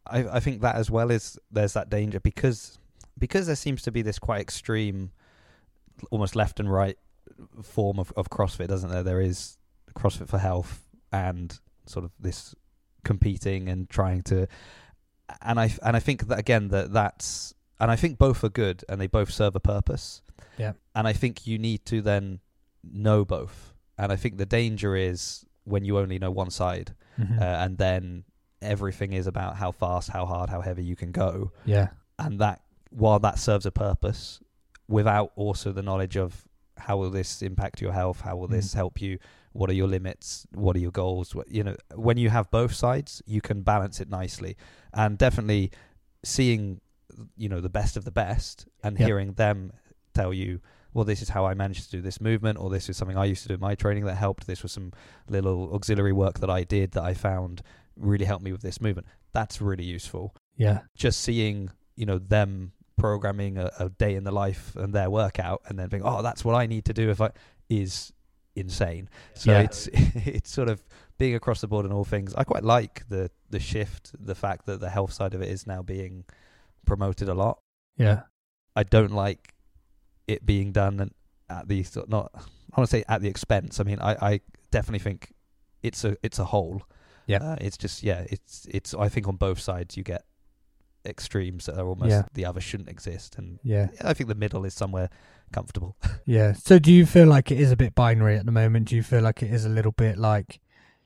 I, 0.07 0.25
I 0.37 0.41
think 0.41 0.61
that 0.61 0.77
as 0.77 0.91
well 0.91 1.11
is 1.11 1.39
there's 1.51 1.73
that 1.73 1.89
danger 1.89 2.21
because 2.21 2.79
because 3.19 3.47
there 3.47 3.57
seems 3.57 3.83
to 3.83 3.93
be 3.93 4.03
this 4.03 4.19
quite 4.19 4.41
extreme, 4.41 5.13
almost 6.11 6.37
left 6.37 6.61
and 6.61 6.71
right 6.71 6.99
form 7.63 7.99
of, 7.99 8.13
of 8.17 8.29
CrossFit, 8.29 8.69
doesn't 8.69 8.91
there? 8.91 9.03
There 9.03 9.21
is 9.21 9.59
CrossFit 9.95 10.29
for 10.29 10.39
health 10.39 10.83
and 11.13 11.59
sort 11.87 12.05
of 12.05 12.13
this 12.19 12.55
competing 13.05 13.69
and 13.69 13.89
trying 13.89 14.23
to, 14.25 14.47
and 15.41 15.59
I 15.61 15.73
and 15.83 15.97
I 15.97 16.01
think 16.01 16.29
that 16.29 16.39
again 16.39 16.69
that 16.69 16.93
that's 16.93 17.55
and 17.81 17.91
I 17.91 17.97
think 17.97 18.19
both 18.19 18.45
are 18.45 18.49
good 18.49 18.85
and 18.89 19.01
they 19.01 19.07
both 19.09 19.31
serve 19.31 19.57
a 19.57 19.61
purpose. 19.61 20.23
Yeah. 20.59 20.73
and 20.95 21.09
I 21.09 21.13
think 21.15 21.47
you 21.47 21.59
need 21.59 21.87
to 21.87 22.03
then 22.03 22.41
know 22.85 23.25
both, 23.25 23.73
and 23.99 24.13
I 24.13 24.17
think 24.17 24.37
the 24.37 24.47
danger 24.47 24.95
is 24.97 25.47
when 25.65 25.85
you 25.85 25.99
only 25.99 26.19
know 26.19 26.31
one 26.31 26.51
side, 26.51 26.95
Mm-hmm. 27.21 27.39
uh, 27.41 27.45
and 27.45 27.79
then 27.79 28.25
everything 28.61 29.13
is 29.13 29.27
about 29.27 29.57
how 29.57 29.71
fast, 29.73 30.09
how 30.11 30.25
hard, 30.27 30.49
how 30.51 30.61
heavy 30.61 30.85
you 30.85 30.97
can 30.97 31.11
go, 31.13 31.53
yeah 31.65 31.89
and 32.19 32.39
that 32.39 32.61
while 32.91 33.19
that 33.19 33.39
serves 33.39 33.67
a 33.67 33.71
purpose, 33.71 34.41
without 34.89 35.33
also 35.37 35.73
the 35.73 35.83
knowledge 35.83 36.17
of 36.17 36.47
how 36.77 36.97
will 36.99 37.11
this 37.11 37.43
impact 37.43 37.81
your 37.81 37.93
health, 37.93 38.21
how 38.23 38.37
will 38.37 38.49
this 38.49 38.73
Mm. 38.73 38.75
help 38.75 39.01
you, 39.01 39.19
what 39.53 39.69
are 39.71 39.75
your 39.75 39.89
limits, 39.89 40.47
what 40.55 40.77
are 40.77 40.79
your 40.79 40.91
goals, 40.91 41.35
what, 41.35 41.49
you 41.51 41.63
know, 41.63 41.77
when 41.95 42.17
you 42.17 42.31
have 42.31 42.51
both 42.51 42.73
sides, 42.75 43.23
you 43.27 43.41
can 43.41 43.63
balance 43.63 44.01
it 44.01 44.09
nicely, 44.09 44.57
and 44.93 45.19
definitely 45.19 45.71
seeing, 46.25 46.81
you 47.37 47.49
know, 47.49 47.61
the 47.61 47.69
best 47.69 47.97
of 47.97 48.05
the 48.05 48.11
best 48.11 48.67
and 48.83 48.99
Yep. 48.99 49.07
hearing 49.07 49.33
them 49.35 49.73
tell 50.15 50.33
you. 50.33 50.61
Well, 50.95 51.05
this 51.07 51.23
is 51.23 51.31
how 51.31 51.47
I 51.47 51.55
managed 51.55 51.85
to 51.85 51.91
do 51.91 52.03
this 52.03 52.21
movement, 52.21 52.59
or 52.59 52.69
this 52.69 52.89
is 52.91 52.97
something 52.99 53.17
I 53.17 53.25
used 53.25 53.43
to 53.43 53.49
do 53.49 53.55
in 53.55 53.61
my 53.61 53.75
training 53.75 54.05
that 54.05 54.17
helped. 54.17 54.47
This 54.47 54.63
was 54.63 54.73
some 54.73 54.93
little 55.29 55.75
auxiliary 55.75 56.13
work 56.13 56.41
that 56.41 56.51
I 56.51 56.65
did 56.65 56.93
that 56.93 57.03
I 57.03 57.15
found 57.15 57.63
really 57.97 58.25
helped 58.27 58.45
me 58.45 58.53
with 58.53 58.63
this 58.63 58.81
movement. 58.81 59.07
That's 59.33 59.61
really 59.61 59.85
useful. 59.85 60.35
yeah 60.57 60.81
Just 60.95 61.21
seeing, 61.21 61.71
you 61.97 62.05
know, 62.05 62.19
them 62.19 62.73
programming 62.99 63.57
a, 63.59 63.71
a 63.79 63.89
day 63.89 64.15
in 64.15 64.25
the 64.25 64.31
life 64.33 64.77
and 64.77 64.93
their 64.95 65.09
workout, 65.11 65.63
and 65.67 65.79
then 65.79 65.89
being, 65.89 66.03
oh, 66.05 66.21
that's 66.23 66.45
what 66.45 66.55
I 66.55 66.67
need 66.67 66.85
to 66.85 66.93
do 66.93 67.11
if 67.11 67.21
I 67.21 67.31
is 67.71 68.13
insane. 68.55 69.09
So 69.35 69.53
Yeah. 69.53 69.61
it's 69.63 69.87
it's 69.93 70.51
sort 70.51 70.69
of 70.69 70.83
being 71.19 71.35
across 71.35 71.61
the 71.61 71.69
board 71.69 71.87
in 71.87 71.93
all 71.93 72.05
things. 72.05 72.35
I 72.35 72.45
quite 72.45 72.65
like 72.65 73.09
the 73.09 73.31
the 73.51 73.61
shift, 73.61 74.13
the 74.19 74.35
fact 74.35 74.67
that 74.67 74.81
the 74.81 74.91
health 74.91 75.13
side 75.13 75.35
of 75.35 75.43
it 75.43 75.49
is 75.49 75.67
now 75.67 75.83
being 75.83 76.25
promoted 76.87 77.29
a 77.29 77.35
lot. 77.35 77.59
yeah 77.97 78.23
I 78.75 78.83
don't 78.85 79.13
like 79.13 79.55
it 80.27 80.47
being 80.47 80.73
done 80.73 81.11
at 81.51 81.69
the 81.69 81.83
sort- 81.83 82.09
not 82.09 82.31
I 82.35 82.81
want 82.81 82.89
to 82.91 82.97
say 82.97 83.05
at 83.09 83.21
the 83.21 83.29
expense. 83.29 83.81
I 83.81 83.83
mean, 83.85 83.99
I, 84.01 84.13
I 84.33 84.41
definitely 84.71 85.01
think 85.01 85.33
it's 85.83 86.05
a 86.05 86.17
it's 86.23 86.39
a 86.39 86.45
whole. 86.47 86.83
Yeah. 87.27 87.43
uh, 87.43 87.57
it's 87.61 87.77
just 87.77 88.03
yeah, 88.03 88.25
it's 88.31 88.67
it's. 88.71 88.95
I 88.95 89.09
think 89.11 89.29
on 89.29 89.37
both 89.37 89.61
sides 89.61 89.97
you 89.97 90.03
get 90.03 90.25
extremes 91.07 91.67
that 91.67 91.79
are 91.79 91.87
almost 91.87 92.11
Yeah. 92.11 92.23
the 92.35 92.45
other 92.45 92.61
shouldn't 92.61 92.89
exist, 92.89 93.37
and 93.39 93.59
yeah 93.63 93.89
I 94.03 94.15
think 94.15 94.29
the 94.29 94.35
middle 94.35 94.65
is 94.65 94.75
somewhere 94.75 95.11
comfortable. 95.53 95.97
Yeah. 96.25 96.53
So 96.53 96.79
do 96.79 96.93
you 96.93 97.05
feel 97.05 97.27
like 97.27 97.51
it 97.51 97.59
is 97.59 97.73
a 97.73 97.77
bit 97.77 97.95
binary 97.97 98.37
at 98.37 98.47
the 98.47 98.53
moment? 98.53 98.89
Do 98.89 98.95
you 98.97 99.03
feel 99.03 99.23
like 99.23 99.43
it 99.43 99.53
is 99.53 99.65
a 99.65 99.69
little 99.69 99.91
bit 99.93 100.17
like 100.17 100.61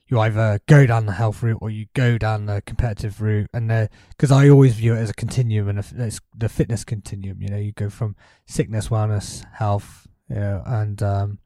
you 0.08 0.20
either 0.20 0.60
go 0.66 0.86
down 0.86 1.06
the 1.06 1.12
health 1.12 1.42
route 1.42 1.58
or 1.60 1.68
you 1.70 1.86
go 1.94 2.16
down 2.16 2.46
the 2.46 2.62
competitive 2.64 3.20
route. 3.20 3.48
And 3.52 3.88
because 4.10 4.30
I 4.30 4.48
always 4.48 4.74
view 4.74 4.94
it 4.94 4.98
as 4.98 5.10
a 5.10 5.14
continuum 5.14 5.68
and 5.68 5.78
a, 5.80 5.84
it's 6.06 6.20
the 6.36 6.48
fitness 6.48 6.84
continuum. 6.84 7.42
You 7.42 7.48
know, 7.48 7.56
you 7.56 7.72
go 7.72 7.90
from 7.90 8.14
sickness, 8.46 8.88
wellness, 8.88 9.44
health, 9.54 10.06
you 10.28 10.36
know, 10.36 10.62
and 10.64 11.02
um, 11.02 11.38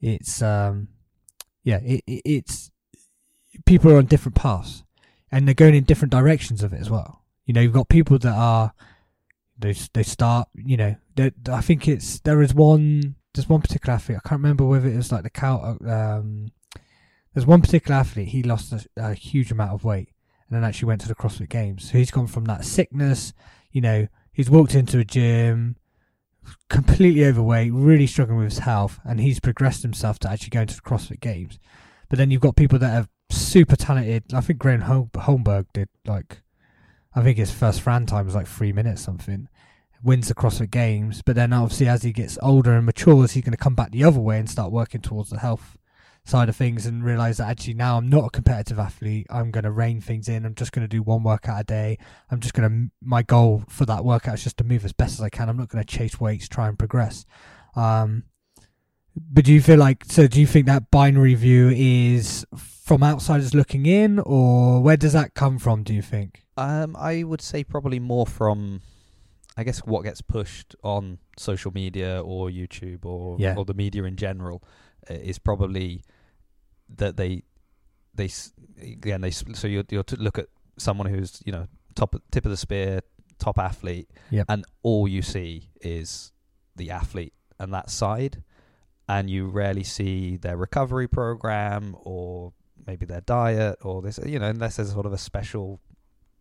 it's 0.00 0.40
um, 0.40 0.88
yeah, 1.64 1.78
it, 1.78 2.04
it, 2.06 2.22
it's 2.24 2.70
people 3.66 3.90
are 3.90 3.96
on 3.96 4.06
different 4.06 4.36
paths 4.36 4.84
and 5.32 5.48
they're 5.48 5.54
going 5.54 5.74
in 5.74 5.84
different 5.84 6.12
directions 6.12 6.62
of 6.62 6.72
it 6.72 6.80
as 6.80 6.90
well. 6.90 7.23
You 7.46 7.54
know, 7.54 7.60
you've 7.60 7.72
got 7.72 7.88
people 7.88 8.18
that 8.18 8.34
are 8.34 8.72
they 9.58 9.74
they 9.92 10.02
start. 10.02 10.48
You 10.54 10.76
know, 10.76 10.96
I 11.50 11.60
think 11.60 11.88
it's 11.88 12.20
there 12.20 12.42
is 12.42 12.54
one 12.54 13.16
there's 13.34 13.48
one 13.48 13.62
particular 13.62 13.94
athlete 13.94 14.18
I 14.24 14.28
can't 14.28 14.40
remember 14.40 14.64
whether 14.64 14.88
it 14.88 14.96
was 14.96 15.12
like 15.12 15.24
the 15.24 15.30
cow. 15.30 15.76
Um, 15.86 16.52
there's 17.32 17.46
one 17.46 17.62
particular 17.62 17.96
athlete 17.96 18.28
he 18.28 18.42
lost 18.42 18.72
a, 18.72 18.86
a 18.96 19.14
huge 19.14 19.50
amount 19.50 19.72
of 19.72 19.84
weight 19.84 20.10
and 20.48 20.56
then 20.56 20.64
actually 20.64 20.86
went 20.86 21.00
to 21.00 21.08
the 21.08 21.14
CrossFit 21.14 21.48
Games. 21.48 21.90
So 21.90 21.98
he's 21.98 22.10
gone 22.10 22.28
from 22.28 22.44
that 22.44 22.64
sickness. 22.64 23.32
You 23.72 23.80
know, 23.80 24.08
he's 24.32 24.50
walked 24.50 24.74
into 24.74 24.98
a 24.98 25.04
gym 25.04 25.76
completely 26.68 27.24
overweight, 27.24 27.72
really 27.72 28.06
struggling 28.06 28.38
with 28.38 28.50
his 28.50 28.58
health, 28.60 29.00
and 29.04 29.20
he's 29.20 29.40
progressed 29.40 29.82
himself 29.82 30.18
to 30.20 30.30
actually 30.30 30.50
going 30.50 30.66
to 30.66 30.74
the 30.74 30.82
CrossFit 30.82 31.20
Games. 31.20 31.58
But 32.08 32.18
then 32.18 32.30
you've 32.30 32.40
got 32.40 32.56
people 32.56 32.78
that 32.78 33.02
are 33.02 33.08
super 33.30 33.76
talented. 33.76 34.34
I 34.34 34.40
think 34.40 34.58
Graham 34.58 34.82
Holmberg 34.82 35.66
did 35.72 35.88
like, 36.04 36.42
I 37.14 37.22
think 37.22 37.38
his 37.38 37.52
first 37.52 37.80
Fran 37.80 38.06
time 38.06 38.26
was 38.26 38.34
like 38.34 38.46
three 38.46 38.72
minutes 38.72 39.02
something. 39.02 39.48
Wins 40.02 40.28
the 40.28 40.34
CrossFit 40.34 40.70
Games, 40.70 41.22
but 41.22 41.34
then 41.34 41.52
obviously 41.52 41.88
as 41.88 42.02
he 42.02 42.12
gets 42.12 42.38
older 42.42 42.72
and 42.72 42.84
matures, 42.84 43.32
he's 43.32 43.44
going 43.44 43.52
to 43.52 43.56
come 43.56 43.74
back 43.74 43.90
the 43.90 44.04
other 44.04 44.20
way 44.20 44.38
and 44.38 44.50
start 44.50 44.70
working 44.70 45.00
towards 45.00 45.30
the 45.30 45.38
health 45.38 45.78
side 46.26 46.48
of 46.48 46.56
things 46.56 46.86
and 46.86 47.04
realize 47.04 47.36
that 47.36 47.48
actually 47.48 47.74
now 47.74 47.98
I'm 47.98 48.08
not 48.08 48.24
a 48.24 48.30
competitive 48.30 48.78
athlete. 48.78 49.26
I'm 49.30 49.50
going 49.50 49.64
to 49.64 49.70
rein 49.70 50.00
things 50.00 50.28
in. 50.28 50.44
I'm 50.44 50.54
just 50.54 50.72
going 50.72 50.84
to 50.84 50.88
do 50.88 51.02
one 51.02 51.22
workout 51.22 51.60
a 51.60 51.64
day. 51.64 51.98
I'm 52.30 52.40
just 52.40 52.54
going 52.54 52.68
to, 52.68 52.90
my 53.02 53.22
goal 53.22 53.64
for 53.68 53.86
that 53.86 54.04
workout 54.04 54.34
is 54.34 54.44
just 54.44 54.56
to 54.58 54.64
move 54.64 54.84
as 54.84 54.92
best 54.92 55.14
as 55.14 55.22
I 55.22 55.28
can. 55.28 55.48
I'm 55.48 55.56
not 55.56 55.68
going 55.68 55.84
to 55.84 55.96
chase 55.96 56.20
weights, 56.20 56.48
try 56.48 56.68
and 56.68 56.78
progress. 56.78 57.24
Um, 57.76 58.24
but 59.16 59.44
do 59.44 59.52
you 59.52 59.62
feel 59.62 59.78
like, 59.78 60.04
so 60.06 60.26
do 60.26 60.40
you 60.40 60.46
think 60.46 60.66
that 60.66 60.90
binary 60.90 61.34
view 61.34 61.70
is 61.70 62.46
from 62.56 63.02
outsiders 63.02 63.54
looking 63.54 63.86
in 63.86 64.18
or 64.18 64.82
where 64.82 64.96
does 64.96 65.12
that 65.12 65.34
come 65.34 65.58
from, 65.58 65.82
do 65.82 65.94
you 65.94 66.02
think? 66.02 66.43
Um, 66.56 66.96
I 66.98 67.22
would 67.24 67.40
say 67.40 67.64
probably 67.64 67.98
more 67.98 68.26
from, 68.26 68.80
I 69.56 69.64
guess, 69.64 69.80
what 69.80 70.02
gets 70.04 70.20
pushed 70.20 70.76
on 70.82 71.18
social 71.36 71.72
media 71.72 72.22
or 72.22 72.48
YouTube 72.48 73.04
or, 73.04 73.36
yeah. 73.38 73.54
or 73.56 73.64
the 73.64 73.74
media 73.74 74.04
in 74.04 74.16
general 74.16 74.62
uh, 75.10 75.14
is 75.14 75.38
probably 75.38 76.02
that 76.96 77.16
they 77.16 77.42
they 78.14 78.30
again 78.80 79.20
they 79.20 79.30
so 79.30 79.66
you 79.66 79.82
you 79.90 80.04
look 80.18 80.38
at 80.38 80.46
someone 80.78 81.06
who's 81.06 81.42
you 81.44 81.52
know 81.52 81.66
top 81.94 82.14
tip 82.30 82.44
of 82.44 82.50
the 82.50 82.56
spear 82.56 83.00
top 83.38 83.58
athlete 83.58 84.08
yep. 84.30 84.46
and 84.48 84.64
all 84.82 85.08
you 85.08 85.22
see 85.22 85.70
is 85.80 86.32
the 86.76 86.90
athlete 86.90 87.32
and 87.58 87.72
that 87.72 87.90
side 87.90 88.42
and 89.08 89.28
you 89.28 89.46
rarely 89.46 89.82
see 89.82 90.36
their 90.36 90.56
recovery 90.56 91.08
program 91.08 91.96
or 92.02 92.52
maybe 92.86 93.06
their 93.06 93.20
diet 93.22 93.78
or 93.82 94.02
this 94.02 94.18
you 94.24 94.38
know 94.38 94.48
unless 94.48 94.76
there's 94.76 94.92
sort 94.92 95.06
of 95.06 95.12
a 95.12 95.18
special 95.18 95.80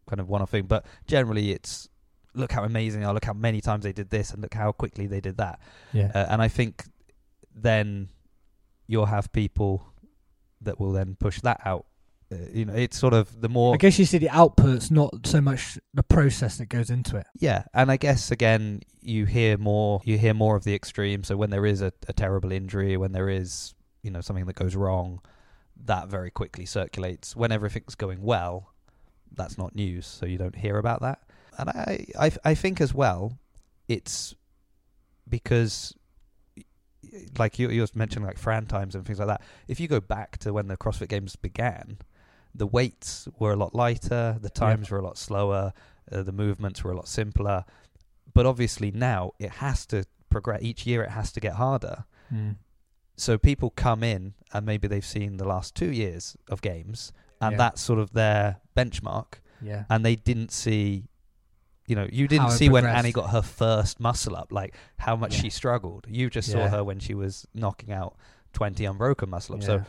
kind 0.08 0.20
of 0.20 0.30
one-off 0.30 0.50
thing 0.50 0.66
but 0.66 0.86
generally 1.08 1.52
it's 1.52 1.90
look 2.36 2.52
how 2.52 2.64
amazing 2.64 3.02
they 3.02 3.06
are 3.06 3.14
look 3.14 3.26
how 3.26 3.34
many 3.34 3.62
times 3.62 3.84
they 3.84 3.94
did 3.94 4.10
this 4.10 4.32
and 4.32 4.42
look 4.42 4.54
how 4.54 4.72
quickly 4.72 5.08
they 5.08 5.22
did 5.22 5.38
that 5.38 5.60
yeah 5.94 6.12
uh, 6.16 6.26
and 6.30 6.42
i 6.42 6.48
think 6.48 6.86
then 7.56 8.10
you'll 8.88 9.06
have 9.06 9.32
people 9.32 9.86
that 10.62 10.80
will 10.80 10.92
then 10.92 11.16
push 11.20 11.42
that 11.42 11.62
out. 11.66 11.86
Uh, 12.32 12.38
you 12.52 12.66
know, 12.66 12.74
it's 12.74 12.98
sort 12.98 13.14
of 13.14 13.42
the 13.42 13.50
more. 13.50 13.74
I 13.74 13.78
guess 13.78 14.00
you 14.00 14.06
see 14.06 14.18
the 14.18 14.28
outputs, 14.28 14.90
not 14.90 15.26
so 15.26 15.42
much 15.42 15.78
the 15.94 16.04
process 16.04 16.58
that 16.58 16.68
goes 16.68 16.90
into 16.90 17.18
it. 17.18 17.28
Yeah, 17.36 17.64
and 17.74 17.92
I 17.92 17.98
guess 17.98 18.32
again, 18.32 18.82
you 19.02 19.26
hear 19.26 19.58
more. 19.58 20.02
You 20.06 20.18
hear 20.18 20.34
more 20.34 20.56
of 20.56 20.64
the 20.64 20.74
extreme. 20.74 21.24
So 21.24 21.36
when 21.38 21.50
there 21.50 21.66
is 21.66 21.82
a, 21.82 21.92
a 22.08 22.14
terrible 22.14 22.52
injury, 22.52 22.98
when 22.98 23.12
there 23.12 23.30
is 23.30 23.76
you 24.02 24.12
know 24.12 24.22
something 24.22 24.46
that 24.46 24.56
goes 24.56 24.76
wrong, 24.76 25.22
that 25.86 26.08
very 26.08 26.32
quickly 26.32 26.66
circulates. 26.66 27.36
When 27.36 27.52
everything's 27.52 27.96
going 27.96 28.22
well, 28.22 28.73
that's 29.36 29.58
not 29.58 29.76
news, 29.76 30.06
so 30.06 30.26
you 30.26 30.38
don't 30.38 30.56
hear 30.56 30.78
about 30.78 31.02
that. 31.02 31.20
And 31.58 31.70
I, 31.70 32.06
I, 32.20 32.32
I 32.44 32.56
think 32.56 32.82
as 32.82 32.94
well, 32.94 33.38
it's 33.88 34.34
because 35.30 35.94
like 37.38 37.60
you, 37.60 37.70
you 37.70 37.82
was 37.82 37.96
mentioning 37.96 38.26
like 38.26 38.38
Fran 38.38 38.66
times 38.66 38.96
and 38.96 39.06
things 39.06 39.20
like 39.20 39.28
that. 39.28 39.42
If 39.68 39.80
you 39.80 39.88
go 39.88 40.00
back 40.00 40.38
to 40.40 40.54
when 40.54 40.68
the 40.68 40.78
CrossFit 40.78 41.10
Games 41.10 41.36
began, 41.36 41.98
the 42.56 42.68
weights 42.68 43.28
were 43.40 43.54
a 43.54 43.56
lot 43.56 43.76
lighter, 43.76 44.38
the 44.42 44.50
times 44.50 44.90
were 44.90 45.00
a 45.00 45.04
lot 45.04 45.18
slower, 45.18 45.74
uh, 46.12 46.24
the 46.24 46.32
movements 46.32 46.84
were 46.84 46.92
a 46.92 46.96
lot 46.96 47.08
simpler. 47.08 47.66
But 48.34 48.46
obviously 48.46 48.92
now 48.92 49.32
it 49.40 49.52
has 49.52 49.86
to 49.88 50.06
progress. 50.30 50.62
Each 50.62 50.86
year 50.86 51.04
it 51.04 51.12
has 51.12 51.32
to 51.34 51.40
get 51.40 51.54
harder. 51.54 52.06
Mm. 52.34 52.56
So 53.16 53.38
people 53.38 53.70
come 53.70 54.04
in 54.04 54.34
and 54.54 54.66
maybe 54.66 54.88
they've 54.88 55.06
seen 55.06 55.38
the 55.38 55.48
last 55.48 55.76
two 55.76 55.92
years 55.92 56.36
of 56.50 56.62
games, 56.62 57.14
and 57.42 57.54
Yeah. 57.54 57.58
that's 57.58 57.82
sort 57.82 58.00
of 58.00 58.12
their 58.14 58.58
benchmark. 58.76 59.36
Yeah. 59.62 59.86
And 59.90 60.06
they 60.06 60.16
didn't 60.16 60.52
see 60.52 61.06
you 61.86 61.98
know, 61.98 62.08
you 62.10 62.30
didn't 62.30 62.44
How 62.46 62.50
see 62.52 62.70
when. 62.70 62.86
Annie 62.86 63.12
got 63.12 63.32
her 63.32 63.42
first 63.42 64.00
muscle 64.00 64.38
up, 64.38 64.54
like 64.54 64.74
how 65.00 65.18
much 65.18 65.36
Yeah. 65.36 65.42
she 65.42 65.50
struggled. 65.50 66.06
You 66.08 66.30
just 66.30 66.50
saw 66.50 66.70
her 66.70 66.82
when 66.82 67.00
she 67.00 67.14
was 67.14 67.46
knocking 67.54 67.92
out 67.92 68.16
20 68.54 68.86
unbroken 68.86 69.30
muscle 69.30 69.56
ups. 69.56 69.68
Yeah. 69.68 69.84
So, 69.84 69.86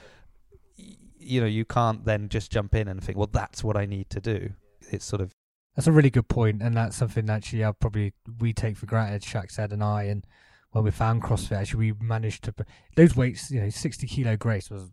y- 0.76 0.96
you 1.16 1.40
know, 1.40 1.46
you 1.46 1.64
can't 1.64 2.04
then 2.04 2.28
just 2.28 2.50
jump 2.50 2.74
in 2.74 2.88
and 2.88 3.00
think, 3.02 3.16
well, 3.16 3.28
that's 3.32 3.62
what 3.62 3.76
I 3.76 3.86
need 3.86 4.10
to 4.10 4.20
do. 4.20 4.54
It's 4.90 5.04
sort 5.04 5.22
of, 5.22 5.34
That's 5.76 5.86
a 5.86 5.92
really 5.92 6.10
good 6.10 6.26
point, 6.28 6.62
and 6.62 6.76
that's 6.76 6.96
something 6.96 7.26
that 7.26 7.34
actually 7.34 7.64
I 7.64 7.70
probably 7.70 8.12
we 8.40 8.52
take 8.52 8.76
for 8.76 8.86
granted. 8.86 9.22
Shaq 9.22 9.52
said 9.52 9.72
and 9.72 9.82
I, 9.82 10.02
and 10.04 10.26
when 10.72 10.82
we 10.82 10.90
found 10.90 11.22
CrossFit, 11.22 11.52
actually 11.58 11.92
we 11.92 12.04
managed 12.04 12.42
to 12.44 12.54
those 12.96 13.14
weights. 13.14 13.52
You 13.52 13.60
know, 13.60 13.70
sixty 13.70 14.06
kilo 14.08 14.36
Grace 14.36 14.68
was 14.68 14.90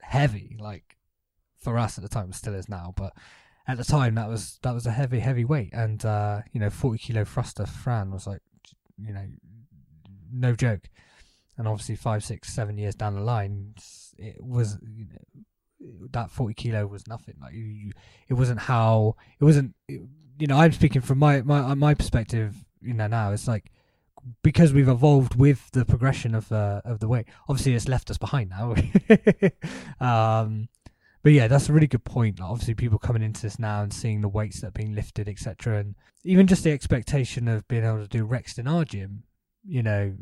heavy, 0.00 0.56
like 0.60 0.95
for 1.58 1.78
us 1.78 1.98
at 1.98 2.02
the 2.02 2.08
time, 2.08 2.30
it 2.30 2.34
still 2.34 2.54
is 2.54 2.68
now, 2.68 2.92
but 2.96 3.12
at 3.68 3.76
the 3.78 3.84
time 3.84 4.14
that 4.14 4.28
was 4.28 4.58
that 4.62 4.72
was 4.72 4.86
a 4.86 4.92
heavy, 4.92 5.20
heavy 5.20 5.44
weight, 5.44 5.70
and 5.72 6.04
uh, 6.04 6.40
you 6.52 6.60
know, 6.60 6.70
forty 6.70 6.98
kilo 6.98 7.24
thruster 7.24 7.66
Fran 7.66 8.10
was 8.10 8.26
like, 8.26 8.42
you 8.98 9.12
know, 9.12 9.26
no 10.32 10.54
joke. 10.54 10.88
And 11.58 11.66
obviously, 11.66 11.96
five, 11.96 12.22
six, 12.22 12.52
seven 12.52 12.76
years 12.76 12.94
down 12.94 13.14
the 13.14 13.22
line, 13.22 13.74
it 14.18 14.36
was 14.44 14.78
you 14.82 15.06
know, 15.06 16.08
that 16.12 16.30
forty 16.30 16.54
kilo 16.54 16.86
was 16.86 17.06
nothing. 17.08 17.36
Like 17.40 17.54
you, 17.54 17.64
you 17.64 17.92
it 18.28 18.34
wasn't 18.34 18.60
how 18.60 19.16
it 19.40 19.44
wasn't 19.44 19.74
you 20.38 20.46
know 20.46 20.56
i'm 20.56 20.72
speaking 20.72 21.02
from 21.02 21.18
my 21.18 21.42
my 21.42 21.74
my 21.74 21.94
perspective 21.94 22.54
you 22.80 22.94
know 22.94 23.06
now 23.06 23.32
it's 23.32 23.48
like 23.48 23.70
because 24.42 24.72
we've 24.72 24.88
evolved 24.88 25.36
with 25.36 25.70
the 25.70 25.84
progression 25.84 26.34
of 26.34 26.50
uh, 26.50 26.80
of 26.84 27.00
the 27.00 27.08
way 27.08 27.24
obviously 27.48 27.74
it's 27.74 27.88
left 27.88 28.10
us 28.10 28.18
behind 28.18 28.50
now 28.50 28.74
um 30.00 30.68
but 31.26 31.32
yeah 31.32 31.48
that's 31.48 31.68
a 31.68 31.72
really 31.72 31.88
good 31.88 32.04
point 32.04 32.38
like, 32.38 32.48
obviously 32.48 32.72
people 32.72 33.00
coming 33.00 33.20
into 33.20 33.42
this 33.42 33.58
now 33.58 33.82
and 33.82 33.92
seeing 33.92 34.20
the 34.20 34.28
weights 34.28 34.60
that 34.60 34.68
are 34.68 34.70
being 34.70 34.94
lifted 34.94 35.28
etc 35.28 35.80
and 35.80 35.96
even 36.22 36.46
just 36.46 36.62
the 36.62 36.70
expectation 36.70 37.48
of 37.48 37.66
being 37.66 37.84
able 37.84 37.98
to 37.98 38.06
do 38.06 38.24
recs 38.24 38.60
in 38.60 38.68
our 38.68 38.84
gym 38.84 39.24
you 39.64 39.82
know 39.82 40.14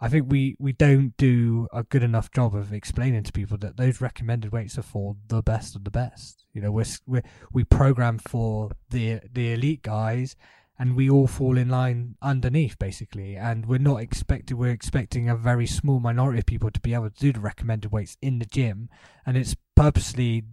I 0.00 0.08
think 0.08 0.30
we, 0.30 0.56
we 0.58 0.72
don't 0.72 1.16
do 1.16 1.66
a 1.72 1.82
good 1.82 2.02
enough 2.02 2.30
job 2.30 2.54
of 2.54 2.72
explaining 2.72 3.22
to 3.22 3.32
people 3.32 3.56
that 3.58 3.76
those 3.76 4.00
recommended 4.00 4.52
weights 4.52 4.76
are 4.76 4.82
for 4.82 5.16
the 5.28 5.40
best 5.40 5.76
of 5.76 5.84
the 5.84 5.90
best. 5.90 6.44
You 6.52 6.60
know, 6.60 6.72
we're, 6.72 6.84
we 7.06 7.22
we 7.52 7.64
program 7.64 8.18
for 8.18 8.72
the 8.90 9.20
the 9.32 9.52
elite 9.52 9.82
guys, 9.82 10.36
and 10.78 10.96
we 10.96 11.08
all 11.08 11.26
fall 11.26 11.56
in 11.56 11.68
line 11.68 12.16
underneath 12.20 12.78
basically. 12.78 13.36
And 13.36 13.66
we're 13.66 13.78
not 13.78 14.00
expected. 14.00 14.54
We're 14.54 14.70
expecting 14.70 15.28
a 15.28 15.36
very 15.36 15.66
small 15.66 16.00
minority 16.00 16.40
of 16.40 16.46
people 16.46 16.70
to 16.70 16.80
be 16.80 16.94
able 16.94 17.10
to 17.10 17.18
do 17.18 17.32
the 17.32 17.40
recommended 17.40 17.92
weights 17.92 18.16
in 18.20 18.38
the 18.38 18.46
gym, 18.46 18.88
and 19.26 19.36
it's 19.36 19.56
purposely 19.74 20.44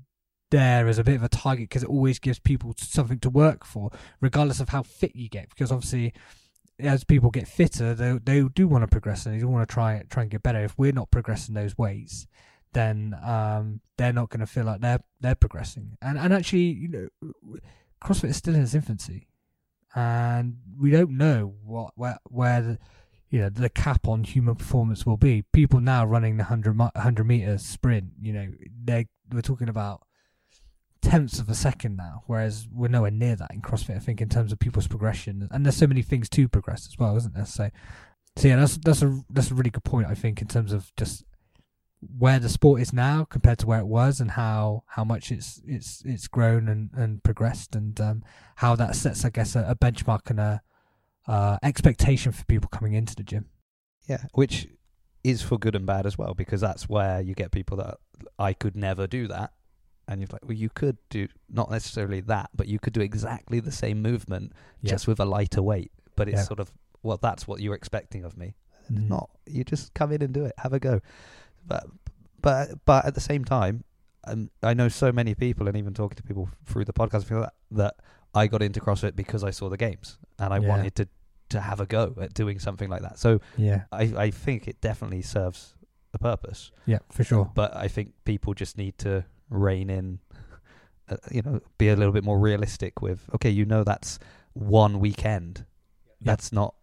there 0.52 0.88
as 0.88 0.98
a 0.98 1.04
bit 1.04 1.16
of 1.16 1.24
a 1.24 1.30
target 1.30 1.70
because 1.70 1.84
it 1.84 1.90
always 1.90 2.20
gives 2.20 2.38
people 2.38 2.76
something 2.78 3.20
to 3.20 3.30
work 3.30 3.66
for, 3.66 3.90
regardless 4.20 4.60
of 4.60 4.70
how 4.70 4.84
fit 4.84 5.16
you 5.16 5.30
get. 5.30 5.50
Because 5.50 5.72
obviously 5.72 6.14
as 6.80 7.04
people 7.04 7.30
get 7.30 7.48
fitter, 7.48 7.94
they 7.94 8.20
they 8.24 8.48
do 8.50 8.68
want 8.68 8.84
to 8.84 8.88
progress 8.88 9.26
and 9.26 9.40
they 9.40 9.44
want 9.46 9.68
to 9.68 9.74
try 9.74 10.04
try 10.10 10.24
and 10.24 10.32
get 10.32 10.44
better. 10.44 10.64
If 10.64 10.78
we're 10.78 10.92
not 10.92 11.12
progressing 11.12 11.56
those 11.56 11.78
weights, 11.78 12.28
then 12.74 13.16
um, 13.24 13.82
they're 13.98 14.14
not 14.14 14.30
going 14.30 14.40
to 14.42 14.46
feel 14.46 14.66
like 14.66 14.82
they're 14.82 15.04
they're 15.20 15.36
progressing. 15.36 15.98
And 16.02 16.18
and 16.18 16.34
actually, 16.34 16.72
you 16.72 16.88
know, 16.88 17.08
CrossFit 18.04 18.30
is 18.30 18.38
still 18.38 18.56
in 18.56 18.62
its 18.62 18.76
infancy, 18.76 19.28
and 19.96 20.58
we 20.80 20.92
don't 20.92 21.12
know 21.12 21.56
what 21.64 21.92
where 21.96 22.20
where 22.30 22.62
the, 22.62 22.80
you 23.30 23.40
know 23.40 23.50
the 23.50 23.70
cap 23.70 24.08
on 24.08 24.24
human 24.24 24.56
performance 24.56 25.06
will 25.06 25.18
be. 25.18 25.44
People 25.54 25.80
now 25.80 26.06
running 26.06 26.38
the 26.38 26.44
100, 26.44 26.78
100 26.78 27.24
meter 27.24 27.58
sprint, 27.58 28.12
you 28.22 28.34
know, 28.34 28.48
they 28.84 29.08
we're 29.32 29.42
talking 29.42 29.70
about 29.70 30.02
tenths 31.02 31.40
of 31.40 31.50
a 31.50 31.56
second 31.56 31.96
now, 31.96 32.24
whereas 32.28 32.68
we're 32.72 32.88
nowhere 32.88 33.12
near 33.12 33.36
that 33.36 33.52
in 33.52 33.62
CrossFit. 33.62 33.96
I 33.96 34.00
think 34.00 34.22
in 34.22 34.30
terms 34.30 34.52
of 34.52 34.60
people's 34.60 34.88
progression, 34.88 35.48
and 35.52 35.66
there's 35.66 35.78
so 35.78 35.88
many 35.88 36.02
things 36.02 36.30
to 36.30 36.48
progress 36.48 36.88
as 36.88 36.98
well, 36.98 37.18
isn't 37.18 37.34
there? 37.34 37.46
So, 37.46 37.70
so 38.38 38.48
yeah, 38.48 38.58
that's 38.58 38.78
that's 38.78 39.02
a 39.02 39.22
that's 39.30 39.52
a 39.52 39.56
really 39.56 39.72
good 39.72 39.84
point. 39.84 40.08
I 40.08 40.16
think 40.16 40.42
in 40.42 40.48
terms 40.48 40.72
of 40.72 40.92
just 40.96 41.24
where 42.18 42.40
the 42.40 42.50
sport 42.50 42.82
is 42.82 42.92
now 42.94 43.24
compared 43.26 43.60
to 43.60 43.68
where 43.68 43.80
it 43.80 43.86
was 43.88 44.20
and 44.20 44.32
how 44.32 44.84
how 44.88 45.04
much 45.04 45.32
it's 45.32 45.62
it's 45.68 46.02
it's 46.06 46.28
grown 46.28 46.68
and 46.68 46.90
and 46.94 47.24
progressed 47.24 47.76
and 47.76 48.00
um, 48.02 48.24
how 48.56 48.76
that 48.76 48.96
sets 48.96 49.24
I 49.24 49.30
guess 49.30 49.56
a, 49.56 49.64
a 49.70 49.76
benchmark 49.76 50.30
and 50.30 50.40
a 50.40 50.62
uh, 51.28 51.58
expectation 51.62 52.32
for 52.32 52.44
people 52.46 52.70
coming 52.70 52.94
into 52.94 53.16
the 53.16 53.24
gym. 53.24 53.46
Yeah, 54.08 54.24
which 54.34 54.68
is 55.24 55.44
for 55.44 55.60
good 55.60 55.76
and 55.76 55.86
bad 55.86 56.08
as 56.08 56.18
well 56.18 56.34
because 56.34 56.60
that's 56.62 56.90
where 56.90 57.22
you 57.22 57.36
get 57.36 57.52
people 57.52 57.78
that 57.78 57.98
I 58.40 58.54
could 58.54 58.76
never 58.76 59.06
do 59.06 59.28
that. 59.28 59.54
And 60.08 60.20
you're 60.20 60.30
like, 60.32 60.44
well, 60.44 60.58
you 60.58 60.70
could 60.70 60.98
do 61.12 61.28
not 61.48 61.70
necessarily 61.70 62.22
that, 62.22 62.50
but 62.56 62.68
you 62.68 62.80
could 62.80 62.94
do 62.94 63.02
exactly 63.02 63.60
the 63.60 63.72
same 63.72 64.02
movement 64.02 64.52
Yeah. 64.82 64.90
just 64.92 65.08
with 65.08 65.20
a 65.20 65.26
lighter 65.26 65.62
weight. 65.62 65.92
But 66.16 66.28
it's 66.28 66.38
Yeah. 66.40 66.44
sort 66.44 66.60
of, 66.60 66.74
well, 67.04 67.18
that's 67.22 67.48
what 67.48 67.62
you're 67.62 67.76
expecting 67.76 68.26
of 68.26 68.36
me. 68.36 68.56
Mhm. 68.92 69.08
Not 69.08 69.30
you 69.46 69.64
just 69.64 69.94
come 69.94 70.12
in 70.12 70.24
and 70.24 70.34
do 70.34 70.44
it, 70.46 70.54
have 70.58 70.74
a 70.74 70.80
go. 70.80 71.02
But 71.66 71.86
but 72.42 72.70
but 72.86 73.06
at 73.06 73.16
the 73.16 73.22
same 73.22 73.46
time, 73.46 73.84
um, 74.26 74.50
I 74.64 74.74
know 74.74 74.88
so 74.90 75.12
many 75.12 75.36
people, 75.36 75.68
and 75.68 75.78
even 75.78 75.94
talking 75.94 76.16
to 76.18 76.24
people 76.24 76.50
through 76.66 76.86
the 76.86 76.94
podcast, 76.94 77.26
feel 77.26 77.42
that, 77.42 77.54
that 77.72 77.96
I 78.34 78.48
got 78.48 78.62
into 78.62 78.80
CrossFit 78.80 79.16
because 79.16 79.44
I 79.44 79.52
saw 79.52 79.70
the 79.70 79.78
games 79.78 80.18
and 80.40 80.54
I 80.54 80.60
Yeah. 80.60 80.68
wanted 80.70 80.96
to 80.96 81.08
to 81.50 81.60
have 81.60 81.82
a 81.82 81.86
go 81.86 82.16
at 82.22 82.34
doing 82.34 82.60
something 82.60 82.90
like 82.90 83.02
that. 83.02 83.20
So 83.20 83.40
Yeah, 83.58 83.84
I 83.92 84.04
I 84.26 84.32
think 84.32 84.68
it 84.68 84.80
definitely 84.82 85.22
serves 85.22 85.76
a 86.14 86.18
purpose. 86.20 86.72
yeah, 86.86 87.00
for 87.12 87.24
sure. 87.24 87.52
But 87.54 87.76
I 87.76 87.88
think 87.88 88.14
people 88.26 88.54
just 88.54 88.78
need 88.78 88.98
to 89.00 89.26
rein 89.50 89.90
in, 89.90 90.20
uh, 91.10 91.18
you 91.30 91.42
know, 91.42 91.60
be 91.78 91.90
a 91.90 91.96
little 91.96 92.14
bit 92.14 92.24
more 92.24 92.40
realistic 92.40 93.02
with. 93.02 93.30
Okay, 93.36 93.50
you 93.50 93.66
know 93.66 93.84
that's 93.84 94.18
one 94.54 95.00
weekend. 95.00 95.66
Yeah. 96.20 96.32
That's 96.32 96.52
not 96.54 96.76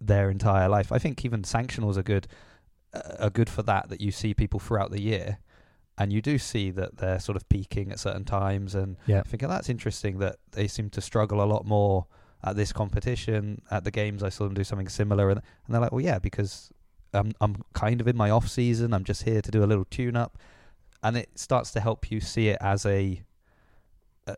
their 0.00 0.30
entire 0.30 0.68
life. 0.68 0.90
I 0.92 0.98
think 0.98 1.24
even 1.24 1.42
sanctionals 1.42 1.96
are 1.96 2.02
good, 2.02 2.26
are 3.18 3.30
good 3.30 3.48
for 3.50 3.62
that. 3.64 3.88
That 3.88 4.00
you 4.00 4.10
see 4.10 4.34
people 4.34 4.60
throughout 4.60 4.90
the 4.90 5.00
year, 5.00 5.38
and 5.98 6.12
you 6.12 6.20
do 6.22 6.38
see 6.38 6.70
that 6.72 6.96
they're 6.98 7.20
sort 7.20 7.36
of 7.36 7.48
peaking 7.48 7.90
at 7.92 7.98
certain 7.98 8.24
times. 8.24 8.74
And 8.74 8.96
Yeah, 9.06 9.20
I 9.20 9.22
think 9.22 9.42
that's 9.42 9.68
interesting 9.68 10.18
that 10.18 10.36
they 10.52 10.66
seem 10.68 10.90
to 10.90 11.00
struggle 11.00 11.42
a 11.42 11.46
lot 11.46 11.64
more 11.66 12.06
at 12.42 12.56
this 12.56 12.72
competition. 12.72 13.62
At 13.70 13.84
the 13.84 13.90
games, 13.90 14.22
I 14.22 14.28
saw 14.28 14.44
them 14.44 14.54
do 14.54 14.64
something 14.64 14.88
similar, 14.88 15.30
and, 15.30 15.40
and 15.66 15.74
they're 15.74 15.80
like, 15.80 15.92
"Well, 15.92 16.00
yeah, 16.04 16.18
because 16.18 16.70
I'm 17.12 17.32
I'm 17.40 17.62
kind 17.74 18.00
of 18.00 18.08
in 18.08 18.16
my 18.16 18.30
off 18.30 18.48
season. 18.48 18.92
I'm 18.94 19.04
just 19.04 19.22
here 19.22 19.40
to 19.42 19.50
do 19.50 19.62
a 19.64 19.66
little 19.66 19.86
tune 19.86 20.16
up," 20.16 20.38
and 21.02 21.16
it 21.16 21.38
starts 21.38 21.70
to 21.72 21.80
help 21.80 22.10
you 22.10 22.20
see 22.20 22.48
it 22.48 22.58
as 22.60 22.84
a- 22.86 23.22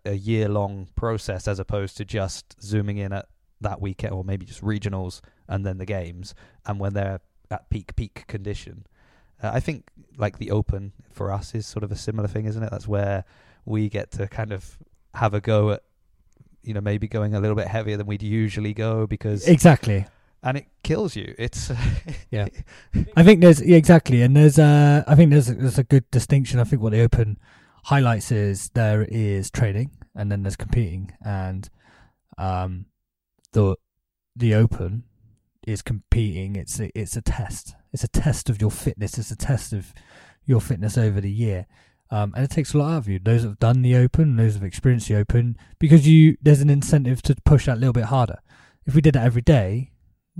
a 0.05 0.15
year 0.15 0.49
long 0.49 0.89
process 0.97 1.47
as 1.47 1.61
opposed 1.61 1.97
to 1.97 2.05
just 2.05 2.61
zooming 2.61 2.99
in 2.99 3.13
at 3.13 3.27
that 3.61 3.81
weekend 3.81 4.13
or 4.13 4.25
maybe 4.25 4.45
just 4.45 4.61
regionals 4.61 5.21
and 5.49 5.65
then 5.65 5.79
the 5.79 5.87
games 5.87 6.35
and 6.67 6.81
when 6.81 6.93
they're 6.93 7.21
at 7.51 7.69
peak 7.71 7.97
peak 7.97 8.25
condition. 8.27 8.87
Uh, 9.43 9.51
I 9.55 9.61
think 9.61 9.91
like 10.17 10.39
the 10.39 10.51
Open 10.51 10.93
for 11.11 11.31
us 11.31 11.55
is 11.55 11.67
sort 11.67 11.85
of 11.85 11.93
a 11.93 11.97
similar 11.97 12.29
thing, 12.29 12.47
isn't 12.47 12.63
it? 12.63 12.71
That's 12.71 12.89
where 12.89 13.25
we 13.65 13.89
get 13.89 14.11
to 14.13 14.27
kind 14.29 14.53
of 14.53 14.79
have 15.15 15.35
a 15.35 15.41
go 15.41 15.73
at 15.73 15.83
you 16.63 16.75
know 16.75 16.81
maybe 16.81 17.09
going 17.09 17.35
a 17.35 17.41
little 17.41 17.57
bit 17.57 17.69
heavier 17.69 17.97
than 17.97 18.07
we'd 18.07 18.23
usually 18.23 18.75
go 18.75 19.07
because 19.07 19.47
exactly. 19.47 20.07
and 20.43 20.59
it 20.59 20.67
kills 20.83 21.17
you. 21.17 21.35
It's 21.39 21.71
Yeah. 22.31 22.49
I 23.17 23.23
think 23.23 23.41
there's 23.41 23.63
yeah, 23.63 23.77
exactly, 23.77 24.23
and 24.23 24.37
there's 24.37 24.59
uh, 24.59 25.05
I 25.07 25.15
think 25.15 25.31
there's 25.31 25.49
a, 25.49 25.55
there's 25.55 25.79
a 25.79 25.85
good 25.85 26.11
distinction. 26.11 26.59
I 26.59 26.65
think 26.65 26.83
what 26.83 26.93
the 26.93 27.03
Open 27.03 27.39
highlights 27.85 28.33
is 28.33 28.71
there 28.71 29.07
is 29.09 29.51
training, 29.51 29.93
and 30.15 30.31
then 30.31 30.43
there's 30.43 30.57
competing, 30.57 31.13
and 31.25 31.69
um, 32.37 32.87
the 33.53 33.77
the 34.35 34.55
Open 34.55 35.05
is 35.67 35.83
competing. 35.83 36.57
It's 36.57 36.81
a, 36.81 36.97
it's 36.99 37.17
a 37.17 37.23
test. 37.23 37.75
It's 37.93 38.05
a 38.05 38.09
test 38.09 38.49
of 38.49 38.61
your 38.61 38.71
fitness. 38.71 39.19
It's 39.19 39.31
a 39.31 39.37
test 39.37 39.73
of 39.73 39.93
your 40.45 40.61
fitness 40.61 40.97
over 40.97 41.21
the 41.21 41.31
year. 41.31 41.67
Um, 42.11 42.33
and 42.37 42.45
it 42.45 42.51
takes 42.51 42.73
a 42.73 42.79
lot 42.79 42.93
out 42.93 42.99
of 42.99 43.09
you. 43.09 43.19
Those 43.19 43.43
that 43.43 43.49
have 43.49 43.59
done 43.59 43.83
the 43.83 43.97
Open, 43.97 44.37
those 44.37 44.55
that 44.55 44.61
have 44.61 44.67
experienced 44.67 45.09
the 45.09 45.17
Open, 45.17 45.57
because 45.79 46.07
you 46.07 46.37
there's 46.41 46.61
an 46.61 46.71
incentive 46.71 47.21
to 47.23 47.35
push 47.45 47.67
that 47.67 47.79
little 47.79 47.93
bit 47.93 48.05
harder. 48.05 48.39
If 48.87 48.95
we 48.95 49.01
did 49.01 49.15
that 49.15 49.25
every 49.25 49.43
day, 49.43 49.91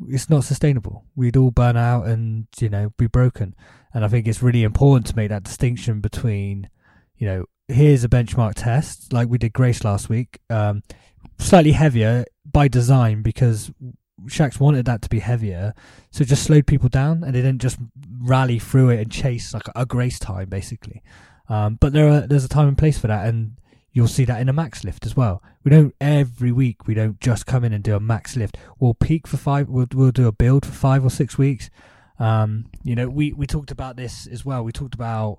it's 0.07 0.31
not 0.31 0.45
sustainable. 0.45 1.05
We'd 1.17 1.37
all 1.37 1.51
burn 1.51 1.77
out 1.77 2.07
and 2.07 2.47
you 2.61 2.69
know 2.69 2.93
be 2.97 3.09
broken. 3.09 3.57
And 3.93 4.05
I 4.05 4.09
think 4.09 4.29
it's 4.29 4.43
really 4.43 4.63
important 4.63 5.07
to 5.07 5.17
make 5.17 5.31
that 5.31 5.43
distinction 5.43 6.01
between, 6.01 6.69
you 7.17 7.27
know, 7.27 7.45
here's 7.67 8.05
a 8.05 8.09
benchmark 8.09 8.53
test 8.55 9.13
like 9.13 9.29
we 9.29 9.39
did 9.39 9.53
Grace 9.53 9.83
last 9.83 10.09
week, 10.09 10.39
um, 10.51 10.83
slightly 11.39 11.73
heavier 11.73 12.27
by 12.45 12.69
design 12.69 13.23
because 13.23 13.73
Shax 14.25 14.59
wanted 14.59 14.87
that 14.87 15.03
to 15.03 15.09
be 15.09 15.19
heavier, 15.19 15.75
so 16.11 16.25
just 16.25 16.45
slowed 16.45 16.67
people 16.67 16.89
down 16.89 17.23
and 17.23 17.35
they 17.35 17.43
didn't 17.43 17.61
just 17.61 17.79
rally 18.19 18.59
through 18.59 18.91
it 18.91 19.01
and 19.01 19.13
chase 19.13 19.53
like 19.53 19.65
a, 19.75 19.85
Grace 19.85 20.19
time 20.19 20.49
basically. 20.49 21.03
Um, 21.49 21.77
but 21.81 21.93
there 21.93 22.09
are 22.09 22.21
there's 22.27 22.45
a 22.45 22.49
time 22.49 22.69
and 22.69 22.79
place 22.79 22.99
for 22.99 23.07
that, 23.09 23.27
and 23.29 23.57
you'll 23.93 24.09
see 24.09 24.25
that 24.25 24.41
in 24.41 24.49
a 24.49 24.53
max 24.53 24.85
lift 24.85 25.07
as 25.07 25.17
well. 25.17 25.43
We 25.65 25.71
don't 25.71 25.95
every 26.01 26.51
week. 26.51 26.87
We 26.87 26.95
don't 26.95 27.21
just 27.21 27.47
come 27.47 27.65
in 27.65 27.73
and 27.73 27.85
do 27.85 27.95
a 27.95 28.01
max 28.01 28.37
lift. 28.37 28.57
We'll 28.79 28.95
peak 28.95 29.27
for 29.27 29.37
five. 29.37 29.69
We'll 29.69 29.89
we'll 29.93 30.13
do 30.13 30.27
a 30.27 30.33
build 30.33 30.65
for 30.65 30.73
five 30.73 31.05
or 31.05 31.11
six 31.11 31.37
weeks. 31.37 31.71
Um, 32.19 32.71
you 32.83 32.95
know, 32.95 33.09
we 33.09 33.33
we 33.33 33.47
talked 33.47 33.71
about 33.71 33.97
this 33.97 34.27
as 34.27 34.45
well. 34.45 34.65
We 34.65 34.73
talked 34.73 34.95
about 34.95 35.39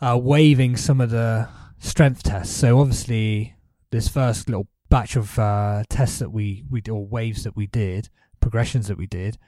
uh, 0.00 0.18
waiving 0.22 0.76
some 0.76 1.00
of 1.00 1.10
the 1.10 1.48
strength 1.78 2.22
tests. 2.22 2.54
So 2.54 2.80
obviously, 2.80 3.54
this 3.90 4.08
first 4.08 4.48
little 4.48 4.68
batch 4.88 5.16
of 5.16 5.38
uh, 5.38 5.82
tests 5.88 6.18
that 6.18 6.30
we 6.30 6.64
we 6.70 6.82
or 6.90 7.06
waves 7.06 7.44
that 7.44 7.56
we 7.56 7.66
did, 7.66 8.08
progressions 8.40 8.88
that 8.88 8.98
we 8.98 9.06
did, 9.06 9.38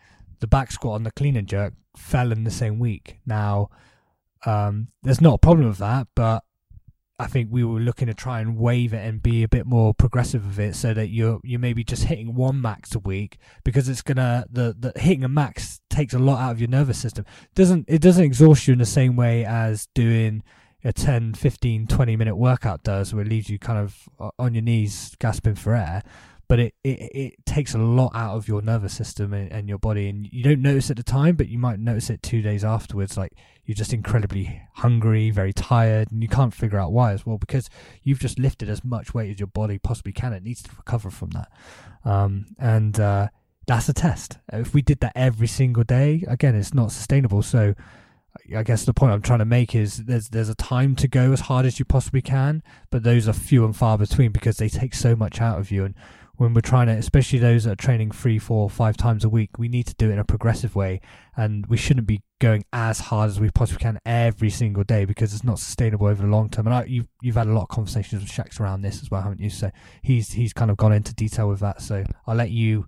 the 0.41 0.47
back 0.47 0.73
squat 0.73 0.97
and 0.97 1.07
the 1.07 1.11
clean 1.13 1.37
and 1.37 1.49
jerk 1.49 1.75
fell 1.97 2.33
in 2.33 2.45
the 2.45 2.51
same 2.51 2.79
week. 2.79 3.19
Now, 3.27 3.71
um, 4.47 4.89
there's 5.03 5.21
not 5.21 5.35
a 5.35 5.39
problem 5.39 5.69
with 5.69 5.79
that, 5.79 6.09
but 6.15 6.45
I 7.21 7.27
think 7.27 7.49
we 7.51 7.65
were 7.65 7.81
looking 7.81 8.07
to 8.07 8.15
try 8.15 8.41
and 8.41 8.57
wave 8.57 8.95
it 8.95 9.05
and 9.05 9.21
be 9.21 9.43
a 9.43 9.49
bit 9.49 9.67
more 9.67 9.93
progressive 9.93 10.47
with 10.47 10.59
it, 10.61 10.77
so 10.77 10.95
that 10.95 11.09
you're 11.09 11.41
you 11.43 11.59
maybe 11.59 11.83
just 11.83 12.05
hitting 12.05 12.35
one 12.35 12.61
max 12.61 12.95
a 12.95 13.01
week 13.01 13.39
because 13.65 13.89
it's 13.89 14.03
gonna 14.03 14.47
the, 14.51 14.77
the 14.79 14.93
hitting 14.99 15.25
a 15.25 15.29
max 15.29 15.81
takes 15.91 16.15
a 16.15 16.19
lot 16.19 16.41
out 16.41 16.53
of 16.53 16.61
your 16.61 16.69
nervous 16.69 16.99
system. 16.99 17.25
doesn't 17.55 17.87
It 17.89 18.01
doesn't 18.01 18.25
exhaust 18.25 18.69
you 18.69 18.73
in 18.73 18.79
the 18.79 18.87
same 18.87 19.17
way 19.17 19.45
as 19.45 19.89
doing 19.95 20.45
a 20.85 20.93
10, 20.93 21.35
15, 21.35 21.87
20 21.87 22.17
minute 22.17 22.37
workout 22.37 22.83
does, 22.83 23.13
where 23.13 23.25
it 23.25 23.29
leaves 23.29 23.51
you 23.51 23.59
kind 23.59 23.79
of 23.79 24.09
on 24.39 24.55
your 24.55 24.63
knees 24.63 25.17
gasping 25.19 25.55
for 25.55 25.75
air. 25.75 26.03
But 26.47 26.61
it, 26.61 26.75
it, 26.83 27.11
it 27.15 27.47
takes 27.47 27.75
a 27.75 27.79
lot 27.79 28.13
out 28.15 28.35
of 28.35 28.49
your 28.49 28.63
nervous 28.63 28.95
system 28.95 29.35
and, 29.35 29.53
and 29.53 29.69
your 29.69 29.77
body, 29.77 30.09
and 30.09 30.27
you 30.33 30.43
don't 30.43 30.63
notice 30.63 30.91
at 30.91 30.97
the 30.97 31.03
time, 31.03 31.37
but 31.37 31.49
you 31.49 31.59
might 31.59 31.79
notice 31.79 32.09
it 32.09 32.23
two 32.23 32.41
days 32.41 32.65
afterwards. 32.65 33.19
Like 33.19 33.33
you're 33.67 33.75
just 33.75 33.93
incredibly 33.93 34.63
hungry, 34.77 35.31
very 35.31 35.53
tired, 35.53 36.11
and 36.11 36.23
you 36.23 36.29
can't 36.29 36.55
figure 36.55 36.79
out 36.79 36.91
why 36.91 37.13
as 37.13 37.27
well 37.27 37.37
because 37.37 37.69
you've 38.03 38.19
just 38.19 38.39
lifted 38.39 38.71
as 38.71 38.83
much 38.83 39.13
weight 39.13 39.31
as 39.31 39.39
your 39.39 39.49
body 39.49 39.77
possibly 39.77 40.13
can. 40.13 40.33
It 40.33 40.43
needs 40.43 40.63
to 40.63 40.71
recover 40.75 41.11
from 41.11 41.31
that, 41.31 41.53
um, 42.03 42.47
and 42.59 42.99
uh, 42.99 43.29
that's 43.67 43.91
a 43.91 43.93
test. 43.93 44.39
If 44.51 44.73
we 44.73 44.81
did 44.81 45.01
that 45.01 45.13
every 45.15 45.47
single 45.47 45.85
day, 45.85 46.25
again, 46.27 46.55
it's 46.55 46.73
not 46.73 46.93
sustainable. 46.93 47.43
So, 47.43 47.75
I 48.57 48.63
guess 48.63 48.85
the 48.85 48.95
point 48.95 49.13
I'm 49.13 49.23
trying 49.23 49.41
to 49.41 49.45
make 49.45 49.75
is 49.75 50.05
there's 50.05 50.29
there's 50.31 50.49
a 50.49 50.55
time 50.55 50.97
to 50.97 51.09
go 51.09 51.33
as 51.33 51.41
hard 51.41 51.67
as 51.67 51.79
you 51.79 51.85
possibly 51.85 52.23
can, 52.23 52.63
but 52.91 53.03
those 53.03 53.29
are 53.29 53.33
few 53.33 53.65
and 53.65 53.77
far 53.77 53.99
between 53.99 54.33
because 54.33 54.57
they 54.57 54.69
take 54.69 54.95
so 54.95 55.15
much 55.15 55.41
out 55.41 55.59
of 55.59 55.71
you. 55.71 55.85
And 55.85 55.95
when 56.37 56.55
we're 56.55 56.61
trying 56.61 56.87
to, 56.87 56.93
especially 56.93 57.41
those 57.41 57.65
that 57.65 57.73
are 57.73 57.77
training 57.77 58.13
three, 58.13 58.39
four, 58.39 58.71
five 58.71 58.97
times 58.97 59.25
a 59.25 59.29
week, 59.29 59.59
we 59.59 59.69
need 59.69 59.87
to 59.89 59.95
do 59.97 60.09
it 60.09 60.13
in 60.13 60.19
a 60.21 60.25
progressive 60.25 60.77
way, 60.77 61.01
and 61.37 61.67
we 61.67 61.77
shouldn't 61.77 62.07
be 62.07 62.23
going 62.41 62.65
as 62.73 63.01
hard 63.01 63.29
as 63.29 63.41
we 63.41 63.51
possibly 63.51 63.83
can 63.83 63.99
every 64.07 64.49
single 64.49 64.85
day 64.85 65.05
because 65.05 65.35
it's 65.35 65.45
not 65.45 65.59
sustainable 65.59 66.07
over 66.07 66.23
the 66.23 66.29
long 66.29 66.49
term. 66.49 66.67
And 66.67 66.75
I, 66.75 66.85
you've 66.85 67.09
you've 67.21 67.37
had 67.37 67.49
a 67.49 67.53
lot 67.53 67.63
of 67.63 67.69
conversations 67.69 68.23
with 68.23 68.31
Shax 68.31 68.61
around 68.61 68.83
this 68.83 69.03
as 69.03 69.11
well, 69.11 69.23
haven't 69.23 69.41
you? 69.41 69.51
So 69.51 69.71
he's 70.01 70.33
he's 70.33 70.53
kind 70.53 70.71
of 70.71 70.77
gone 70.77 70.93
into 70.93 71.13
detail 71.13 71.49
with 71.49 71.61
that. 71.61 71.83
So 71.83 72.05
I'll 72.27 72.37
let 72.37 72.51
you 72.51 72.87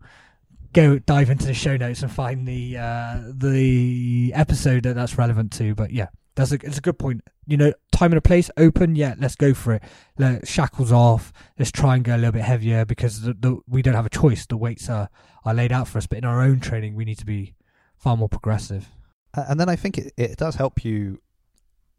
go 0.72 0.98
dive 0.98 1.30
into 1.30 1.46
the 1.46 1.54
show 1.54 1.76
notes 1.76 2.02
and 2.02 2.10
find 2.10 2.46
the 2.46 2.76
uh, 2.78 3.20
the 3.32 4.32
episode 4.34 4.84
that 4.84 4.94
that's 4.94 5.18
relevant 5.18 5.52
to. 5.52 5.74
But 5.74 5.92
yeah, 5.92 6.08
that's 6.34 6.52
a 6.52 6.54
it's 6.62 6.78
a 6.78 6.80
good 6.80 6.98
point. 6.98 7.22
You 7.46 7.56
know, 7.56 7.72
time 7.92 8.12
and 8.12 8.18
a 8.18 8.22
place, 8.22 8.50
open. 8.56 8.94
Yeah, 8.94 9.14
let's 9.18 9.34
go 9.34 9.54
for 9.54 9.74
it. 9.74 9.82
Let 10.18 10.46
shackles 10.46 10.92
off. 10.92 11.32
Let's 11.58 11.72
try 11.72 11.96
and 11.96 12.04
go 12.04 12.14
a 12.14 12.18
little 12.18 12.32
bit 12.32 12.42
heavier 12.42 12.84
because 12.84 13.22
the, 13.22 13.34
the, 13.34 13.58
we 13.68 13.82
don't 13.82 13.94
have 13.94 14.06
a 14.06 14.10
choice. 14.10 14.46
The 14.46 14.56
weights 14.56 14.88
are 14.88 15.08
are 15.44 15.54
laid 15.54 15.72
out 15.72 15.88
for 15.88 15.98
us. 15.98 16.06
But 16.06 16.18
in 16.18 16.24
our 16.24 16.42
own 16.42 16.60
training, 16.60 16.94
we 16.94 17.04
need 17.04 17.18
to 17.18 17.26
be 17.26 17.54
far 17.96 18.16
more 18.16 18.28
progressive. 18.28 18.88
And 19.34 19.60
then 19.60 19.68
I 19.68 19.76
think 19.76 19.98
it, 19.98 20.12
it 20.16 20.36
does 20.36 20.56
help 20.56 20.84
you 20.84 21.20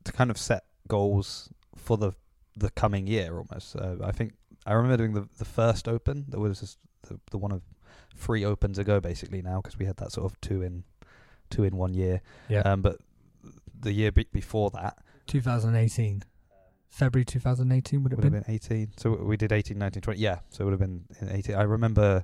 to 0.03 0.11
kind 0.11 0.31
of 0.31 0.37
set 0.37 0.63
goals 0.87 1.49
for 1.75 1.97
the 1.97 2.13
the 2.57 2.69
coming 2.71 3.07
year 3.07 3.37
almost. 3.37 3.75
Uh, 3.75 3.95
I 4.03 4.11
think 4.11 4.33
I 4.65 4.73
remember 4.73 4.97
doing 4.97 5.13
the 5.13 5.27
the 5.37 5.45
first 5.45 5.87
open. 5.87 6.25
There 6.29 6.39
was 6.39 6.77
the, 7.07 7.19
the 7.31 7.37
one 7.37 7.51
of 7.51 7.61
three 8.21 8.45
opens 8.45 8.77
ago 8.77 8.99
basically 8.99 9.41
now 9.41 9.61
because 9.61 9.77
we 9.77 9.85
had 9.85 9.97
that 9.97 10.11
sort 10.11 10.31
of 10.31 10.39
two 10.41 10.61
in 10.61 10.83
two 11.49 11.63
in 11.63 11.75
one 11.75 11.93
year. 11.93 12.21
Yeah. 12.49 12.61
Um, 12.61 12.81
but 12.81 12.97
the 13.79 13.91
year 13.91 14.11
be- 14.11 14.27
before 14.31 14.69
that 14.71 14.97
2018, 15.27 16.23
February 16.89 17.25
2018 17.25 18.03
would 18.03 18.13
it 18.13 18.15
would 18.15 18.23
have 18.23 18.33
have 18.33 18.43
been? 18.45 18.57
been 18.59 18.77
18. 18.77 18.91
So 18.97 19.15
we 19.15 19.37
did 19.37 19.51
18, 19.51 19.77
19, 19.77 20.01
20. 20.01 20.19
Yeah. 20.19 20.39
So 20.49 20.61
it 20.61 20.65
would 20.65 20.71
have 20.71 20.79
been 20.79 21.05
in 21.19 21.29
18. 21.29 21.55
I 21.55 21.63
remember 21.63 22.23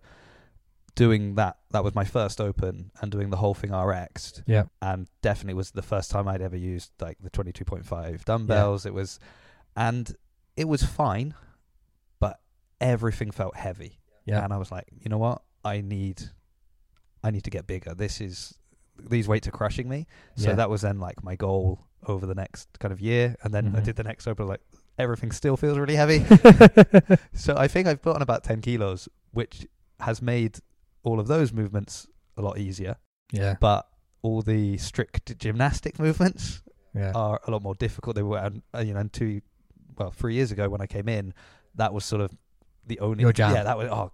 doing 0.95 1.35
that 1.35 1.57
that 1.71 1.83
was 1.83 1.93
my 1.93 2.03
first 2.03 2.41
open 2.41 2.89
and 3.01 3.11
doing 3.11 3.29
the 3.29 3.37
whole 3.37 3.53
thing 3.53 3.71
RX 3.71 4.41
Yeah. 4.47 4.63
and 4.81 5.07
definitely 5.21 5.53
was 5.53 5.69
the 5.71 5.83
first 5.83 6.09
time 6.09 6.27
I'd 6.27 6.41
ever 6.41 6.57
used 6.57 6.91
like 6.99 7.17
the 7.21 7.29
22.5 7.29 8.25
dumbbells 8.25 8.83
it 8.85 8.95
was 8.95 9.19
and 9.75 10.11
it 10.55 10.67
was 10.67 10.81
fine 10.81 11.35
but 12.19 12.39
everything 12.81 13.29
felt 13.29 13.55
heavy 13.55 13.99
Yeah. 14.25 14.43
and 14.43 14.51
I 14.51 14.57
was 14.57 14.71
like 14.71 14.85
you 14.99 15.07
know 15.09 15.19
what 15.19 15.43
I 15.67 15.81
need 15.81 16.17
I 17.23 17.31
need 17.31 17.43
to 17.43 17.49
get 17.49 17.67
bigger 17.67 17.93
this 17.93 18.21
is 18.21 18.37
these 19.15 19.27
weights 19.27 19.47
are 19.47 19.51
crushing 19.51 19.87
me 19.89 20.07
so 20.35 20.49
Yeah. 20.49 20.55
that 20.55 20.69
was 20.69 20.81
then 20.81 20.99
like 20.99 21.23
my 21.23 21.35
goal 21.35 21.85
over 22.07 22.25
the 22.25 22.35
next 22.43 22.67
kind 22.79 22.91
of 22.91 22.99
year 22.99 23.35
and 23.43 23.53
then 23.53 23.75
I 23.75 23.79
Mhm. 23.79 23.83
did 23.87 23.95
the 23.95 24.03
next 24.03 24.27
open 24.27 24.47
like 24.47 24.61
everything 24.97 25.31
still 25.31 25.57
feels 25.57 25.77
really 25.77 25.95
heavy 25.95 26.19
so 27.33 27.55
I 27.57 27.67
think 27.67 27.87
I've 27.87 28.01
put 28.01 28.15
on 28.15 28.21
about 28.21 28.43
10 28.43 28.61
kilos, 28.61 29.07
which 29.31 29.67
has 29.99 30.21
made 30.21 30.59
all 31.03 31.19
of 31.19 31.27
those 31.27 31.53
movements 31.53 32.07
a 32.37 32.41
lot 32.41 32.57
easier. 32.57 32.95
yeah. 33.31 33.55
But 33.59 33.87
all 34.23 34.41
the 34.41 34.77
strict 34.77 35.37
gymnastic 35.37 35.99
movements 35.99 36.63
Yeah. 36.95 37.11
are 37.13 37.39
a 37.47 37.51
lot 37.51 37.61
more 37.61 37.75
difficult. 37.75 38.15
They 38.15 38.23
were, 38.23 38.39
and, 38.39 38.61
uh, 38.73 38.79
you 38.79 38.93
know, 38.93 38.99
and 39.01 39.13
two, 39.13 39.41
well, 39.97 40.09
three 40.11 40.33
years 40.35 40.51
ago 40.51 40.67
when 40.69 40.81
I 40.81 40.87
came 40.87 41.07
in, 41.07 41.33
that 41.75 41.93
was 41.93 42.03
sort 42.05 42.21
of 42.21 42.31
the 42.85 42.99
only. 42.99 43.21
Your 43.21 43.33
jam. 43.33 43.53
Yeah, 43.53 43.63
that 43.63 43.77
was, 43.77 43.87
oh, 43.91 44.11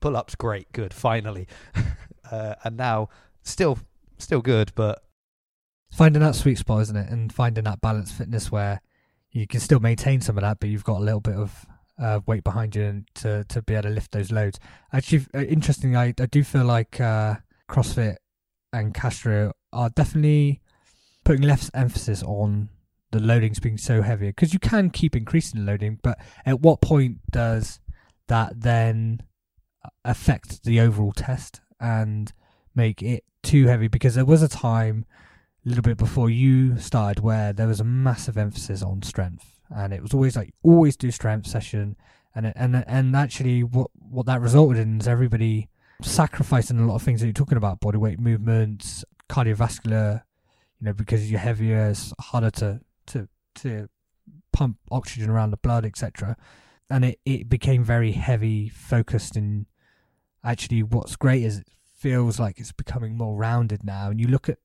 pull 0.00 0.16
ups, 0.16 0.34
great, 0.34 0.72
good, 0.72 0.92
finally. 0.94 1.46
uh, 2.30 2.54
and 2.64 2.76
now, 2.76 3.08
still, 3.42 3.78
still 4.18 4.40
good, 4.40 4.72
but 4.74 5.02
finding 5.90 6.22
that 6.22 6.34
sweet 6.34 6.58
spot, 6.58 6.82
isn't 6.82 6.96
it? 6.96 7.10
And 7.10 7.32
finding 7.32 7.64
that 7.64 7.80
balanced 7.80 8.14
fitness 8.14 8.50
where 8.50 8.80
you 9.30 9.46
can 9.46 9.60
still 9.60 9.80
maintain 9.80 10.20
some 10.20 10.36
of 10.38 10.42
that, 10.42 10.60
but 10.60 10.68
you've 10.68 10.84
got 10.84 11.00
a 11.00 11.04
little 11.04 11.20
bit 11.20 11.36
of 11.36 11.66
uh, 12.00 12.20
weight 12.26 12.44
behind 12.44 12.76
you 12.76 13.04
to 13.12 13.44
to 13.44 13.62
be 13.62 13.74
able 13.74 13.84
to 13.84 13.88
lift 13.90 14.12
those 14.12 14.30
loads. 14.30 14.58
Actually, 14.92 15.26
uh, 15.34 15.40
interesting. 15.40 15.96
I 15.96 16.14
I 16.18 16.26
do 16.26 16.44
feel 16.44 16.64
like 16.64 17.00
uh, 17.00 17.36
CrossFit 17.68 18.16
and 18.72 18.94
Castro 18.94 19.52
are 19.72 19.90
definitely 19.90 20.60
putting 21.24 21.42
less 21.42 21.70
emphasis 21.74 22.22
on 22.22 22.68
the 23.10 23.18
loadings 23.18 23.60
being 23.60 23.78
so 23.78 24.02
heavy 24.02 24.28
because 24.28 24.52
you 24.52 24.58
can 24.58 24.90
keep 24.90 25.16
increasing 25.16 25.60
the 25.60 25.70
loading, 25.70 25.98
but 26.02 26.18
at 26.44 26.60
what 26.60 26.80
point 26.80 27.18
does 27.30 27.80
that 28.28 28.60
then 28.60 29.22
affect 30.04 30.64
the 30.64 30.80
overall 30.80 31.12
test 31.12 31.60
and 31.80 32.32
make 32.74 33.02
it 33.02 33.24
too 33.42 33.66
heavy? 33.66 33.88
Because 33.88 34.14
there 34.14 34.24
was 34.24 34.42
a 34.42 34.48
time 34.48 35.04
a 35.64 35.68
little 35.68 35.82
bit 35.82 35.96
before 35.96 36.30
you 36.30 36.78
started 36.78 37.22
where 37.22 37.52
there 37.52 37.66
was 37.66 37.80
a 37.80 37.84
massive 37.84 38.38
emphasis 38.38 38.82
on 38.82 39.02
strength 39.02 39.58
and 39.74 39.92
it 39.92 40.02
was 40.02 40.14
always 40.14 40.36
like 40.36 40.54
always 40.62 40.96
do 40.96 41.10
strength 41.10 41.46
session 41.46 41.96
and 42.34 42.52
and 42.56 42.84
and 42.86 43.16
actually 43.16 43.62
what 43.62 43.90
what 43.94 44.26
that 44.26 44.40
resulted 44.40 44.78
in 44.78 45.00
is 45.00 45.08
everybody 45.08 45.68
sacrificing 46.02 46.78
a 46.78 46.86
lot 46.86 46.94
of 46.94 47.02
things 47.02 47.20
that 47.20 47.26
you're 47.26 47.32
talking 47.32 47.58
about 47.58 47.80
body 47.80 47.98
weight 47.98 48.20
movements 48.20 49.04
cardiovascular 49.28 50.22
you 50.80 50.86
know 50.86 50.92
because 50.92 51.30
you're 51.30 51.40
heavier 51.40 51.88
it's 51.88 52.12
harder 52.20 52.50
to 52.50 52.80
to 53.06 53.28
to 53.54 53.88
pump 54.52 54.78
oxygen 54.90 55.28
around 55.28 55.50
the 55.50 55.56
blood 55.58 55.84
etc 55.84 56.36
and 56.90 57.04
it 57.04 57.20
it 57.24 57.48
became 57.48 57.84
very 57.84 58.12
heavy 58.12 58.68
focused 58.68 59.36
and 59.36 59.66
actually 60.44 60.82
what's 60.82 61.16
great 61.16 61.42
is 61.42 61.58
it 61.58 61.68
feels 61.96 62.38
like 62.38 62.58
it's 62.58 62.72
becoming 62.72 63.16
more 63.16 63.36
rounded 63.36 63.84
now 63.84 64.10
and 64.10 64.20
you 64.20 64.28
look 64.28 64.48
at 64.48 64.58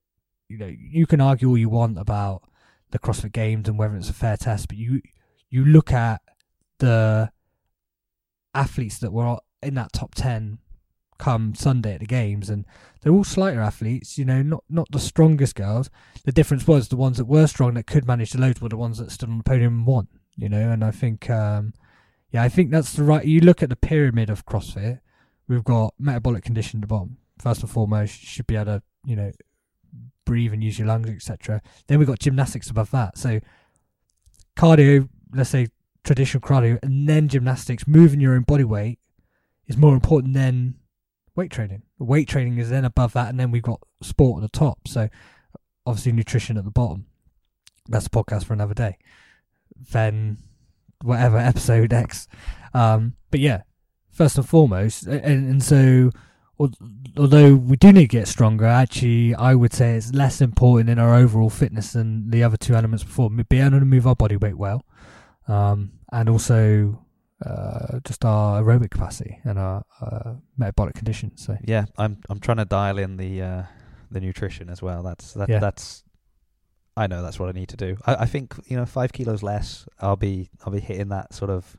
you 0.47 0.57
know 0.57 0.71
you 0.77 1.05
can 1.05 1.19
argue 1.19 1.49
all 1.49 1.57
you 1.57 1.69
want 1.69 1.97
about 1.97 2.43
the 2.93 2.99
CrossFit 2.99 3.33
Games 3.33 3.67
and 3.67 3.77
whether 3.77 3.95
it's 3.97 4.09
a 4.09 4.13
fair 4.13 4.37
test, 4.37 4.69
but 4.69 4.77
you 4.77 5.01
you 5.49 5.65
look 5.65 5.91
at 5.91 6.21
the 6.77 7.31
athletes 8.55 8.99
that 8.99 9.11
were 9.11 9.37
in 9.61 9.73
that 9.73 9.91
top 9.91 10.15
ten 10.15 10.59
come 11.17 11.55
Sunday 11.55 11.95
at 11.95 11.99
the 11.99 12.05
games, 12.05 12.49
and 12.49 12.65
they're 13.01 13.11
all 13.11 13.23
slighter 13.23 13.61
athletes. 13.61 14.17
You 14.17 14.25
know, 14.25 14.41
not 14.43 14.63
not 14.69 14.87
the 14.91 14.99
strongest 14.99 15.55
girls. 15.55 15.89
The 16.23 16.31
difference 16.31 16.67
was 16.67 16.87
the 16.87 16.95
ones 16.95 17.17
that 17.17 17.25
were 17.25 17.47
strong 17.47 17.73
that 17.73 17.87
could 17.87 18.07
manage 18.07 18.31
the 18.31 18.39
loads 18.39 18.61
were 18.61 18.69
the 18.69 18.77
ones 18.77 18.99
that 18.99 19.11
stood 19.11 19.29
on 19.29 19.39
the 19.39 19.43
podium 19.43 19.79
and 19.79 19.87
won. 19.87 20.07
You 20.35 20.49
know, 20.49 20.71
and 20.71 20.83
I 20.83 20.91
think, 20.91 21.29
um, 21.29 21.73
yeah, 22.33 22.41
I 22.43 22.49
think 22.49 22.71
that's 22.71 22.93
the 22.93 23.03
right. 23.03 23.23
You 23.23 23.41
look 23.41 23.61
at 23.61 23.69
the 23.69 23.75
pyramid 23.75 24.29
of 24.31 24.45
CrossFit. 24.45 24.99
We've 25.47 25.63
got 25.63 25.93
metabolic 25.99 26.43
condition 26.43 26.79
at 26.79 26.81
the 26.81 26.87
bottom. 26.87 27.17
First 27.37 27.61
and 27.61 27.69
foremost, 27.69 28.21
you 28.23 28.27
should 28.27 28.47
be 28.47 28.55
able 28.55 28.65
to, 28.65 28.83
you 29.05 29.15
know, 29.15 29.31
breathe 30.25 30.51
and 30.51 30.63
use 30.63 30.79
your 30.79 30.87
lungs, 30.87 31.09
etc. 31.09 31.61
Then 31.87 31.99
we've 31.99 32.07
got 32.07 32.19
gymnastics 32.19 32.71
above 32.71 32.89
that. 32.91 33.19
So 33.19 33.39
cardio, 34.57 35.09
let's 35.33 35.51
say 35.51 35.67
traditional 36.03 36.41
cardio, 36.41 36.79
and 36.81 37.07
then 37.07 37.27
gymnastics, 37.27 37.87
moving 37.87 38.19
your 38.19 38.33
own 38.33 38.43
body 38.43 38.63
weight 38.63 38.97
is 39.67 39.77
more 39.77 39.93
important 39.93 40.33
than 40.33 40.75
weight 41.35 41.51
training. 41.51 41.83
Weight 41.99 42.27
training 42.27 42.57
is 42.57 42.71
then 42.71 42.83
above 42.83 43.13
that, 43.13 43.29
and 43.29 43.39
then 43.39 43.51
we've 43.51 43.61
got 43.61 43.79
sport 44.01 44.43
at 44.43 44.51
the 44.51 44.57
top. 44.57 44.87
So 44.87 45.07
obviously 45.85 46.13
nutrition 46.13 46.57
at 46.57 46.65
the 46.65 46.71
bottom. 46.71 47.05
That's 47.87 48.07
a 48.07 48.09
podcast 48.09 48.45
for 48.45 48.53
another 48.53 48.73
day. 48.73 48.97
Then 49.91 50.37
whatever 51.03 51.37
episode 51.37 51.93
X. 51.93 52.27
Um, 52.73 53.15
but 53.31 53.39
yeah, 53.39 53.61
first 54.11 54.37
and 54.37 54.47
foremost, 54.47 55.05
and, 55.05 55.49
and 55.49 55.63
so 55.63 56.11
although 57.17 57.55
we 57.55 57.75
do 57.77 57.91
need 57.91 58.01
to 58.01 58.07
get 58.07 58.27
stronger, 58.27 58.65
actually, 58.65 59.35
I 59.35 59.55
would 59.55 59.73
say 59.73 59.95
it's 59.95 60.13
less 60.13 60.41
important 60.41 60.89
in 60.89 60.99
our 60.99 61.15
overall 61.15 61.49
fitness 61.49 61.93
than 61.93 62.29
the 62.29 62.43
other 62.43 62.57
two 62.57 62.75
elements 62.75 63.03
before. 63.03 63.29
Be 63.29 63.59
able 63.59 63.79
to 63.79 63.85
move 63.85 64.07
our 64.07 64.15
body 64.15 64.37
weight 64.37 64.57
well, 64.57 64.85
um, 65.47 65.93
and 66.11 66.29
also 66.29 67.05
uh, 67.45 67.99
just 68.05 68.23
our 68.25 68.61
aerobic 68.61 68.91
capacity 68.91 69.39
and 69.43 69.59
our 69.59 69.83
uh, 70.01 70.33
metabolic 70.57 70.95
condition. 70.95 71.35
So 71.35 71.57
yeah, 71.63 71.85
I'm 71.97 72.19
I'm 72.29 72.39
trying 72.39 72.57
to 72.57 72.65
dial 72.65 72.97
in 72.97 73.17
the 73.17 73.41
uh, 73.41 73.63
the 74.11 74.19
nutrition 74.21 74.69
as 74.69 74.81
well. 74.81 75.03
That's 75.03 75.33
that 75.33 75.49
Yeah. 75.49 75.59
that's 75.59 76.03
I 76.95 77.07
know 77.07 77.23
that's 77.23 77.39
what 77.39 77.49
I 77.49 77.53
need 77.53 77.69
to 77.69 77.77
do. 77.77 77.97
I, 78.05 78.15
I 78.15 78.25
think 78.25 78.53
you 78.65 78.77
know 78.77 78.85
five 78.85 79.13
kilos 79.13 79.43
less, 79.43 79.85
I'll 79.99 80.15
be 80.15 80.49
I'll 80.65 80.73
be 80.73 80.79
hitting 80.79 81.09
that 81.09 81.33
sort 81.33 81.49
of 81.49 81.77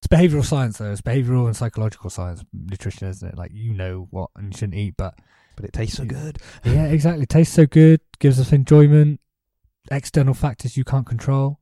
it's 0.00 0.06
behavioral 0.06 0.44
science, 0.44 0.78
though. 0.78 0.92
It's 0.92 1.00
behavioral 1.00 1.46
and 1.46 1.56
psychological 1.56 2.08
science, 2.08 2.44
nutrition, 2.52 3.08
isn't 3.08 3.28
it? 3.28 3.36
Like 3.36 3.50
you 3.52 3.74
know 3.74 4.06
what 4.10 4.30
and 4.36 4.52
you 4.52 4.58
shouldn't 4.58 4.78
eat, 4.78 4.94
but 4.96 5.18
but 5.56 5.64
it 5.64 5.72
tastes 5.72 5.96
so 5.96 6.04
good. 6.04 6.38
yeah, 6.64 6.86
exactly. 6.86 7.26
Tastes 7.26 7.54
so 7.54 7.66
good, 7.66 8.00
gives 8.20 8.38
us 8.38 8.52
enjoyment. 8.52 9.20
External 9.90 10.34
factors 10.34 10.76
you 10.76 10.84
can't 10.84 11.06
control. 11.06 11.58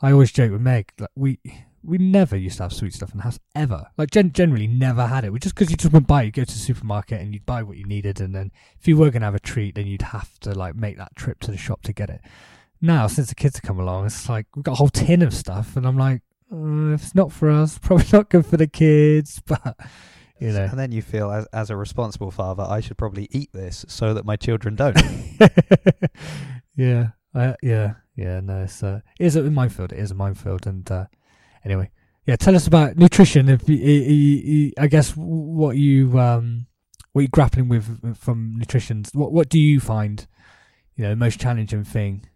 I 0.00 0.12
always 0.12 0.30
joke 0.30 0.52
with 0.52 0.60
Meg, 0.60 0.92
like 1.00 1.10
we 1.16 1.40
we 1.88 1.98
never 1.98 2.36
used 2.36 2.58
to 2.58 2.64
have 2.64 2.72
sweet 2.72 2.92
stuff 2.92 3.12
in 3.12 3.16
the 3.16 3.22
house 3.22 3.38
ever. 3.54 3.86
Like 3.96 4.10
gen- 4.10 4.32
generally 4.32 4.66
never 4.66 5.06
had 5.06 5.24
it. 5.24 5.32
We 5.32 5.38
just 5.38 5.54
because 5.54 5.70
you 5.70 5.76
just 5.76 5.92
went 5.92 6.06
by, 6.06 6.22
you 6.22 6.30
go 6.30 6.44
to 6.44 6.52
the 6.52 6.58
supermarket 6.58 7.20
and 7.20 7.32
you'd 7.32 7.46
buy 7.46 7.62
what 7.62 7.78
you 7.78 7.84
needed, 7.84 8.20
and 8.20 8.34
then 8.34 8.52
if 8.78 8.86
you 8.86 8.96
were 8.96 9.10
gonna 9.10 9.24
have 9.24 9.34
a 9.34 9.40
treat, 9.40 9.74
then 9.74 9.86
you'd 9.86 10.02
have 10.02 10.38
to 10.40 10.52
like 10.52 10.76
make 10.76 10.98
that 10.98 11.16
trip 11.16 11.40
to 11.40 11.50
the 11.50 11.56
shop 11.56 11.82
to 11.82 11.92
get 11.92 12.10
it. 12.10 12.20
Now 12.80 13.06
since 13.06 13.28
the 13.28 13.34
kids 13.34 13.56
have 13.56 13.62
come 13.62 13.80
along, 13.80 14.06
it's 14.06 14.28
like 14.28 14.46
we've 14.54 14.64
got 14.64 14.72
a 14.72 14.76
whole 14.76 14.90
tin 14.90 15.22
of 15.22 15.34
stuff, 15.34 15.76
and 15.76 15.86
I'm 15.86 15.96
like, 15.96 16.22
uh, 16.52 16.92
if 16.92 17.02
it's 17.02 17.14
not 17.14 17.32
for 17.32 17.50
us, 17.50 17.78
probably 17.82 18.06
not 18.12 18.28
good 18.28 18.44
for 18.44 18.58
the 18.58 18.66
kids, 18.66 19.40
but 19.46 19.76
you 20.38 20.52
know. 20.52 20.64
And 20.64 20.78
then 20.78 20.92
you 20.92 21.00
feel 21.00 21.30
as 21.30 21.46
as 21.52 21.70
a 21.70 21.76
responsible 21.76 22.30
father, 22.30 22.66
I 22.68 22.80
should 22.80 22.98
probably 22.98 23.28
eat 23.30 23.50
this 23.54 23.86
so 23.88 24.12
that 24.12 24.26
my 24.26 24.36
children 24.36 24.74
don't. 24.76 24.96
yeah, 26.76 27.08
I, 27.34 27.54
yeah, 27.62 27.94
yeah. 28.14 28.40
No, 28.40 28.64
it's 28.64 28.82
uh, 28.82 29.00
it 29.18 29.24
is 29.26 29.36
a 29.36 29.42
minefield. 29.44 29.92
It 29.92 29.98
is 30.00 30.10
a 30.10 30.14
minefield. 30.14 30.66
And 30.66 30.90
uh, 30.90 31.06
anyway, 31.64 31.90
yeah. 32.26 32.36
Tell 32.36 32.54
us 32.56 32.66
about 32.66 32.96
nutrition. 32.96 33.48
If 33.48 33.68
you, 33.68 34.72
I 34.78 34.86
guess 34.86 35.12
what 35.16 35.76
you 35.76 36.18
um 36.18 36.66
what 37.12 37.22
you're 37.22 37.28
grappling 37.30 37.68
with 37.68 38.16
from 38.16 38.54
nutrition. 38.56 39.04
What 39.12 39.32
what 39.32 39.48
do 39.48 39.58
you 39.58 39.80
find, 39.80 40.26
you 40.96 41.04
know, 41.04 41.10
the 41.10 41.16
most 41.16 41.40
challenging 41.40 41.84
thing 41.84 42.26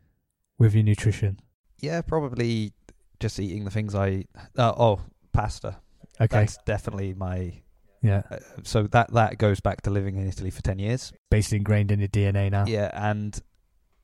with 0.58 0.74
your 0.74 0.84
nutrition? 0.84 1.40
yeah, 1.80 2.00
probably 2.00 2.72
just 3.18 3.38
eating 3.40 3.64
the 3.64 3.70
things 3.70 3.94
I 3.94 4.24
uh, 4.56 4.72
oh 4.76 5.00
pasta. 5.32 5.76
Okay, 6.20 6.40
That's 6.40 6.58
definitely 6.66 7.14
my. 7.14 7.62
yeah, 8.02 8.22
Uh, 8.30 8.36
so 8.62 8.84
that 8.88 9.12
that 9.14 9.38
goes 9.38 9.60
back 9.60 9.82
to 9.82 9.90
living 9.90 10.16
in 10.16 10.26
Italy 10.28 10.50
for 10.50 10.62
ten 10.62 10.78
years. 10.78 11.12
basically 11.30 11.58
ingrained 11.58 11.90
in 11.90 11.98
your 12.00 12.08
DNA 12.08 12.50
now. 12.50 12.64
Yeah, 12.66 12.90
and 12.94 13.38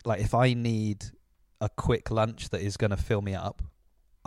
like 0.05 0.21
if 0.21 0.35
I 0.35 0.55
need 0.55 1.05
a 1.61 1.69
quick 1.69 2.11
lunch 2.11 2.49
that 2.51 2.61
is 2.63 2.77
going 2.77 2.91
to 2.93 2.97
fill 2.97 3.21
me 3.23 3.35
up, 3.35 3.63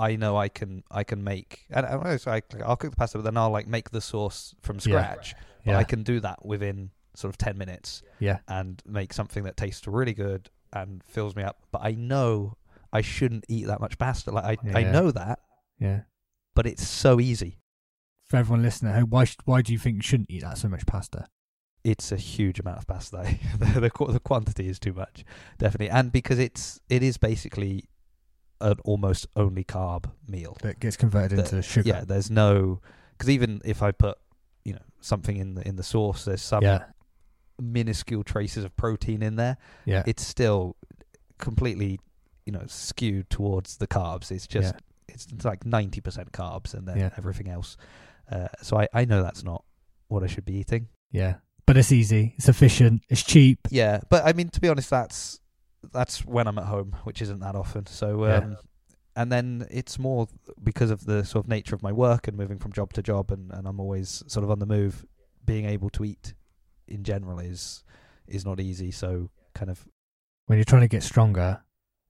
I 0.01 0.15
know 0.15 0.35
I 0.37 0.49
can 0.49 0.83
I 0.89 1.03
can 1.03 1.23
make. 1.23 1.65
And 1.69 1.85
I, 1.85 2.17
I, 2.27 2.41
I'll 2.65 2.75
cook 2.75 2.91
the 2.91 2.97
pasta, 2.97 3.17
but 3.17 3.23
then 3.23 3.37
I'll 3.37 3.51
like 3.51 3.67
make 3.67 3.91
the 3.91 4.01
sauce 4.01 4.55
from 4.61 4.77
Yeah. 4.77 4.81
scratch. 4.81 5.35
But 5.65 5.71
yeah, 5.71 5.77
I 5.77 5.83
can 5.83 6.03
do 6.03 6.19
that 6.21 6.43
within 6.45 6.89
sort 7.15 7.29
of 7.33 7.37
ten 7.37 7.57
minutes 7.57 8.01
yeah, 8.19 8.39
and 8.47 8.81
make 8.85 9.13
something 9.13 9.43
that 9.43 9.57
tastes 9.57 9.85
really 9.87 10.13
good 10.13 10.49
and 10.73 11.03
fills 11.03 11.35
me 11.35 11.43
up. 11.43 11.57
But 11.71 11.81
I 11.83 11.91
know 11.91 12.57
I 12.91 13.01
shouldn't 13.01 13.45
eat 13.47 13.67
that 13.67 13.79
much 13.79 13.97
pasta. 13.97 14.31
Like 14.31 14.59
I 14.73 14.79
I 14.79 14.83
know 14.83 15.11
that, 15.11 15.39
yeah. 15.79 16.01
but 16.55 16.65
it's 16.65 16.87
so 16.87 17.19
easy. 17.19 17.59
For 18.25 18.37
everyone 18.37 18.63
listening 18.63 18.93
why 19.09 19.25
sh- 19.25 19.37
why 19.45 19.61
do 19.61 19.71
you 19.73 19.77
think 19.79 19.97
you 19.97 20.01
shouldn't 20.01 20.31
eat 20.31 20.41
that 20.41 20.57
so 20.57 20.67
much 20.69 20.85
pasta? 20.85 21.27
it's 21.83 22.11
a 22.11 22.15
huge 22.15 22.59
amount 22.59 22.77
of 22.77 22.85
pasta. 22.87 23.17
the, 23.59 23.65
the 23.79 24.11
the 24.13 24.19
quantity 24.19 24.67
is 24.67 24.79
too 24.79 24.93
much, 24.93 25.25
definitely, 25.57 25.89
and 25.89 26.11
because 26.11 26.39
it's 26.39 26.79
it 26.89 27.01
is 27.03 27.17
basically 27.17 27.85
an 28.62 28.76
almost 28.86 29.28
only 29.36 29.64
carb 29.64 30.05
meal. 30.28 30.57
That 30.62 30.80
gets 30.80 30.97
converted 30.97 31.38
The- 31.39 31.43
into 31.43 31.62
sugar. 31.62 31.89
Yeah, 31.89 32.03
there's 32.05 32.30
no 32.32 32.80
because 33.18 33.30
even 33.30 33.62
if 33.66 33.82
I 33.82 33.91
put 33.91 34.18
you 34.64 34.74
know 34.74 34.82
something 34.99 35.36
in 35.38 35.55
the 35.55 35.68
in 35.68 35.76
the 35.76 35.84
sauce. 35.84 36.26
There's 36.26 36.41
some 36.41 36.64
yeah, 36.64 36.84
minuscule 37.59 38.24
traces 38.24 38.64
of 38.64 38.76
protein 38.76 39.22
in 39.24 39.36
there. 39.36 39.57
yeah, 39.86 40.03
It's 40.05 40.26
still 40.26 40.76
completely 41.38 41.99
you 42.45 42.51
know 42.53 42.64
skewed 42.68 43.30
towards 43.30 43.78
the 43.78 43.88
carbs. 43.88 44.32
It's 44.32 44.47
just 44.47 44.76
it's, 45.07 45.28
it's 45.34 45.45
like 45.45 45.66
ninety 45.66 46.01
percent 46.01 46.32
carbs 46.32 46.74
and 46.74 46.88
then 46.88 46.97
Yeah. 46.97 47.09
everything 47.18 47.47
else. 47.49 47.78
Uh, 48.32 48.47
so 48.62 48.78
I 48.80 48.88
I 48.93 49.05
know 49.05 49.22
that's 49.24 49.43
not 49.43 49.64
what 50.07 50.24
I 50.24 50.28
should 50.28 50.45
be 50.45 50.53
eating. 50.57 50.88
yeah. 51.12 51.36
But 51.68 51.78
it's 51.78 51.91
easy, 51.91 52.34
it's 52.38 52.49
efficient, 52.49 53.01
it's 53.07 53.24
cheap. 53.24 53.59
Yeah, 53.70 54.01
but 54.09 54.26
I 54.26 54.34
mean, 54.34 54.49
to 54.49 54.59
be 54.59 54.68
honest, 54.68 54.89
that's 54.89 55.39
that's 55.91 56.25
when 56.25 56.47
I'm 56.47 56.57
at 56.57 56.65
home, 56.65 56.95
which 57.03 57.21
isn't 57.21 57.39
that 57.39 57.55
often. 57.55 57.86
So, 57.88 58.25
Yeah. 58.25 58.38
um, 58.38 58.57
and 59.15 59.32
then 59.32 59.67
it's 59.69 59.99
more 59.99 60.27
because 60.63 60.89
of 60.89 61.05
the 61.05 61.25
sort 61.25 61.45
of 61.45 61.49
nature 61.49 61.75
of 61.75 61.82
my 61.84 61.91
work 61.91 62.27
and 62.27 62.38
moving 62.38 62.59
from 62.59 62.71
job 62.71 62.93
to 62.93 63.01
job, 63.01 63.32
and, 63.32 63.51
and 63.51 63.67
I'm 63.67 63.79
always 63.79 64.23
sort 64.27 64.43
of 64.43 64.51
on 64.51 64.59
the 64.59 64.65
move. 64.65 65.05
Being 65.45 65.65
able 65.65 65.89
to 65.91 66.05
eat 66.05 66.34
in 66.88 67.03
general 67.03 67.39
is 67.39 67.84
is 68.27 68.45
not 68.45 68.59
easy. 68.59 68.91
So, 68.91 69.29
kind 69.53 69.69
of 69.71 69.88
When 70.45 70.57
you're 70.57 70.65
trying 70.65 70.84
to 70.84 70.88
get 70.88 71.03
stronger, 71.03 71.61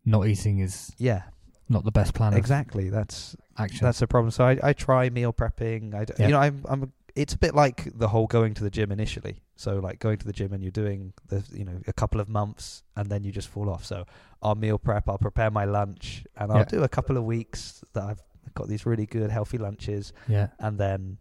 not 0.05 0.28
eating 0.28 0.59
is 0.59 0.91
yeah, 0.97 1.24
not 1.69 1.86
the 1.86 1.91
best 1.91 2.13
plan 2.13 2.34
exactly. 2.34 2.89
That's 2.89 3.36
action. 3.57 3.86
that's 3.86 3.99
the 3.99 4.07
problem. 4.07 4.32
So 4.32 4.45
I 4.45 4.59
I 4.61 4.74
try 4.74 5.09
meal 5.09 5.32
prepping. 5.34 5.95
I 5.95 6.05
d- 6.05 6.13
Yeah. 6.19 6.26
you 6.28 6.32
know 6.34 6.39
I'm 6.39 6.65
I'm 6.67 6.93
it's 7.15 7.34
a 7.34 7.38
bit 7.38 7.55
like 7.55 7.97
the 7.97 8.09
whole 8.09 8.28
going 8.28 8.53
to 8.55 8.63
the 8.63 8.69
gym 8.69 8.91
initially. 8.91 9.41
So 9.62 9.78
like 9.80 9.99
going 9.99 10.18
to 10.18 10.26
the 10.26 10.34
gym 10.34 10.53
and 10.53 10.62
you're 10.64 10.72
doing 10.72 11.14
the 11.28 11.43
you 11.53 11.64
know 11.66 11.80
a 11.88 11.93
couple 11.93 12.20
of 12.20 12.28
months 12.28 12.84
and 12.95 13.09
then 13.12 13.24
you 13.24 13.32
just 13.32 13.47
fall 13.47 13.70
off. 13.70 13.86
So 13.86 14.05
I'll 14.41 14.55
meal 14.55 14.78
prep, 14.80 15.07
I'll 15.07 15.18
prepare 15.20 15.51
my 15.51 15.66
lunch, 15.66 16.26
and 16.36 16.51
I'll 16.51 16.59
Yeah. 16.59 16.66
do 16.78 16.84
a 16.84 16.89
couple 16.89 17.16
of 17.18 17.24
weeks 17.24 17.84
that 17.93 18.03
I've 18.03 18.22
got 18.55 18.68
these 18.68 18.86
really 18.86 19.05
good 19.05 19.30
healthy 19.32 19.57
lunches, 19.59 20.14
yeah, 20.28 20.47
and 20.59 20.78
then 20.80 21.18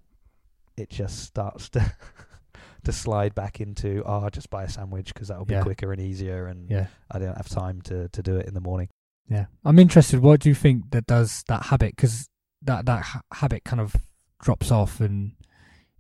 it 0.77 0.89
just 0.91 1.19
starts 1.25 1.69
to 1.71 1.93
to 2.85 2.93
slide 2.93 3.35
back 3.35 3.61
into 3.61 4.03
oh 4.07 4.21
I'll 4.25 4.31
just 4.31 4.49
buy 4.49 4.65
a 4.65 4.69
sandwich 4.69 5.13
because 5.13 5.29
that'll 5.29 5.45
be 5.45 5.55
Yeah. 5.55 5.63
quicker 5.63 5.93
and 5.93 6.01
easier, 6.01 6.47
and 6.47 6.71
yeah, 6.71 6.87
I 7.11 7.19
don't 7.19 7.37
have 7.37 7.49
time 7.49 7.83
to 7.83 8.09
to 8.09 8.23
do 8.23 8.37
it 8.39 8.47
in 8.47 8.55
the 8.55 8.61
morning. 8.61 8.89
yeah. 9.29 9.47
I'm 9.65 9.79
interested. 9.79 10.21
What 10.21 10.41
do 10.41 10.49
you 10.49 10.55
think 10.55 10.91
that 10.93 11.07
does 11.07 11.45
that 11.49 11.67
habit? 11.67 11.95
Because 11.95 12.27
that 12.63 12.87
that 12.87 13.03
ha- 13.03 13.23
habit 13.35 13.65
kind 13.65 13.81
of 13.81 13.95
drops 14.41 14.71
off, 14.71 14.99
and 15.01 15.33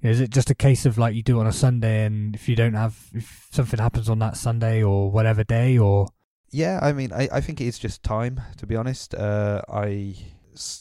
you 0.00 0.08
know, 0.08 0.10
is 0.10 0.20
it 0.20 0.30
just 0.30 0.50
a 0.50 0.54
case 0.54 0.86
of 0.86 0.98
like 0.98 1.14
you 1.14 1.22
do 1.22 1.38
it 1.38 1.40
on 1.40 1.46
a 1.46 1.52
Sunday, 1.52 2.04
and 2.04 2.34
if 2.34 2.48
you 2.48 2.56
don't 2.56 2.74
have, 2.74 3.10
if 3.14 3.48
something 3.50 3.78
happens 3.78 4.08
on 4.08 4.18
that 4.20 4.36
Sunday 4.36 4.82
or 4.82 5.10
whatever 5.10 5.44
day, 5.44 5.78
or 5.78 6.08
Yeah, 6.50 6.80
I 6.82 6.92
mean, 6.92 7.12
I, 7.12 7.28
I 7.32 7.40
think 7.40 7.60
it's 7.60 7.78
just 7.78 8.02
time. 8.02 8.40
To 8.56 8.66
be 8.66 8.76
honest, 8.76 9.14
uh, 9.14 9.62
I 9.68 10.16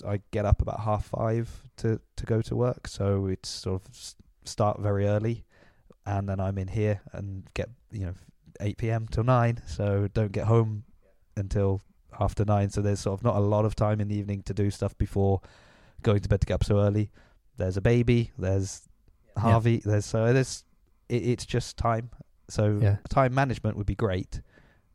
I 0.07 0.21
get 0.31 0.45
up 0.45 0.61
about 0.61 0.81
half 0.81 1.05
five 1.07 1.49
to 1.77 1.99
to 2.15 2.25
go 2.25 2.41
to 2.41 2.55
work, 2.55 2.87
so 2.87 3.27
it's 3.27 3.49
sort 3.49 3.81
of 3.87 4.13
start 4.45 4.79
very 4.79 5.05
early, 5.05 5.45
and 6.05 6.27
then 6.27 6.39
I'm 6.39 6.57
in 6.57 6.69
here 6.69 7.01
and 7.11 7.43
get 7.53 7.69
you 7.91 8.05
know 8.05 8.13
eight 8.61 8.77
p.m. 8.77 9.07
till 9.09 9.23
nine, 9.23 9.61
so 9.67 10.07
don't 10.13 10.31
get 10.31 10.47
home 10.47 10.85
until 11.35 11.81
after 12.19 12.43
nine. 12.45 12.69
So 12.69 12.81
there's 12.81 13.01
sort 13.01 13.19
of 13.19 13.23
not 13.23 13.35
a 13.35 13.39
lot 13.39 13.65
of 13.65 13.75
time 13.75 14.01
in 14.01 14.07
the 14.07 14.15
evening 14.15 14.43
to 14.43 14.53
do 14.53 14.71
stuff 14.71 14.97
before 14.97 15.41
going 16.01 16.21
to 16.21 16.29
bed 16.29 16.41
to 16.41 16.47
get 16.47 16.55
up 16.55 16.63
so 16.63 16.79
early. 16.79 17.11
There's 17.57 17.77
a 17.77 17.81
baby. 17.81 18.31
There's 18.37 18.88
Harvey. 19.39 19.81
There's 19.83 20.05
so 20.05 20.31
there's 20.33 20.63
it, 21.09 21.23
it's 21.27 21.45
just 21.45 21.77
time. 21.77 22.09
So 22.49 22.79
Yeah. 22.81 22.97
time 23.09 23.33
management 23.33 23.77
would 23.77 23.85
be 23.85 23.95
great 23.95 24.41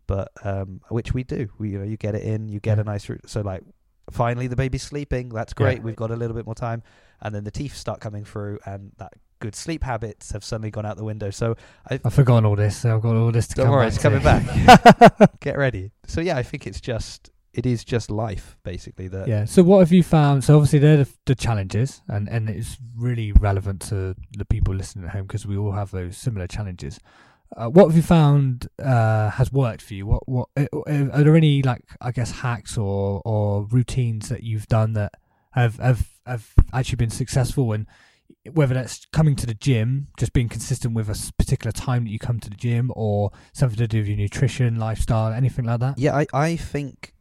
but 0.06 0.30
um, 0.44 0.82
which 0.90 1.14
we 1.14 1.22
do. 1.24 1.48
We 1.58 1.70
you 1.70 1.78
know 1.78 1.84
you 1.84 1.96
get 1.96 2.14
it 2.14 2.22
in, 2.24 2.48
you 2.50 2.60
get 2.60 2.76
Yeah. 2.76 2.82
a 2.82 2.84
nice 2.84 3.08
route. 3.08 3.28
So 3.28 3.40
like 3.40 3.62
finally 4.10 4.46
the 4.48 4.56
baby's 4.56 4.82
sleeping. 4.82 5.30
That's 5.30 5.52
Yeah. 5.58 5.64
great. 5.64 5.82
We've 5.82 5.96
got 5.96 6.10
a 6.10 6.16
little 6.16 6.36
bit 6.36 6.44
more 6.44 6.54
time, 6.54 6.82
and 7.22 7.34
then 7.34 7.44
the 7.44 7.50
teeth 7.50 7.74
start 7.74 8.00
coming 8.00 8.22
through, 8.24 8.58
and 8.66 8.92
that 8.98 9.14
good 9.40 9.54
sleep 9.54 9.82
habits 9.82 10.32
have 10.32 10.44
suddenly 10.44 10.70
gone 10.70 10.84
out 10.84 10.98
the 10.98 11.04
window. 11.04 11.30
So 11.30 11.56
I've 11.88 12.12
forgotten 12.12 12.44
all 12.44 12.54
this. 12.54 12.76
So 12.76 12.94
I've 12.94 13.00
got 13.02 13.16
all 13.16 13.32
this 13.32 13.46
to 13.48 13.54
Don't 13.54 13.66
come 13.66 13.72
worry, 13.74 13.86
back 13.86 13.94
it's 13.94 14.02
coming 14.02 14.22
back. 14.22 15.30
get 15.40 15.56
ready. 15.56 15.90
So 16.06 16.20
yeah, 16.20 16.36
I 16.36 16.42
think 16.42 16.66
it's 16.66 16.82
just 16.82 17.30
it 17.54 17.66
is 17.66 17.84
just 17.84 18.10
life 18.10 18.56
basically. 18.62 19.08
That 19.08 19.28
Yeah. 19.28 19.44
So 19.44 19.62
what 19.62 19.80
have 19.80 19.92
you 19.92 20.02
found? 20.02 20.44
So 20.44 20.56
obviously 20.56 20.78
they're 20.80 20.98
the, 20.98 21.08
the 21.26 21.34
challenges, 21.34 22.02
and 22.08 22.28
and 22.28 22.50
it's 22.50 22.78
really 22.96 23.32
relevant 23.32 23.80
to 23.88 24.14
the 24.36 24.44
people 24.44 24.74
listening 24.74 25.06
at 25.06 25.12
home 25.12 25.26
because 25.26 25.46
we 25.46 25.56
all 25.56 25.72
have 25.72 25.90
those 25.90 26.16
similar 26.16 26.46
challenges. 26.46 27.00
Uh, 27.56 27.68
what 27.68 27.86
have 27.86 27.96
you 27.96 28.02
found 28.02 28.68
uh, 28.82 29.30
has 29.30 29.52
worked 29.52 29.82
for 29.82 29.94
you? 29.94 30.06
What 30.06 30.28
what 30.28 30.48
uh, 30.56 30.66
uh, 30.72 31.08
are 31.12 31.24
there 31.24 31.36
any 31.36 31.62
like 31.62 31.84
I 32.00 32.10
guess 32.10 32.30
hacks 32.30 32.76
or 32.76 33.22
or 33.24 33.64
routines 33.64 34.28
that 34.28 34.42
you've 34.42 34.66
done 34.66 34.94
that 34.94 35.12
have 35.52 35.76
have 35.78 36.08
have 36.26 36.52
actually 36.72 36.96
been 36.96 37.10
successful 37.10 37.72
and 37.72 37.86
whether 38.52 38.74
that's 38.74 39.06
coming 39.06 39.36
to 39.36 39.46
the 39.46 39.54
gym, 39.54 40.08
just 40.18 40.32
being 40.32 40.48
consistent 40.48 40.94
with 40.94 41.08
a 41.08 41.32
particular 41.38 41.72
time 41.72 42.04
that 42.04 42.10
you 42.10 42.18
come 42.18 42.40
to 42.40 42.50
the 42.50 42.56
gym, 42.56 42.90
or 42.94 43.30
something 43.52 43.78
to 43.78 43.88
do 43.88 43.98
with 43.98 44.08
your 44.08 44.16
nutrition, 44.16 44.76
lifestyle, 44.76 45.32
anything 45.32 45.64
like 45.64 45.80
that. 45.80 45.98
Yeah, 45.98 46.14
I, 46.14 46.26
I 46.32 46.56
think 46.56 47.14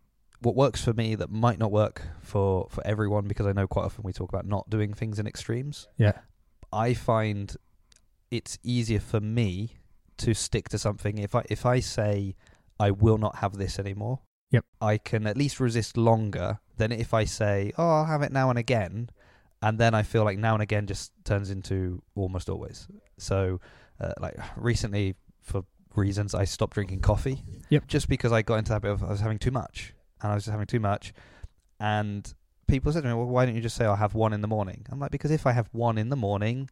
what 0.44 0.56
works 0.56 0.84
for 0.84 0.94
me 0.94 1.16
that 1.16 1.32
might 1.32 1.58
not 1.58 1.72
work 1.72 2.02
for, 2.22 2.68
for 2.70 2.86
everyone 2.86 3.28
because 3.28 3.46
I 3.46 3.54
know 3.54 3.68
quite 3.68 3.86
often 3.86 4.04
we 4.04 4.14
talk 4.14 4.30
about 4.30 4.46
not 4.46 4.70
doing 4.70 4.94
things 4.94 5.20
in 5.20 5.26
extremes. 5.26 5.88
Yeah. 5.98 6.14
I 6.72 6.94
find 6.94 7.56
it's 8.30 8.58
easier 8.64 9.00
for 9.00 9.20
me 9.20 9.78
to 10.18 10.34
stick 10.34 10.70
to 10.70 10.78
something 10.78 11.18
if 11.18 11.36
I 11.36 11.44
if 11.50 11.66
I 11.66 11.80
say 11.80 12.36
I 12.80 12.92
will 12.92 13.18
not 13.18 13.38
have 13.38 13.58
this 13.58 13.80
anymore. 13.80 14.20
Yep. 14.52 14.66
I 14.82 14.98
can 14.98 15.26
at 15.26 15.38
least 15.38 15.60
resist 15.60 15.98
longer 15.98 16.60
than 16.78 16.92
if 16.92 17.14
I 17.14 17.26
say, 17.26 17.72
"Oh, 17.78 17.90
I'll 17.90 18.06
have 18.06 18.22
it 18.22 18.32
now 18.32 18.50
and 18.50 18.60
again." 18.60 19.10
And 19.62 19.80
then 19.80 19.94
I 19.94 20.04
feel 20.04 20.24
like 20.24 20.38
now 20.38 20.54
and 20.54 20.62
again 20.62 20.88
just 20.88 21.12
turns 21.24 21.50
into 21.50 22.02
almost 22.16 22.50
always. 22.50 22.88
So, 23.18 23.62
uh, 24.00 24.14
like 24.20 24.36
recently, 24.58 25.16
for 25.42 25.64
reasons, 25.96 26.36
I 26.36 26.44
stopped 26.44 26.74
drinking 26.74 27.00
coffee. 27.02 27.44
Yep. 27.70 27.88
Just 27.88 28.10
because 28.10 28.32
I 28.32 28.42
got 28.42 28.56
into 28.56 28.70
the 28.70 28.76
habit 28.76 28.92
of 28.92 29.04
I 29.04 29.10
was 29.10 29.22
having 29.22 29.40
too 29.40 29.52
much, 29.52 29.94
and 30.24 30.32
I 30.32 30.36
was 30.36 30.46
just 30.46 30.52
having 30.52 30.66
too 30.66 30.80
much, 30.80 31.14
and 31.80 32.34
people 32.68 32.92
said 32.92 33.04
to 33.04 33.10
me, 33.10 33.14
"Well, 33.14 33.26
why 33.26 33.46
don't 33.46 33.56
you 33.56 33.62
just 33.62 33.76
say 33.76 33.86
I'll 33.86 33.96
have 33.96 34.16
one 34.16 34.34
in 34.34 34.42
the 34.42 34.48
morning?" 34.48 34.86
I'm 34.90 35.00
like, 35.00 35.12
because 35.12 35.32
if 35.32 35.46
I 35.46 35.52
have 35.52 35.70
one 35.72 35.98
in 35.98 36.10
the 36.10 36.16
morning, 36.16 36.70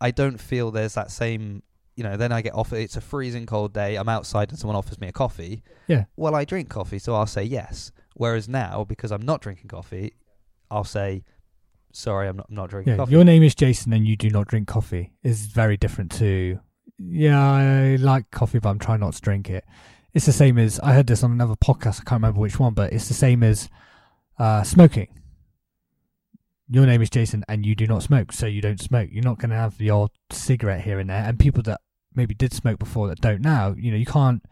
I 0.00 0.10
don't 0.10 0.38
feel 0.38 0.70
there's 0.70 0.94
that 0.94 1.10
same. 1.10 1.62
You 1.96 2.04
know, 2.04 2.16
then 2.16 2.32
I 2.32 2.40
get 2.42 2.54
offered. 2.54 2.78
It's 2.78 2.96
a 2.96 3.00
freezing 3.00 3.46
cold 3.46 3.72
day. 3.72 3.96
I'm 3.96 4.08
outside, 4.08 4.50
and 4.50 4.58
someone 4.58 4.76
offers 4.76 5.00
me 5.00 5.08
a 5.08 5.12
coffee. 5.12 5.62
Yeah. 5.86 6.04
Well, 6.16 6.34
I 6.34 6.44
drink 6.44 6.68
coffee, 6.68 6.98
so 6.98 7.14
I'll 7.14 7.26
say 7.26 7.44
yes. 7.44 7.92
Whereas 8.14 8.48
now, 8.48 8.84
because 8.84 9.12
I'm 9.12 9.22
not 9.22 9.40
drinking 9.40 9.68
coffee, 9.68 10.14
I'll 10.70 10.84
say, 10.84 11.24
"Sorry, 11.92 12.28
I'm 12.28 12.36
not, 12.36 12.46
I'm 12.48 12.54
not 12.54 12.70
drinking 12.70 12.92
Yeah, 12.92 12.96
coffee." 12.98 13.12
your 13.12 13.24
name 13.24 13.42
is 13.42 13.54
Jason 13.54 13.92
and 13.92 14.06
you 14.06 14.16
do 14.16 14.30
not 14.30 14.46
drink 14.48 14.66
coffee 14.68 15.12
is 15.22 15.46
very 15.46 15.76
different 15.76 16.10
to 16.12 16.60
yeah, 16.98 17.40
I 17.40 17.96
like 17.96 18.30
coffee 18.30 18.58
but 18.58 18.68
I'm 18.68 18.78
trying 18.78 19.00
not 19.00 19.14
to 19.14 19.20
drink 19.22 19.48
it. 19.48 19.64
It's 20.12 20.26
the 20.26 20.32
same 20.32 20.58
as 20.58 20.80
I 20.80 20.92
heard 20.92 21.06
this 21.06 21.22
on 21.22 21.32
another 21.32 21.54
podcast, 21.54 22.00
I 22.00 22.04
can't 22.04 22.20
remember 22.20 22.40
which 22.40 22.58
one, 22.58 22.74
but 22.74 22.92
it's 22.92 23.08
the 23.08 23.14
same 23.14 23.42
as 23.42 23.68
uh, 24.38 24.62
smoking. 24.62 25.08
Your 26.68 26.86
name 26.86 27.02
is 27.02 27.10
Jason 27.10 27.44
and 27.48 27.66
you 27.66 27.74
do 27.74 27.86
not 27.86 28.02
smoke, 28.02 28.32
so 28.32 28.46
you 28.46 28.60
don't 28.60 28.80
smoke. 28.80 29.08
You're 29.12 29.24
not 29.24 29.38
gonna 29.38 29.56
have 29.56 29.80
your 29.80 30.08
cigarette 30.30 30.82
here 30.82 30.98
and 30.98 31.10
there 31.10 31.24
and 31.24 31.38
people 31.38 31.62
that 31.64 31.80
maybe 32.14 32.34
did 32.34 32.52
smoke 32.52 32.78
before 32.78 33.08
that 33.08 33.20
don't 33.20 33.40
now, 33.40 33.74
you 33.76 33.90
know, 33.90 33.96
you 33.96 34.06
can't 34.06 34.44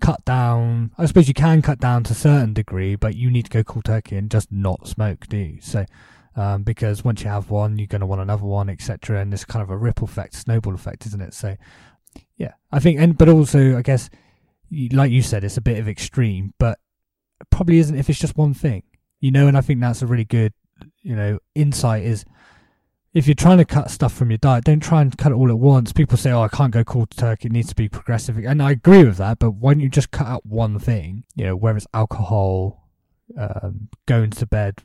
cut 0.00 0.24
down 0.24 0.90
I 0.98 1.06
suppose 1.06 1.28
you 1.28 1.34
can 1.34 1.62
cut 1.62 1.78
down 1.78 2.04
to 2.04 2.12
a 2.12 2.16
certain 2.16 2.52
degree, 2.52 2.96
but 2.96 3.14
you 3.14 3.30
need 3.30 3.44
to 3.44 3.50
go 3.50 3.62
cold 3.62 3.84
turkey 3.84 4.16
and 4.16 4.30
just 4.30 4.50
not 4.50 4.86
smoke, 4.88 5.26
do 5.28 5.36
you? 5.36 5.58
So 5.60 5.86
um, 6.36 6.62
because 6.62 7.04
once 7.04 7.22
you 7.22 7.28
have 7.28 7.50
one, 7.50 7.78
you're 7.78 7.86
going 7.86 8.00
to 8.00 8.06
want 8.06 8.20
another 8.20 8.44
one, 8.44 8.68
etc. 8.68 9.20
And 9.20 9.32
there's 9.32 9.44
kind 9.44 9.62
of 9.62 9.70
a 9.70 9.76
ripple 9.76 10.06
effect, 10.06 10.34
snowball 10.34 10.74
effect, 10.74 11.06
isn't 11.06 11.20
it? 11.20 11.34
So, 11.34 11.56
yeah, 12.36 12.52
I 12.72 12.80
think, 12.80 12.98
and 12.98 13.16
but 13.16 13.28
also, 13.28 13.76
I 13.76 13.82
guess, 13.82 14.10
like 14.92 15.10
you 15.10 15.22
said, 15.22 15.44
it's 15.44 15.56
a 15.56 15.62
bit 15.62 15.78
of 15.78 15.88
extreme, 15.88 16.54
but 16.58 16.78
probably 17.50 17.78
isn't 17.78 17.96
if 17.96 18.08
it's 18.08 18.18
just 18.18 18.36
one 18.36 18.54
thing, 18.54 18.82
you 19.20 19.30
know. 19.30 19.46
And 19.46 19.56
I 19.56 19.60
think 19.60 19.80
that's 19.80 20.02
a 20.02 20.06
really 20.06 20.24
good, 20.24 20.52
you 21.02 21.16
know, 21.16 21.38
insight 21.54 22.04
is 22.04 22.24
if 23.12 23.26
you're 23.26 23.34
trying 23.34 23.58
to 23.58 23.64
cut 23.64 23.90
stuff 23.90 24.12
from 24.12 24.30
your 24.30 24.38
diet, 24.38 24.64
don't 24.64 24.82
try 24.82 25.00
and 25.00 25.16
cut 25.16 25.32
it 25.32 25.36
all 25.36 25.50
at 25.50 25.58
once. 25.58 25.92
People 25.92 26.18
say, 26.18 26.32
"Oh, 26.32 26.42
I 26.42 26.48
can't 26.48 26.72
go 26.72 26.84
cold 26.84 27.10
turkey; 27.10 27.46
it 27.46 27.52
needs 27.52 27.68
to 27.68 27.74
be 27.74 27.88
progressive," 27.88 28.38
and 28.38 28.62
I 28.62 28.72
agree 28.72 29.04
with 29.04 29.18
that. 29.18 29.38
But 29.38 29.52
why 29.52 29.74
don't 29.74 29.80
you 29.80 29.88
just 29.88 30.10
cut 30.10 30.26
out 30.26 30.46
one 30.46 30.78
thing? 30.78 31.24
You 31.36 31.46
know, 31.46 31.56
whether 31.56 31.76
it's 31.76 31.86
alcohol, 31.94 32.88
um, 33.38 33.88
going 34.06 34.30
to 34.30 34.46
bed 34.46 34.82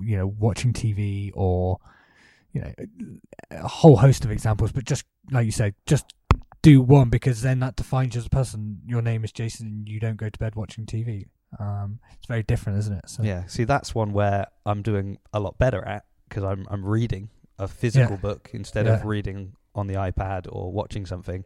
you 0.00 0.16
know 0.16 0.26
watching 0.26 0.72
TV 0.72 1.30
or 1.34 1.78
you 2.52 2.60
know 2.60 2.72
a 3.50 3.66
whole 3.66 3.96
host 3.96 4.24
of 4.24 4.30
examples 4.30 4.72
but 4.72 4.84
just 4.84 5.04
like 5.30 5.44
you 5.44 5.52
said 5.52 5.74
just 5.86 6.06
do 6.64 6.80
one 6.82 7.10
because 7.10 7.42
then 7.42 7.60
that 7.60 7.76
defines 7.76 8.14
you 8.14 8.20
as 8.20 8.26
a 8.26 8.30
person 8.30 8.80
your 8.86 9.02
name 9.02 9.22
is 9.24 9.30
Jason 9.32 9.66
and 9.66 9.88
you 9.88 10.00
don't 10.00 10.16
go 10.16 10.28
to 10.28 10.38
bed 10.38 10.54
watching 10.56 10.86
TV 10.86 11.26
um 11.60 12.00
it's 12.16 12.26
very 12.26 12.42
different 12.42 12.78
isn't 12.78 12.94
it 12.94 13.08
so 13.08 13.22
Yeah, 13.22 13.46
see, 13.46 13.64
that's 13.64 13.94
one 13.94 14.12
where 14.12 14.46
I'm 14.66 14.82
doing 14.82 15.18
a 15.32 15.38
lot 15.40 15.58
better 15.58 15.84
at 15.84 16.04
because 16.28 16.42
I'm 16.42 16.66
I'm 16.70 16.84
reading 16.84 17.28
a 17.58 17.68
physical 17.68 18.16
Yeah. 18.16 18.20
book 18.22 18.50
instead 18.52 18.86
of 18.88 19.04
reading 19.04 19.52
on 19.74 19.86
the 19.86 19.94
iPad 19.94 20.46
or 20.50 20.72
watching 20.72 21.06
something. 21.06 21.44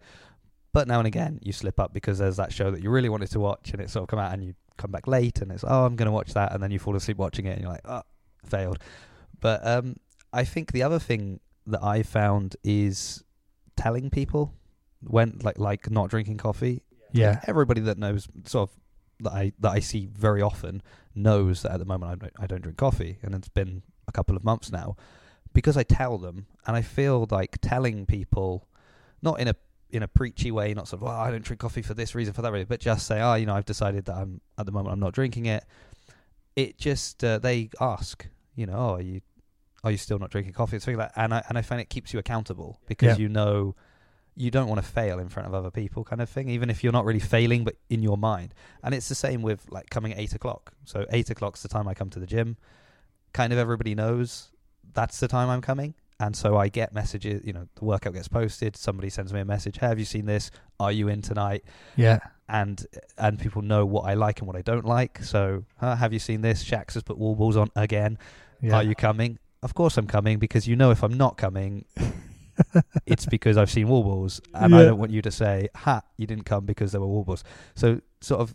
But 0.72 0.86
now 0.88 0.98
and 0.98 1.06
again, 1.06 1.38
you 1.42 1.52
slip 1.52 1.78
up 1.80 1.92
because 1.92 2.18
there's 2.18 2.36
that 2.36 2.52
show 2.52 2.70
that 2.70 2.82
you 2.82 2.90
really 2.90 3.08
wanted 3.08 3.30
to 3.32 3.40
watch, 3.40 3.72
and 3.72 3.80
it's 3.82 3.92
sort 3.92 4.02
of 4.04 4.08
come 4.08 4.18
out, 4.18 4.32
and 4.32 4.44
you 4.44 4.54
come 4.76 4.90
back 4.90 5.06
late, 5.06 5.40
and 5.42 5.50
it's 5.50 5.64
oh, 5.64 5.84
I'm 5.86 5.96
going 5.96 6.06
to 6.06 6.12
watch 6.12 6.32
that, 6.34 6.52
and 6.52 6.62
then 6.62 6.70
you 6.70 6.78
fall 6.78 6.94
asleep 6.96 7.16
watching 7.18 7.46
it, 7.46 7.52
and 7.52 7.62
you're 7.62 7.70
like, 7.72 7.86
oh, 7.86 8.02
failed. 8.46 8.78
But 9.40 9.66
um, 9.66 9.96
I 10.32 10.44
think 10.44 10.72
the 10.72 10.82
other 10.82 10.98
thing 10.98 11.40
that 11.66 11.82
I 11.82 12.02
found 12.02 12.56
is 12.62 13.24
telling 13.76 14.08
people 14.10 14.54
when 15.02 15.38
like 15.42 15.58
like 15.58 15.90
not 15.90 16.10
drinking 16.10 16.38
coffee. 16.38 16.82
Yeah. 17.12 17.40
Everybody 17.46 17.80
that 17.82 17.98
knows 17.98 18.28
sort 18.44 18.70
of 18.70 18.76
that 19.24 19.32
I 19.32 19.52
that 19.60 19.70
I 19.72 19.80
see 19.80 20.06
very 20.06 20.42
often 20.42 20.82
knows 21.14 21.62
that 21.62 21.72
at 21.72 21.78
the 21.78 21.84
moment 21.84 22.12
I 22.12 22.14
don't, 22.16 22.32
I 22.40 22.46
don't 22.46 22.62
drink 22.62 22.78
coffee, 22.78 23.18
and 23.22 23.34
it's 23.34 23.48
been 23.48 23.82
a 24.06 24.12
couple 24.12 24.36
of 24.36 24.44
months 24.44 24.70
now 24.70 24.96
because 25.54 25.76
I 25.76 25.82
tell 25.82 26.18
them, 26.18 26.46
and 26.66 26.76
I 26.76 26.82
feel 26.82 27.26
like 27.30 27.58
telling 27.60 28.06
people, 28.06 28.68
not 29.22 29.40
in 29.40 29.48
a 29.48 29.54
in 29.90 30.02
a 30.02 30.08
preachy 30.08 30.50
way, 30.50 30.74
not 30.74 30.86
sort 30.86 31.00
of, 31.00 31.08
well, 31.08 31.16
I 31.18 31.30
don't 31.30 31.42
drink 31.42 31.60
coffee 31.60 31.80
for 31.80 31.94
this 31.94 32.14
reason, 32.14 32.34
for 32.34 32.42
that 32.42 32.52
reason, 32.52 32.66
but 32.68 32.78
just 32.78 33.06
say, 33.06 33.22
oh, 33.22 33.34
you 33.34 33.46
know, 33.46 33.54
I've 33.54 33.64
decided 33.64 34.04
that 34.04 34.16
I'm 34.16 34.40
at 34.58 34.66
the 34.66 34.72
moment 34.72 34.92
I'm 34.92 35.00
not 35.00 35.14
drinking 35.14 35.46
it. 35.46 35.64
It 36.56 36.76
just 36.78 37.22
uh, 37.24 37.38
they 37.38 37.70
ask, 37.80 38.26
you 38.54 38.66
know, 38.66 38.74
oh, 38.76 38.94
are 38.96 39.00
you 39.00 39.20
are 39.84 39.90
you 39.90 39.96
still 39.96 40.18
not 40.18 40.30
drinking 40.30 40.52
coffee? 40.52 40.78
Like, 40.94 41.10
and 41.16 41.32
I 41.32 41.42
and 41.48 41.56
I 41.56 41.62
find 41.62 41.80
it 41.80 41.88
keeps 41.88 42.12
you 42.12 42.18
accountable 42.18 42.80
because 42.86 43.18
Yeah. 43.18 43.22
you 43.22 43.28
know 43.28 43.74
you 44.38 44.50
don't 44.50 44.68
want 44.68 44.80
to 44.80 44.86
fail 44.86 45.18
in 45.18 45.28
front 45.28 45.48
of 45.48 45.54
other 45.54 45.70
people, 45.70 46.04
kind 46.04 46.22
of 46.22 46.28
thing. 46.28 46.48
Even 46.48 46.70
if 46.70 46.84
you're 46.84 46.92
not 46.92 47.04
really 47.04 47.20
failing, 47.20 47.64
but 47.64 47.74
in 47.90 48.02
your 48.02 48.16
mind. 48.16 48.54
And 48.82 48.94
it's 48.94 49.08
the 49.08 49.14
same 49.14 49.42
with 49.42 49.66
like 49.70 49.90
coming 49.90 50.12
at 50.12 50.18
eight 50.18 50.34
o'clock. 50.34 50.72
So 50.84 51.04
eight 51.10 51.28
o'clock's 51.28 51.62
the 51.62 51.68
time 51.68 51.88
I 51.88 51.94
come 51.94 52.08
to 52.10 52.20
the 52.20 52.26
gym. 52.26 52.56
Kind 53.32 53.52
of 53.52 53.58
everybody 53.58 53.94
knows 53.94 54.50
that's 54.94 55.20
the 55.20 55.28
time 55.28 55.48
I'm 55.48 55.60
coming. 55.60 55.94
And 56.20 56.34
so 56.34 56.56
I 56.56 56.68
get 56.68 56.92
messages, 56.92 57.42
you 57.44 57.52
know, 57.52 57.68
the 57.76 57.84
workout 57.84 58.14
gets 58.14 58.26
posted, 58.26 58.76
somebody 58.76 59.08
sends 59.08 59.32
me 59.32 59.40
a 59.40 59.44
message, 59.44 59.78
hey, 59.78 59.86
have 59.86 59.98
you 60.00 60.04
seen 60.04 60.26
this? 60.26 60.50
Are 60.80 60.90
you 60.90 61.08
in 61.08 61.22
tonight? 61.22 61.64
Yeah. 61.96 62.18
And 62.48 62.84
and 63.18 63.38
people 63.38 63.62
know 63.62 63.84
what 63.86 64.02
I 64.02 64.14
like 64.14 64.38
and 64.40 64.46
what 64.46 64.56
I 64.56 64.62
don't 64.62 64.84
like. 64.84 65.22
So, 65.22 65.64
huh, 65.78 65.96
have 65.96 66.12
you 66.12 66.18
seen 66.18 66.40
this? 66.40 66.64
Shax 66.64 66.94
has 66.94 67.02
put 67.02 67.18
wall 67.18 67.36
balls 67.36 67.56
on 67.56 67.70
again. 67.76 68.18
Yeah. 68.60 68.76
Are 68.76 68.82
you 68.82 68.94
coming? 68.94 69.38
Of 69.62 69.74
course 69.74 69.96
I'm 69.96 70.06
coming 70.06 70.38
because 70.38 70.66
you 70.66 70.74
know 70.74 70.90
if 70.90 71.04
I'm 71.04 71.16
not 71.16 71.36
coming, 71.36 71.84
it's 73.06 73.26
because 73.26 73.56
I've 73.56 73.70
seen 73.70 73.88
wall 73.88 74.02
balls, 74.02 74.40
and 74.54 74.74
I 74.74 74.84
don't 74.84 74.98
want 74.98 75.10
you 75.12 75.22
to 75.22 75.30
say, 75.30 75.68
"Ha, 75.76 76.02
you 76.16 76.26
didn't 76.26 76.44
come 76.44 76.66
because 76.66 76.92
there 76.92 77.00
were 77.00 77.06
wall 77.06 77.24
balls." 77.24 77.44
So, 77.74 78.00
sort 78.20 78.40
of 78.40 78.54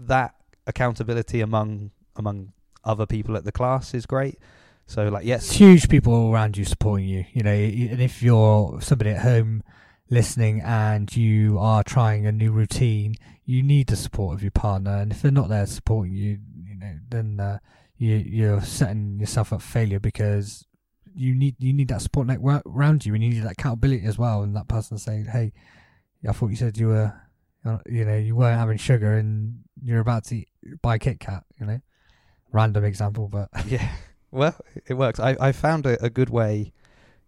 that 0.00 0.34
accountability 0.66 1.40
among 1.40 1.90
among 2.16 2.52
other 2.84 3.06
people 3.06 3.36
at 3.36 3.44
the 3.44 3.52
class 3.52 3.94
is 3.94 4.06
great. 4.06 4.38
So, 4.86 5.08
like, 5.08 5.22
It's 5.22 5.28
yes, 5.28 5.50
huge 5.52 5.88
people 5.88 6.30
around 6.32 6.56
you 6.56 6.64
supporting 6.64 7.08
you, 7.08 7.24
you 7.32 7.42
know, 7.42 7.50
and 7.52 8.00
if 8.00 8.22
you're 8.22 8.80
somebody 8.80 9.10
at 9.10 9.22
home 9.22 9.64
listening 10.08 10.60
and 10.60 11.14
you 11.16 11.58
are 11.58 11.82
trying 11.82 12.24
a 12.26 12.32
new 12.32 12.52
routine, 12.52 13.16
you 13.44 13.62
need 13.62 13.88
the 13.88 13.96
support 13.96 14.34
of 14.34 14.42
your 14.42 14.52
partner, 14.52 14.96
and 14.98 15.12
if 15.12 15.22
they're 15.22 15.32
not 15.32 15.48
there 15.48 15.66
supporting 15.66 16.14
you, 16.14 16.38
you 16.64 16.76
know, 16.76 16.94
then 17.10 17.40
uh, 17.40 17.58
you 17.98 18.14
you're 18.14 18.60
setting 18.62 19.18
yourself 19.18 19.52
up 19.52 19.60
for 19.60 19.68
failure 19.68 20.00
because 20.00 20.66
you 21.16 21.34
need 21.34 21.56
you 21.58 21.72
need 21.72 21.88
that 21.88 22.02
support 22.02 22.26
network 22.26 22.62
around 22.66 23.06
you, 23.06 23.14
and 23.14 23.24
you 23.24 23.30
need 23.30 23.42
that 23.42 23.52
accountability 23.52 24.06
as 24.06 24.18
well, 24.18 24.42
and 24.42 24.54
that 24.54 24.68
person 24.68 24.98
saying, 24.98 25.26
"Hey, 25.26 25.52
I 26.28 26.32
thought 26.32 26.48
you 26.48 26.56
said 26.56 26.76
you 26.76 26.88
were, 26.88 27.12
you 27.86 28.04
know, 28.04 28.16
you 28.16 28.36
weren't 28.36 28.58
having 28.58 28.76
sugar, 28.76 29.14
and 29.14 29.60
you're 29.82 30.00
about 30.00 30.24
to 30.24 30.36
eat, 30.36 30.48
buy 30.82 30.98
Kit 30.98 31.18
Kat," 31.18 31.44
you 31.58 31.66
know, 31.66 31.80
random 32.52 32.84
example, 32.84 33.28
but 33.28 33.48
yeah. 33.66 33.88
Well, 34.30 34.56
it 34.86 34.94
works. 34.94 35.18
I 35.18 35.36
I 35.40 35.52
found 35.52 35.86
a, 35.86 36.02
a 36.04 36.10
good 36.10 36.30
way. 36.30 36.72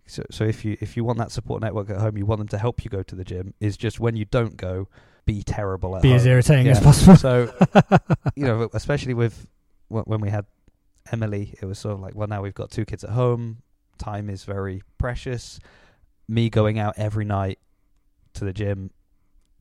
So, 0.07 0.23
so 0.31 0.45
if 0.45 0.65
you 0.65 0.77
if 0.81 0.97
you 0.97 1.05
want 1.05 1.19
that 1.19 1.33
support 1.33 1.63
network 1.63 1.91
at 1.91 1.99
home, 1.99 2.17
you 2.19 2.27
want 2.27 2.41
them 2.41 2.49
to 2.49 2.59
help 2.59 2.85
you 2.85 2.91
go 2.91 3.03
to 3.03 3.15
the 3.15 3.25
gym. 3.25 3.55
Is 3.61 3.77
just 3.77 4.01
when 4.01 4.17
you 4.17 4.27
don't 4.27 4.57
go, 4.57 4.89
be 5.25 5.43
terrible 5.43 5.97
at 5.97 6.03
be 6.03 6.09
home. 6.09 6.17
as 6.17 6.27
irritating 6.27 6.69
as 6.69 6.81
possible. 6.81 7.17
So 7.17 7.53
you 8.35 8.45
know, 8.45 8.69
especially 8.75 9.15
with 9.15 9.47
when 9.89 10.21
we 10.21 10.29
had 10.29 10.45
Emily, 11.11 11.55
it 11.61 11.65
was 11.65 11.79
sort 11.79 11.95
of 11.95 12.01
like, 12.01 12.15
well, 12.15 12.29
now 12.29 12.43
we've 12.43 12.55
got 12.55 12.71
two 12.71 12.85
kids 12.85 13.05
at 13.05 13.11
home. 13.11 13.63
Time 13.99 14.31
is 14.31 14.45
very 14.45 14.83
precious. 14.99 15.59
Me 16.29 16.49
going 16.51 16.79
out 16.79 16.95
every 16.97 17.25
night 17.25 17.59
to 18.35 18.45
the 18.45 18.53
gym 18.53 18.91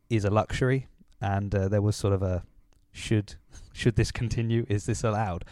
is 0.10 0.24
a 0.26 0.30
luxury, 0.30 0.88
and 1.22 1.54
uh, 1.54 1.68
there 1.68 1.82
was 1.82 1.96
sort 1.96 2.14
of 2.14 2.22
a 2.22 2.44
should 2.92 3.36
should 3.74 3.96
this 3.96 4.12
continue? 4.12 4.66
Is 4.70 4.86
this 4.86 5.04
allowed? 5.04 5.46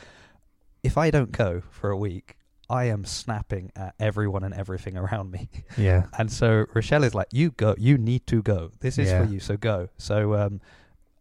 If 0.84 0.98
I 0.98 1.10
don't 1.12 1.32
go 1.32 1.62
for 1.70 1.90
a 1.90 1.98
week, 1.98 2.38
I 2.70 2.86
am 2.86 3.06
snapping 3.06 3.72
at 3.76 3.96
everyone 4.00 4.44
and 4.44 4.54
everything 4.54 4.98
around 5.04 5.32
me. 5.32 5.50
yeah. 5.78 6.06
And 6.18 6.32
so 6.32 6.66
Rochelle 6.74 7.04
is 7.04 7.16
like, 7.16 7.28
"You 7.32 7.52
go. 7.52 7.76
You 7.78 7.98
need 7.98 8.26
to 8.28 8.42
go. 8.42 8.72
This 8.80 8.98
is 8.98 9.10
Yeah. 9.10 9.26
for 9.26 9.32
you. 9.32 9.40
So 9.40 9.58
go." 9.58 9.90
So 9.98 10.36
um, 10.36 10.62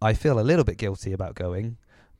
I 0.03 0.13
feel 0.15 0.39
a 0.39 0.43
little 0.43 0.65
bit 0.65 0.77
guilty 0.79 1.13
about 1.13 1.35
going, 1.35 1.77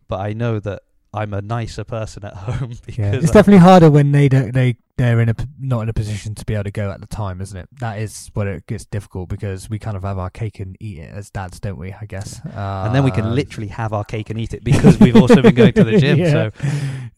but 0.09 0.21
I 0.21 0.33
know 0.33 0.59
that 0.61 0.83
I'm 1.15 1.33
a 1.33 1.41
nicer 1.41 1.85
person 1.85 2.25
at 2.25 2.35
home 2.47 2.71
because 2.85 2.99
Yeah, 2.99 3.13
it's 3.15 3.31
I- 3.31 3.35
definitely 3.35 3.61
harder 3.61 3.91
when 3.91 4.13
they 4.13 4.29
don't 4.29 4.53
they 4.53 4.77
they're 4.97 5.21
in 5.21 5.29
a 5.29 5.35
p- 5.35 5.47
not 5.59 5.81
in 5.81 5.89
a 5.89 5.93
position 5.93 6.35
to 6.37 6.45
be 6.45 6.55
able 6.55 6.65
to 6.65 6.71
go 6.71 6.91
at 6.91 7.01
the 7.01 7.07
time, 7.07 7.41
isn't 7.41 7.57
it? 7.57 7.69
That 7.81 7.99
is 7.99 8.31
where 8.35 8.49
it 8.55 8.67
gets 8.67 8.85
difficult 8.85 9.29
because 9.29 9.69
we 9.69 9.79
kind 9.79 9.97
of 9.97 10.03
have 10.05 10.19
our 10.19 10.31
cake 10.31 10.61
and 10.61 10.77
eat 10.81 10.99
it 10.99 11.11
as 11.13 11.31
dads, 11.31 11.59
don't 11.61 11.79
we? 11.79 11.93
I 11.93 12.05
guess. 12.07 12.41
Uh, 12.45 12.85
and 12.87 12.95
then 12.95 13.03
we 13.05 13.11
can 13.11 13.35
literally 13.35 13.69
have 13.69 13.93
our 13.93 14.05
cake 14.05 14.31
and 14.31 14.39
eat 14.39 14.55
it 14.55 14.63
because 14.65 14.99
we've 15.01 15.17
also 15.17 15.43
been 15.43 15.55
going 15.55 15.73
to 15.73 15.85
the 15.85 15.99
gym. 15.99 16.19
Yeah. 16.19 16.31
So 16.31 16.51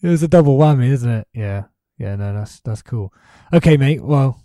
it 0.02 0.08
was 0.08 0.22
a 0.22 0.28
double 0.28 0.56
whammy, 0.58 0.88
isn't 0.90 1.10
it? 1.10 1.28
Yeah, 1.34 1.64
yeah. 1.98 2.16
No, 2.16 2.32
that's 2.32 2.60
that's 2.60 2.82
cool. 2.82 3.12
Okay, 3.52 3.76
mate. 3.76 4.02
Well, 4.02 4.40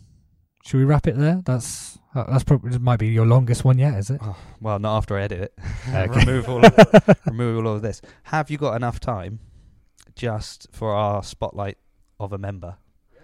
should 0.64 0.78
we 0.78 0.84
wrap 0.86 1.07
it 1.07 1.18
there? 1.18 1.41
That's 1.45 1.97
uh, 2.14 2.26
that's 2.30 2.43
probably 2.43 2.78
might 2.80 2.99
be 2.99 3.07
your 3.07 3.26
longest 3.26 3.64
one 3.64 3.78
yet, 3.80 3.95
is 3.97 4.09
it? 4.09 4.20
oh, 4.24 4.36
well, 4.59 4.80
not 4.80 4.97
after 4.97 5.18
I 5.18 5.24
edit 5.24 5.41
it. 5.41 5.53
Okay. 5.93 6.20
remove 6.26 6.49
all 6.49 6.66
of, 6.66 7.18
remove 7.26 7.66
all 7.66 7.74
of 7.74 7.82
this. 7.82 8.01
Have 8.24 8.49
you 8.49 8.57
got 8.57 8.76
enough 8.76 8.99
time 8.99 9.39
just 10.16 10.68
for 10.72 10.93
our 10.93 11.24
spotlight 11.24 11.78
of 12.20 12.34
a 12.34 12.38
member? 12.38 12.76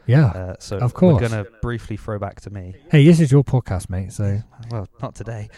Yeah. 0.05 0.27
Uh, 0.27 0.55
so 0.59 0.77
Of 0.77 0.93
course. 0.93 1.21
we're 1.21 1.27
going 1.29 1.43
to 1.45 1.51
briefly 1.61 1.97
throw 1.97 2.17
back 2.17 2.39
to 2.41 2.49
me. 2.49 2.75
hey, 2.91 3.05
this 3.05 3.19
is 3.19 3.29
your 3.31 3.43
podcast, 3.43 3.89
mate. 3.89 4.13
So 4.13 4.41
Well, 4.71 4.88
not 5.01 5.15
today. 5.15 5.49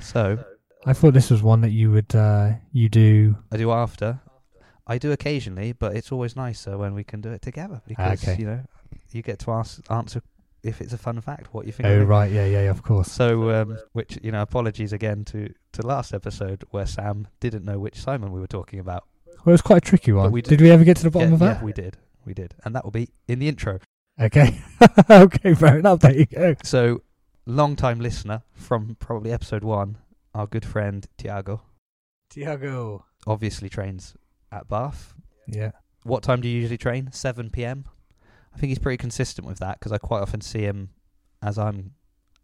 So 0.00 0.38
I 0.86 0.92
thought 0.92 1.14
this 1.14 1.30
was 1.30 1.42
one 1.42 1.60
that 1.62 1.70
you 1.70 1.90
would 1.90 2.14
uh 2.14 2.52
you 2.72 2.88
do. 2.88 3.36
I 3.52 3.56
do 3.56 3.70
after. 3.72 4.20
I 4.86 4.98
do 4.98 5.12
occasionally, 5.12 5.72
but 5.72 5.96
it's 5.96 6.12
always 6.12 6.36
nicer 6.36 6.78
when 6.78 6.94
we 6.94 7.02
can 7.04 7.20
do 7.20 7.30
it 7.30 7.42
together 7.42 7.82
because 7.86 8.22
Okay. 8.22 8.36
you 8.40 8.46
know 8.46 8.60
you 9.10 9.22
get 9.22 9.38
to 9.40 9.50
ask 9.52 9.80
answer 9.90 10.22
if 10.62 10.80
it's 10.80 10.92
a 10.92 10.98
fun 10.98 11.20
fact 11.20 11.52
what 11.52 11.66
you 11.66 11.72
think. 11.72 11.86
Oh 11.86 11.96
of 11.96 12.02
it. 12.02 12.04
right, 12.04 12.30
yeah, 12.30 12.46
yeah, 12.46 12.70
of 12.70 12.82
course. 12.82 13.10
So, 13.10 13.50
um, 13.50 13.78
which 13.92 14.18
you 14.22 14.32
know, 14.32 14.42
apologies 14.42 14.92
again 14.92 15.24
to 15.26 15.52
to 15.72 15.86
last 15.86 16.12
episode 16.14 16.64
where 16.70 16.86
Sam 16.86 17.28
didn't 17.40 17.64
know 17.64 17.78
which 17.78 17.96
Simon 17.96 18.32
we 18.32 18.40
were 18.40 18.46
talking 18.46 18.78
about. 18.80 19.04
Well, 19.26 19.36
it 19.46 19.52
was 19.52 19.62
quite 19.62 19.78
a 19.78 19.80
tricky 19.80 20.12
one. 20.12 20.32
we 20.32 20.42
did, 20.42 20.50
did- 20.50 20.60
we 20.60 20.70
ever 20.70 20.84
get 20.84 20.96
to 20.98 21.04
the 21.04 21.10
bottom 21.10 21.30
yeah, 21.30 21.34
of 21.34 21.40
that? 21.40 21.58
yeah, 21.58 21.64
we 21.64 21.72
did, 21.72 21.96
we 22.24 22.34
did, 22.34 22.54
and 22.64 22.74
that 22.74 22.84
will 22.84 22.90
be 22.90 23.10
in 23.28 23.38
the 23.38 23.48
intro. 23.48 23.78
Okay. 24.20 24.58
okay, 25.10 25.54
fair 25.54 25.78
enough. 25.78 26.00
There 26.00 26.16
you 26.16 26.26
go. 26.26 26.54
So, 26.64 27.02
long 27.44 27.76
time 27.76 28.00
listener 28.00 28.42
from 28.54 28.96
probably 28.98 29.30
episode 29.30 29.62
one, 29.62 29.98
our 30.34 30.46
good 30.46 30.64
friend 30.64 31.06
Tiago, 31.18 31.62
Tiago. 32.30 33.04
obviously 33.26 33.68
trains 33.68 34.16
at 34.50 34.68
Bath. 34.68 35.14
Yeah. 35.46 35.72
What 36.02 36.22
time 36.22 36.40
do 36.40 36.48
you 36.48 36.56
usually 36.60 36.78
train? 36.78 37.10
7 37.12 37.50
p.m. 37.50 37.84
I 38.56 38.58
think 38.58 38.70
he's 38.70 38.78
pretty 38.78 38.96
consistent 38.96 39.46
with 39.46 39.58
that 39.58 39.78
because 39.78 39.92
I 39.92 39.98
quite 39.98 40.22
often 40.22 40.40
see 40.40 40.62
him 40.62 40.90
as 41.42 41.58
I'm 41.58 41.92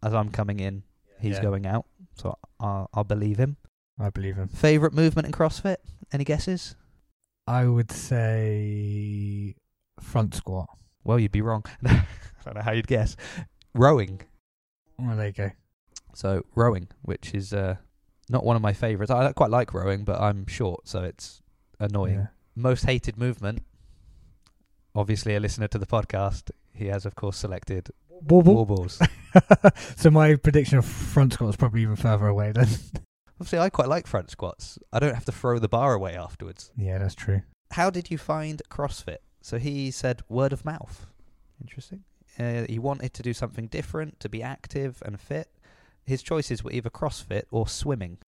as 0.03 0.13
I'm 0.13 0.29
coming 0.29 0.59
in, 0.59 0.83
he's 1.19 1.37
Yeah. 1.37 1.41
going 1.41 1.65
out. 1.65 1.85
So 2.15 2.37
I'll, 2.59 2.87
I'll 2.93 3.03
believe 3.03 3.39
him. 3.39 3.57
I 3.99 4.09
believe 4.11 4.35
him. 4.35 4.47
Favorite 4.47 4.93
movement 4.93 5.25
in 5.25 5.31
CrossFit? 5.31 5.77
Any 6.11 6.23
guesses? 6.23 6.75
I 7.47 7.65
would 7.65 7.91
say 7.91 9.55
front 9.99 10.35
squat. 10.35 10.67
Well, 11.03 11.19
you'd 11.19 11.31
be 11.31 11.41
wrong. 11.41 11.63
I 11.85 12.05
don't 12.45 12.55
know 12.55 12.61
how 12.61 12.71
you'd 12.73 12.87
guess. 12.87 13.15
Rowing. 13.73 14.21
Well, 14.99 15.17
there 15.17 15.27
you 15.27 15.33
go. 15.33 15.51
So 16.13 16.43
rowing, 16.55 16.87
which 17.01 17.33
is 17.33 17.53
uh, 17.53 17.75
not 18.29 18.45
one 18.45 18.55
of 18.55 18.61
my 18.61 18.73
favourites. 18.73 19.11
I 19.11 19.31
quite 19.33 19.49
like 19.49 19.73
rowing, 19.73 20.03
but 20.03 20.21
I'm 20.21 20.45
short, 20.45 20.87
so 20.87 21.01
it's 21.03 21.41
annoying. 21.79 22.15
Yeah. 22.15 22.27
Most 22.55 22.85
hated 22.85 23.17
movement. 23.17 23.63
Obviously, 24.95 25.35
a 25.35 25.39
listener 25.39 25.67
to 25.69 25.77
the 25.77 25.85
podcast, 25.85 26.51
he 26.73 26.87
has 26.87 27.05
of 27.05 27.15
course 27.15 27.37
selected 27.37 27.89
wall 28.09 28.65
balls. 28.65 29.01
so 29.95 30.09
my 30.11 30.35
prediction 30.35 30.77
of 30.77 30.85
front 30.85 31.33
squat 31.33 31.49
is 31.49 31.55
probably 31.55 31.81
even 31.81 31.95
further 31.95 32.27
away 32.27 32.51
then. 32.51 32.67
Obviously, 33.39 33.59
I 33.59 33.69
quite 33.69 33.89
like 33.89 34.07
front 34.07 34.29
squats. 34.29 34.77
I 34.93 34.99
don't 34.99 35.15
have 35.15 35.25
to 35.25 35.31
throw 35.31 35.59
the 35.59 35.67
bar 35.67 35.93
away 35.93 36.15
afterwards. 36.15 36.71
yeah, 36.77 36.97
that's 36.99 37.15
true. 37.15 37.41
How 37.71 37.89
did 37.89 38.11
you 38.11 38.17
find 38.17 38.61
CrossFit? 38.69 39.17
So 39.41 39.57
he 39.57 39.89
said 39.91 40.21
word 40.29 40.53
of 40.53 40.63
mouth. 40.63 41.07
Interesting. 41.59 42.03
Uh, 42.39 42.65
he 42.69 42.79
wanted 42.79 43.13
to 43.15 43.23
do 43.23 43.33
something 43.33 43.67
different, 43.67 44.19
to 44.19 44.29
be 44.29 44.41
active 44.43 45.01
and 45.05 45.19
fit. 45.19 45.49
His 46.05 46.21
choices 46.23 46.63
were 46.63 46.71
either 46.71 46.89
CrossFit 46.89 47.43
or 47.51 47.67
swimming, 47.67 48.19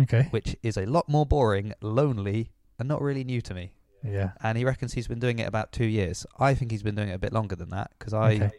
Okay. 0.00 0.28
which 0.30 0.56
is 0.62 0.76
a 0.76 0.86
lot 0.86 1.08
more 1.08 1.26
boring, 1.26 1.72
lonely, 1.80 2.50
and 2.78 2.88
not 2.88 3.02
really 3.02 3.24
new 3.24 3.40
to 3.42 3.54
me. 3.54 3.72
Yeah. 4.02 4.32
And 4.42 4.56
he 4.58 4.64
reckons 4.64 4.92
he's 4.92 5.08
been 5.08 5.18
doing 5.18 5.38
it 5.38 5.48
about 5.48 5.72
two 5.72 5.86
years. 5.86 6.24
I 6.38 6.54
think 6.54 6.70
he's 6.70 6.82
been 6.82 6.94
doing 6.94 7.08
it 7.08 7.14
a 7.14 7.18
bit 7.18 7.32
longer 7.32 7.56
than 7.56 7.70
that 7.70 7.90
because 7.98 8.14
I 8.14 8.34
Okay. 8.34 8.50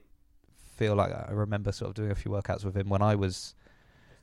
feel 0.75 0.95
like 0.95 1.11
I 1.11 1.31
remember 1.31 1.71
sort 1.71 1.89
of 1.89 1.95
doing 1.95 2.11
a 2.11 2.15
few 2.15 2.31
workouts 2.31 2.63
with 2.65 2.75
him 2.75 2.89
when 2.89 3.01
I 3.01 3.15
was 3.15 3.55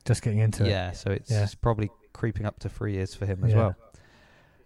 Just 0.05 0.21
getting 0.21 0.39
into 0.39 0.65
it. 0.65 0.69
yeah. 0.69 0.91
So 0.91 1.11
it's 1.11 1.31
Yeah. 1.31 1.47
probably 1.61 1.89
creeping 2.13 2.45
up 2.45 2.59
to 2.59 2.69
three 2.69 2.93
years 2.93 3.13
for 3.15 3.25
him 3.25 3.43
as 3.43 3.51
Yeah. 3.51 3.57
well. 3.57 3.75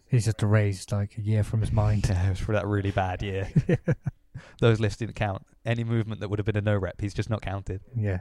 He's 0.07 0.25
just 0.25 0.43
erased 0.43 0.91
like 0.91 1.17
a 1.17 1.21
year 1.21 1.43
from 1.43 1.61
his 1.61 1.71
mind. 1.71 2.05
Yeah, 2.09 2.27
it 2.27 2.29
was 2.31 2.39
for 2.39 2.51
that 2.53 2.65
really 2.67 2.91
bad 2.91 3.21
year. 3.21 3.49
those 4.59 4.79
lifts 4.79 4.97
didn't 4.97 5.15
count. 5.15 5.45
Any 5.65 5.83
movement 5.83 6.19
that 6.21 6.29
would 6.29 6.39
have 6.39 6.45
been 6.45 6.57
a 6.57 6.61
no 6.61 6.77
rep, 6.77 6.99
he's 6.99 7.13
just 7.13 7.29
not 7.29 7.41
counted. 7.41 7.81
Yeah. 7.95 8.19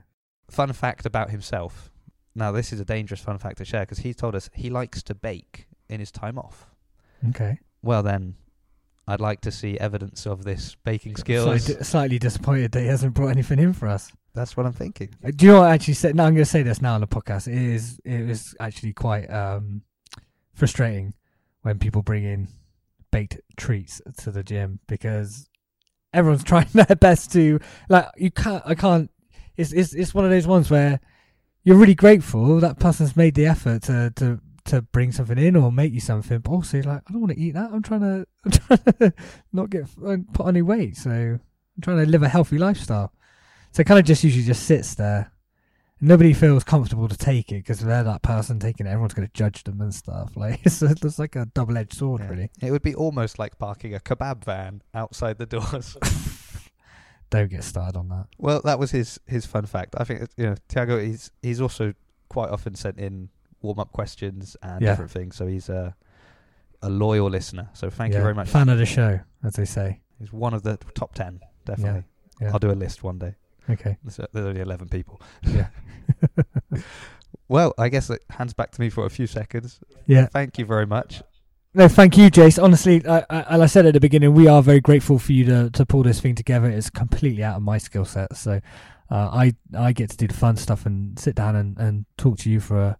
Fun 0.51 0.73
fact 0.73 1.07
about 1.07 1.31
himself. 1.31 1.91
Now, 2.35 2.53
this 2.53 2.73
is 2.73 2.79
a 2.81 2.85
dangerous 2.85 3.21
fun 3.21 3.39
fact 3.39 3.59
to 3.59 3.65
share 3.65 3.81
because 3.83 3.99
he 4.01 4.15
told 4.15 4.35
us 4.37 4.51
he 4.55 4.71
likes 4.71 5.03
to 5.05 5.15
bake 5.15 5.67
in 5.89 5.99
his 6.01 6.13
time 6.13 6.39
off. 6.39 6.67
Okay. 7.31 7.59
Well, 7.83 8.03
then, 8.03 8.35
I'd 9.09 9.21
like 9.21 9.41
to 9.43 9.51
see 9.53 9.79
evidence 9.79 10.27
of 10.27 10.45
this 10.45 10.77
baking 10.85 11.17
Slightly, 11.17 11.59
skills. 11.59 11.79
di- 11.79 11.85
slightly 11.85 12.19
disappointed 12.19 12.73
that 12.73 12.81
he 12.81 12.87
hasn't 12.87 13.15
brought 13.15 13.29
anything 13.29 13.59
in 13.59 13.73
for 13.73 13.89
us. 13.89 14.13
That's 14.35 14.57
what 14.57 14.67
I'm 14.67 14.73
thinking. 14.73 15.09
Uh, 15.25 15.33
Do 15.35 15.47
you 15.47 15.53
know 15.53 15.61
what 15.61 15.71
I 15.71 15.75
actually 15.75 15.95
said? 15.95 16.15
No, 16.15 16.25
I'm 16.25 16.35
going 16.35 16.45
to 16.45 16.51
say 16.51 16.63
this 16.63 16.81
now 16.81 16.95
on 16.95 17.01
the 17.01 17.09
podcast. 17.09 17.49
It 17.49 17.55
is 17.55 17.99
it 18.05 18.27
was 18.29 18.55
actually 18.61 18.93
quite 18.93 19.27
um, 19.27 19.83
frustrating 20.55 21.15
when 21.63 21.79
people 21.79 22.03
bring 22.03 22.25
in 22.25 22.49
baked 23.11 23.41
treats 23.57 24.01
to 24.19 24.31
the 24.31 24.45
gym 24.45 24.79
because 24.87 25.49
everyone's 26.15 26.45
trying 26.53 26.69
their 26.73 26.95
best 26.97 27.33
to 27.33 27.59
like 27.89 28.07
you 28.17 28.31
can't 28.31 28.63
I 28.65 28.77
can't 28.77 29.11
it's 29.57 29.73
it's 29.73 29.95
it's 29.95 30.15
one 30.15 30.25
of 30.25 30.31
those 30.31 30.47
ones 30.47 30.71
where 30.71 31.01
you're 31.65 31.77
really 31.77 31.97
grateful 31.97 32.61
that 32.61 32.79
person's 32.79 33.17
made 33.17 33.35
the 33.35 33.47
effort 33.47 33.83
to 33.83 34.13
to 34.17 34.41
to 34.67 34.83
bring 34.83 35.13
something 35.13 35.39
in 35.39 35.57
or 35.57 35.71
make 35.73 35.93
you 35.93 36.01
something, 36.01 36.39
but 36.41 36.51
also 36.51 36.79
like 36.79 37.03
I 37.09 37.13
don't 37.13 37.21
want 37.21 37.33
to 37.35 37.41
eat 37.41 37.53
that. 37.53 37.71
I'm 37.73 37.83
trying 37.83 38.01
to 38.01 38.27
I'm 38.45 38.51
trying 38.51 38.79
to 39.01 39.13
not 39.53 39.71
get 39.71 39.85
uh, 40.05 40.17
put 40.33 40.47
on 40.47 40.51
any 40.57 40.63
weight, 40.63 40.97
so 40.97 41.11
I'm 41.11 41.41
trying 41.83 41.99
to 42.05 42.07
live 42.11 42.23
a 42.23 42.29
healthy 42.29 42.59
lifestyle. 42.59 43.13
So 43.73 43.81
it 43.83 43.87
kind 43.87 44.01
of 44.01 44.05
just 44.07 44.25
usually 44.25 44.45
just 44.45 44.65
sits 44.65 44.95
there. 44.95 45.33
Nobody 46.03 46.33
feels 46.33 46.65
comfortable 46.65 47.09
to 47.09 47.17
take 47.17 47.53
it 47.53 47.57
because 47.57 47.81
they're 47.81 48.03
that 48.03 48.23
person 48.23 48.59
taking 48.59 48.87
it. 48.87 48.91
Everyone's 48.91 49.13
going 49.13 49.29
to 49.29 49.35
judge 49.35 49.65
them 49.65 49.81
and 49.83 49.95
stuff. 49.95 50.33
Like 50.37 50.61
it's, 50.65 50.81
it's 50.81 51.19
like 51.19 51.37
a 51.37 51.47
double-edged 51.53 51.93
sword, 51.93 52.23
Yeah. 52.23 52.29
really. 52.31 52.51
It 52.63 52.71
would 52.71 52.81
be 52.83 52.95
almost 52.95 53.39
like 53.39 53.59
parking 53.59 53.95
a 53.95 54.01
kebab 54.01 54.43
van 54.45 54.81
outside 54.95 55.37
the 55.37 55.45
doors. 55.47 55.97
Don't 57.31 57.49
get 57.51 57.63
started 57.63 57.97
on 57.97 58.09
that. 58.09 58.27
well, 58.39 58.61
that 58.65 58.79
was 58.81 58.91
his 58.91 59.21
his 59.27 59.47
fun 59.47 59.65
fact. 59.67 59.95
I 59.97 60.03
think 60.05 60.23
you 60.37 60.47
know 60.47 60.55
Tiago. 60.69 60.99
He's 60.99 61.31
he's 61.43 61.61
also 61.61 61.95
quite 62.29 62.51
often 62.51 62.75
sent 62.75 62.99
in 62.99 63.29
warm 63.63 63.79
up 63.79 63.93
questions 63.93 64.57
and 64.63 64.83
Yeah. 64.83 64.91
different 64.91 65.11
things. 65.11 65.37
So 65.37 65.47
he's 65.47 65.69
a 65.69 65.95
a 66.83 66.89
loyal 66.89 67.29
listener. 67.29 67.69
So 67.75 67.91
thank 67.91 68.15
you 68.15 68.21
very 68.21 68.35
much. 68.35 68.49
Fan 68.49 68.69
of 68.71 68.79
the 68.79 68.87
show, 68.87 69.21
as 69.45 69.55
they 69.55 69.67
say. 69.67 70.01
He's 70.19 70.33
one 70.33 70.55
of 70.55 70.63
the 70.63 70.79
top 70.95 71.15
ten, 71.15 71.41
definitely. 71.67 72.05
Yeah. 72.41 72.53
I'll 72.53 72.59
do 72.59 72.71
a 72.71 72.73
list 72.73 73.03
one 73.03 73.19
day. 73.19 73.35
Okay. 73.69 73.99
There's, 74.03 74.17
there's 74.33 74.47
only 74.47 74.61
eleven 74.63 74.89
people. 74.89 75.21
Yeah. 75.43 75.69
Well, 77.49 77.75
I 77.79 77.89
guess 77.89 78.11
it 78.11 78.23
hands 78.31 78.53
back 78.53 78.71
to 78.73 78.81
me 78.81 78.91
for 78.91 79.05
a 79.07 79.11
few 79.11 79.27
seconds. 79.27 79.81
yeah. 80.07 80.27
Thank 80.27 80.57
you 80.59 80.65
very 80.65 80.87
much. 80.87 81.21
No, 81.75 81.89
thank 81.89 82.17
you, 82.17 82.31
Jace. 82.31 82.63
Honestly, 82.63 83.05
I, 83.07 83.25
I, 83.29 83.61
I 83.61 83.67
said 83.67 83.87
at 83.87 83.95
the 83.95 83.99
beginning, 84.01 84.35
we 84.35 84.47
are 84.47 84.63
very 84.63 84.81
grateful 84.81 85.19
for 85.19 85.33
you 85.33 85.45
to, 85.47 85.71
to 85.71 85.85
pull 85.85 86.03
this 86.05 86.21
thing 86.21 86.37
together. 86.37 86.69
It's 86.69 86.91
completely 86.91 87.43
out 87.43 87.57
of 87.57 87.63
my 87.63 87.79
skill 87.79 88.05
set, 88.05 88.37
so 88.37 88.61
uh, 89.11 89.15
I 89.33 89.55
I 89.77 89.93
get 89.93 90.11
to 90.11 90.17
do 90.17 90.29
the 90.29 90.35
fun 90.35 90.57
stuff 90.57 90.87
and 90.87 91.19
sit 91.19 91.35
down 91.35 91.57
and, 91.57 91.77
and 91.79 92.07
talk 92.17 92.39
to 92.39 92.51
you 92.51 92.61
for 92.61 92.81
a, 92.81 92.99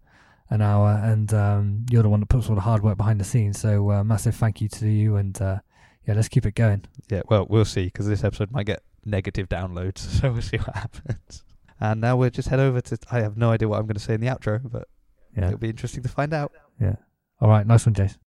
an 0.51 0.61
hour, 0.61 1.01
and 1.03 1.33
um, 1.33 1.85
you're 1.89 2.03
the 2.03 2.09
one 2.09 2.19
that 2.19 2.29
puts 2.29 2.47
all 2.49 2.55
the 2.55 2.61
hard 2.61 2.83
work 2.83 2.97
behind 2.97 3.19
the 3.19 3.23
scenes. 3.23 3.59
So 3.59 3.89
uh, 3.91 4.03
massive 4.03 4.35
thank 4.35 4.61
you 4.61 4.67
to 4.69 4.87
you, 4.87 5.15
and 5.15 5.41
uh, 5.41 5.59
yeah, 6.07 6.13
let's 6.13 6.27
keep 6.29 6.45
it 6.45 6.53
going. 6.53 6.83
Yeah, 7.09 7.21
well, 7.29 7.47
we'll 7.49 7.65
see 7.65 7.85
because 7.85 8.07
this 8.07 8.23
episode 8.23 8.51
might 8.51 8.67
get 8.67 8.83
negative 9.03 9.49
downloads, 9.49 9.97
so 10.19 10.31
we'll 10.31 10.41
see 10.43 10.57
what 10.57 10.75
happens. 10.75 11.43
And 11.79 11.99
now 12.01 12.15
we'll 12.15 12.29
just 12.29 12.49
head 12.49 12.59
over 12.59 12.79
to. 12.81 12.97
I 13.11 13.21
have 13.21 13.37
no 13.37 13.49
idea 13.49 13.67
what 13.67 13.79
I'm 13.79 13.87
going 13.87 13.95
to 13.95 13.99
say 13.99 14.13
in 14.13 14.21
the 14.21 14.27
outro, 14.27 14.61
but 14.71 14.87
Yeah, 15.35 15.47
it'll 15.47 15.57
be 15.57 15.69
interesting 15.69 16.03
to 16.03 16.09
find 16.09 16.31
out. 16.33 16.51
yeah. 16.79 16.97
All 17.39 17.49
right, 17.49 17.65
nice 17.65 17.87
one, 17.87 17.95
Jace. 17.95 18.19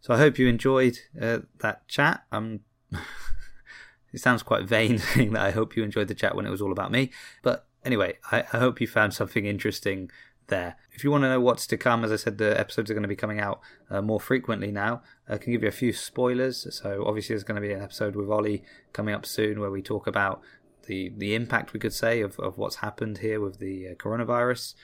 So 0.00 0.14
I 0.14 0.18
hope 0.18 0.38
you 0.38 0.46
enjoyed 0.46 0.98
uh, 1.20 1.40
that 1.58 1.88
chat. 1.88 2.22
Um, 2.30 2.60
it 4.12 4.20
sounds 4.20 4.42
quite 4.42 4.64
vain 4.64 4.98
saying 5.14 5.32
that 5.32 5.42
I 5.42 5.50
hope 5.50 5.76
you 5.76 5.82
enjoyed 5.82 6.08
the 6.08 6.14
chat 6.14 6.34
when 6.36 6.46
it 6.46 6.50
was 6.50 6.62
all 6.62 6.72
about 6.72 6.92
me. 6.92 7.10
But 7.42 7.66
anyway, 7.84 8.18
I, 8.30 8.44
I 8.52 8.58
hope 8.58 8.80
you 8.80 8.86
found 8.86 9.12
something 9.14 9.46
interesting 9.46 10.10
there. 10.50 10.76
If 10.92 11.02
you 11.02 11.10
want 11.10 11.24
to 11.24 11.28
know 11.28 11.40
what's 11.40 11.66
to 11.68 11.78
come, 11.78 12.04
as 12.04 12.12
I 12.12 12.16
said, 12.16 12.38
the 12.38 12.58
episodes 12.58 12.90
are 12.90 12.94
going 12.94 13.02
to 13.02 13.08
be 13.08 13.16
coming 13.16 13.40
out 13.40 13.60
uh, 13.88 14.02
more 14.02 14.20
frequently 14.20 14.70
now. 14.70 15.02
I 15.28 15.38
can 15.38 15.52
give 15.52 15.62
you 15.62 15.68
a 15.68 15.72
few 15.72 15.92
spoilers. 15.92 16.66
So 16.74 17.04
obviously, 17.06 17.34
there's 17.34 17.44
going 17.44 17.60
to 17.60 17.66
be 17.66 17.72
an 17.72 17.82
episode 17.82 18.14
with 18.14 18.30
Ollie 18.30 18.62
coming 18.92 19.14
up 19.14 19.24
soon 19.24 19.60
where 19.60 19.70
we 19.70 19.80
talk 19.80 20.06
about 20.06 20.42
the 20.86 21.12
the 21.16 21.34
impact 21.34 21.72
we 21.72 21.80
could 21.80 21.94
say 21.94 22.20
of, 22.20 22.38
of 22.38 22.58
what's 22.58 22.76
happened 22.76 23.18
here 23.18 23.40
with 23.40 23.58
the 23.58 23.88
uh, 23.88 23.94
coronavirus. 23.94 24.74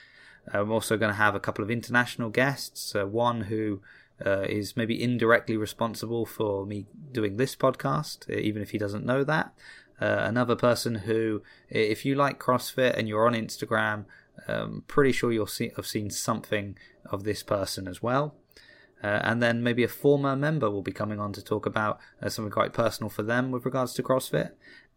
Uh, 0.53 0.61
I'm 0.61 0.71
also 0.71 0.97
going 0.97 1.11
to 1.11 1.17
have 1.17 1.35
a 1.35 1.39
couple 1.39 1.63
of 1.63 1.69
international 1.69 2.29
guests. 2.29 2.95
Uh, 2.95 3.05
one 3.05 3.41
who 3.41 3.81
uh, 4.25 4.41
is 4.41 4.77
maybe 4.77 5.01
indirectly 5.01 5.57
responsible 5.57 6.25
for 6.25 6.65
me 6.65 6.85
doing 7.11 7.37
this 7.37 7.55
podcast, 7.55 8.29
uh, 8.29 8.39
even 8.39 8.61
if 8.61 8.71
he 8.71 8.77
doesn't 8.77 9.05
know 9.05 9.23
that. 9.23 9.53
Uh, 9.99 10.19
another 10.21 10.55
person 10.55 10.93
who, 10.95 11.41
if 11.69 12.05
you 12.05 12.13
like 12.13 12.39
CrossFit 12.39 12.95
and 12.97 13.07
you're 13.07 13.25
on 13.25 13.33
Instagram, 13.33 14.05
um, 14.47 14.83
pretty 14.87 15.11
sure 15.11 15.31
you'll 15.31 15.47
see, 15.47 15.71
have 15.75 15.87
seen 15.87 16.09
something 16.09 16.77
of 17.05 17.23
this 17.23 17.43
person 17.43 17.87
as 17.87 18.01
well. 18.01 18.35
Uh, 19.03 19.19
and 19.23 19.43
then 19.43 19.61
maybe 19.61 19.83
a 19.83 19.87
former 19.87 20.35
member 20.35 20.71
will 20.71 20.81
be 20.81 20.91
coming 20.91 21.19
on 21.19 21.31
to 21.31 21.43
talk 21.43 21.65
about 21.65 21.99
uh, 22.21 22.29
something 22.29 22.51
quite 22.51 22.73
personal 22.73 23.09
for 23.09 23.23
them 23.23 23.51
with 23.51 23.65
regards 23.65 23.93
to 23.93 24.03
CrossFit. 24.03 24.51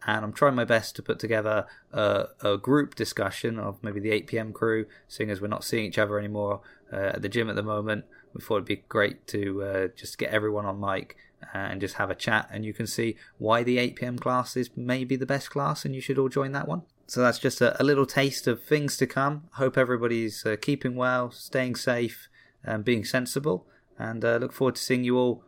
And 0.07 0.25
I'm 0.25 0.33
trying 0.33 0.55
my 0.55 0.65
best 0.65 0.97
to 0.97 1.03
put 1.03 1.19
together 1.19 1.67
a, 1.93 2.29
a 2.43 2.57
group 2.57 2.95
discussion 2.95 3.59
of 3.59 3.83
maybe 3.83 4.01
the 4.01 4.11
8 4.13 4.27
p.m. 4.27 4.53
crew, 4.53 4.87
seeing 5.07 5.31
as 5.31 5.43
we're 5.43 5.49
not 5.49 5.65
seeing 5.65 5.85
each 5.85 5.99
other 5.99 6.19
anymore 6.19 6.63
uh, 6.91 7.13
at 7.15 7.23
the 7.23 7.29
gym 7.29 7.51
at 7.51 7.57
the 7.57 7.63
moment. 7.63 8.07
We 8.33 8.41
thought 8.41 8.57
it'd 8.57 8.67
be 8.67 8.85
great 8.89 9.27
to 9.29 9.63
uh, 9.63 9.89
just 9.95 10.17
get 10.17 10.31
everyone 10.31 10.65
on 10.65 10.81
mic 10.81 11.17
and 11.53 11.81
just 11.81 11.95
have 11.95 12.11
a 12.11 12.15
chat, 12.15 12.49
and 12.53 12.65
you 12.65 12.73
can 12.73 12.87
see 12.87 13.17
why 13.39 13.63
the 13.63 13.79
8 13.79 13.97
p.m. 13.97 14.19
class 14.19 14.57
is 14.57 14.71
maybe 14.77 15.17
the 15.17 15.27
best 15.27 15.51
class, 15.51 15.85
and 15.85 15.95
you 15.95 16.01
should 16.01 16.19
all 16.19 16.29
join 16.29 16.53
that 16.53 16.69
one. 16.69 16.83
So 17.11 17.21
that's 17.23 17.41
just 17.41 17.61
a, 17.61 17.83
a 17.83 17.85
little 17.85 18.07
taste 18.07 18.47
of 18.47 18.63
things 18.63 18.97
to 18.99 19.05
come. 19.05 19.49
Hope 19.55 19.77
everybody's 19.77 20.47
uh, 20.47 20.55
keeping 20.63 20.95
well, 20.95 21.33
staying 21.33 21.75
safe, 21.75 22.29
and 22.63 22.85
being 22.85 23.05
sensible. 23.05 23.67
And 23.99 24.25
uh, 24.25 24.37
look 24.37 24.53
forward 24.53 24.77
to 24.77 24.81
seeing 24.81 25.03
you 25.03 25.19
all 25.19 25.43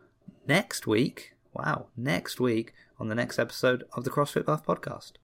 next 0.45 0.87
week. 0.87 1.35
Wow, 1.53 1.87
next 1.95 2.41
week 2.41 2.73
on 2.99 3.07
the 3.07 3.15
next 3.15 3.39
episode 3.39 3.85
of 3.93 4.03
the 4.03 4.09
CrossFit 4.09 4.45
Bath 4.45 4.65
podcast. 4.65 5.13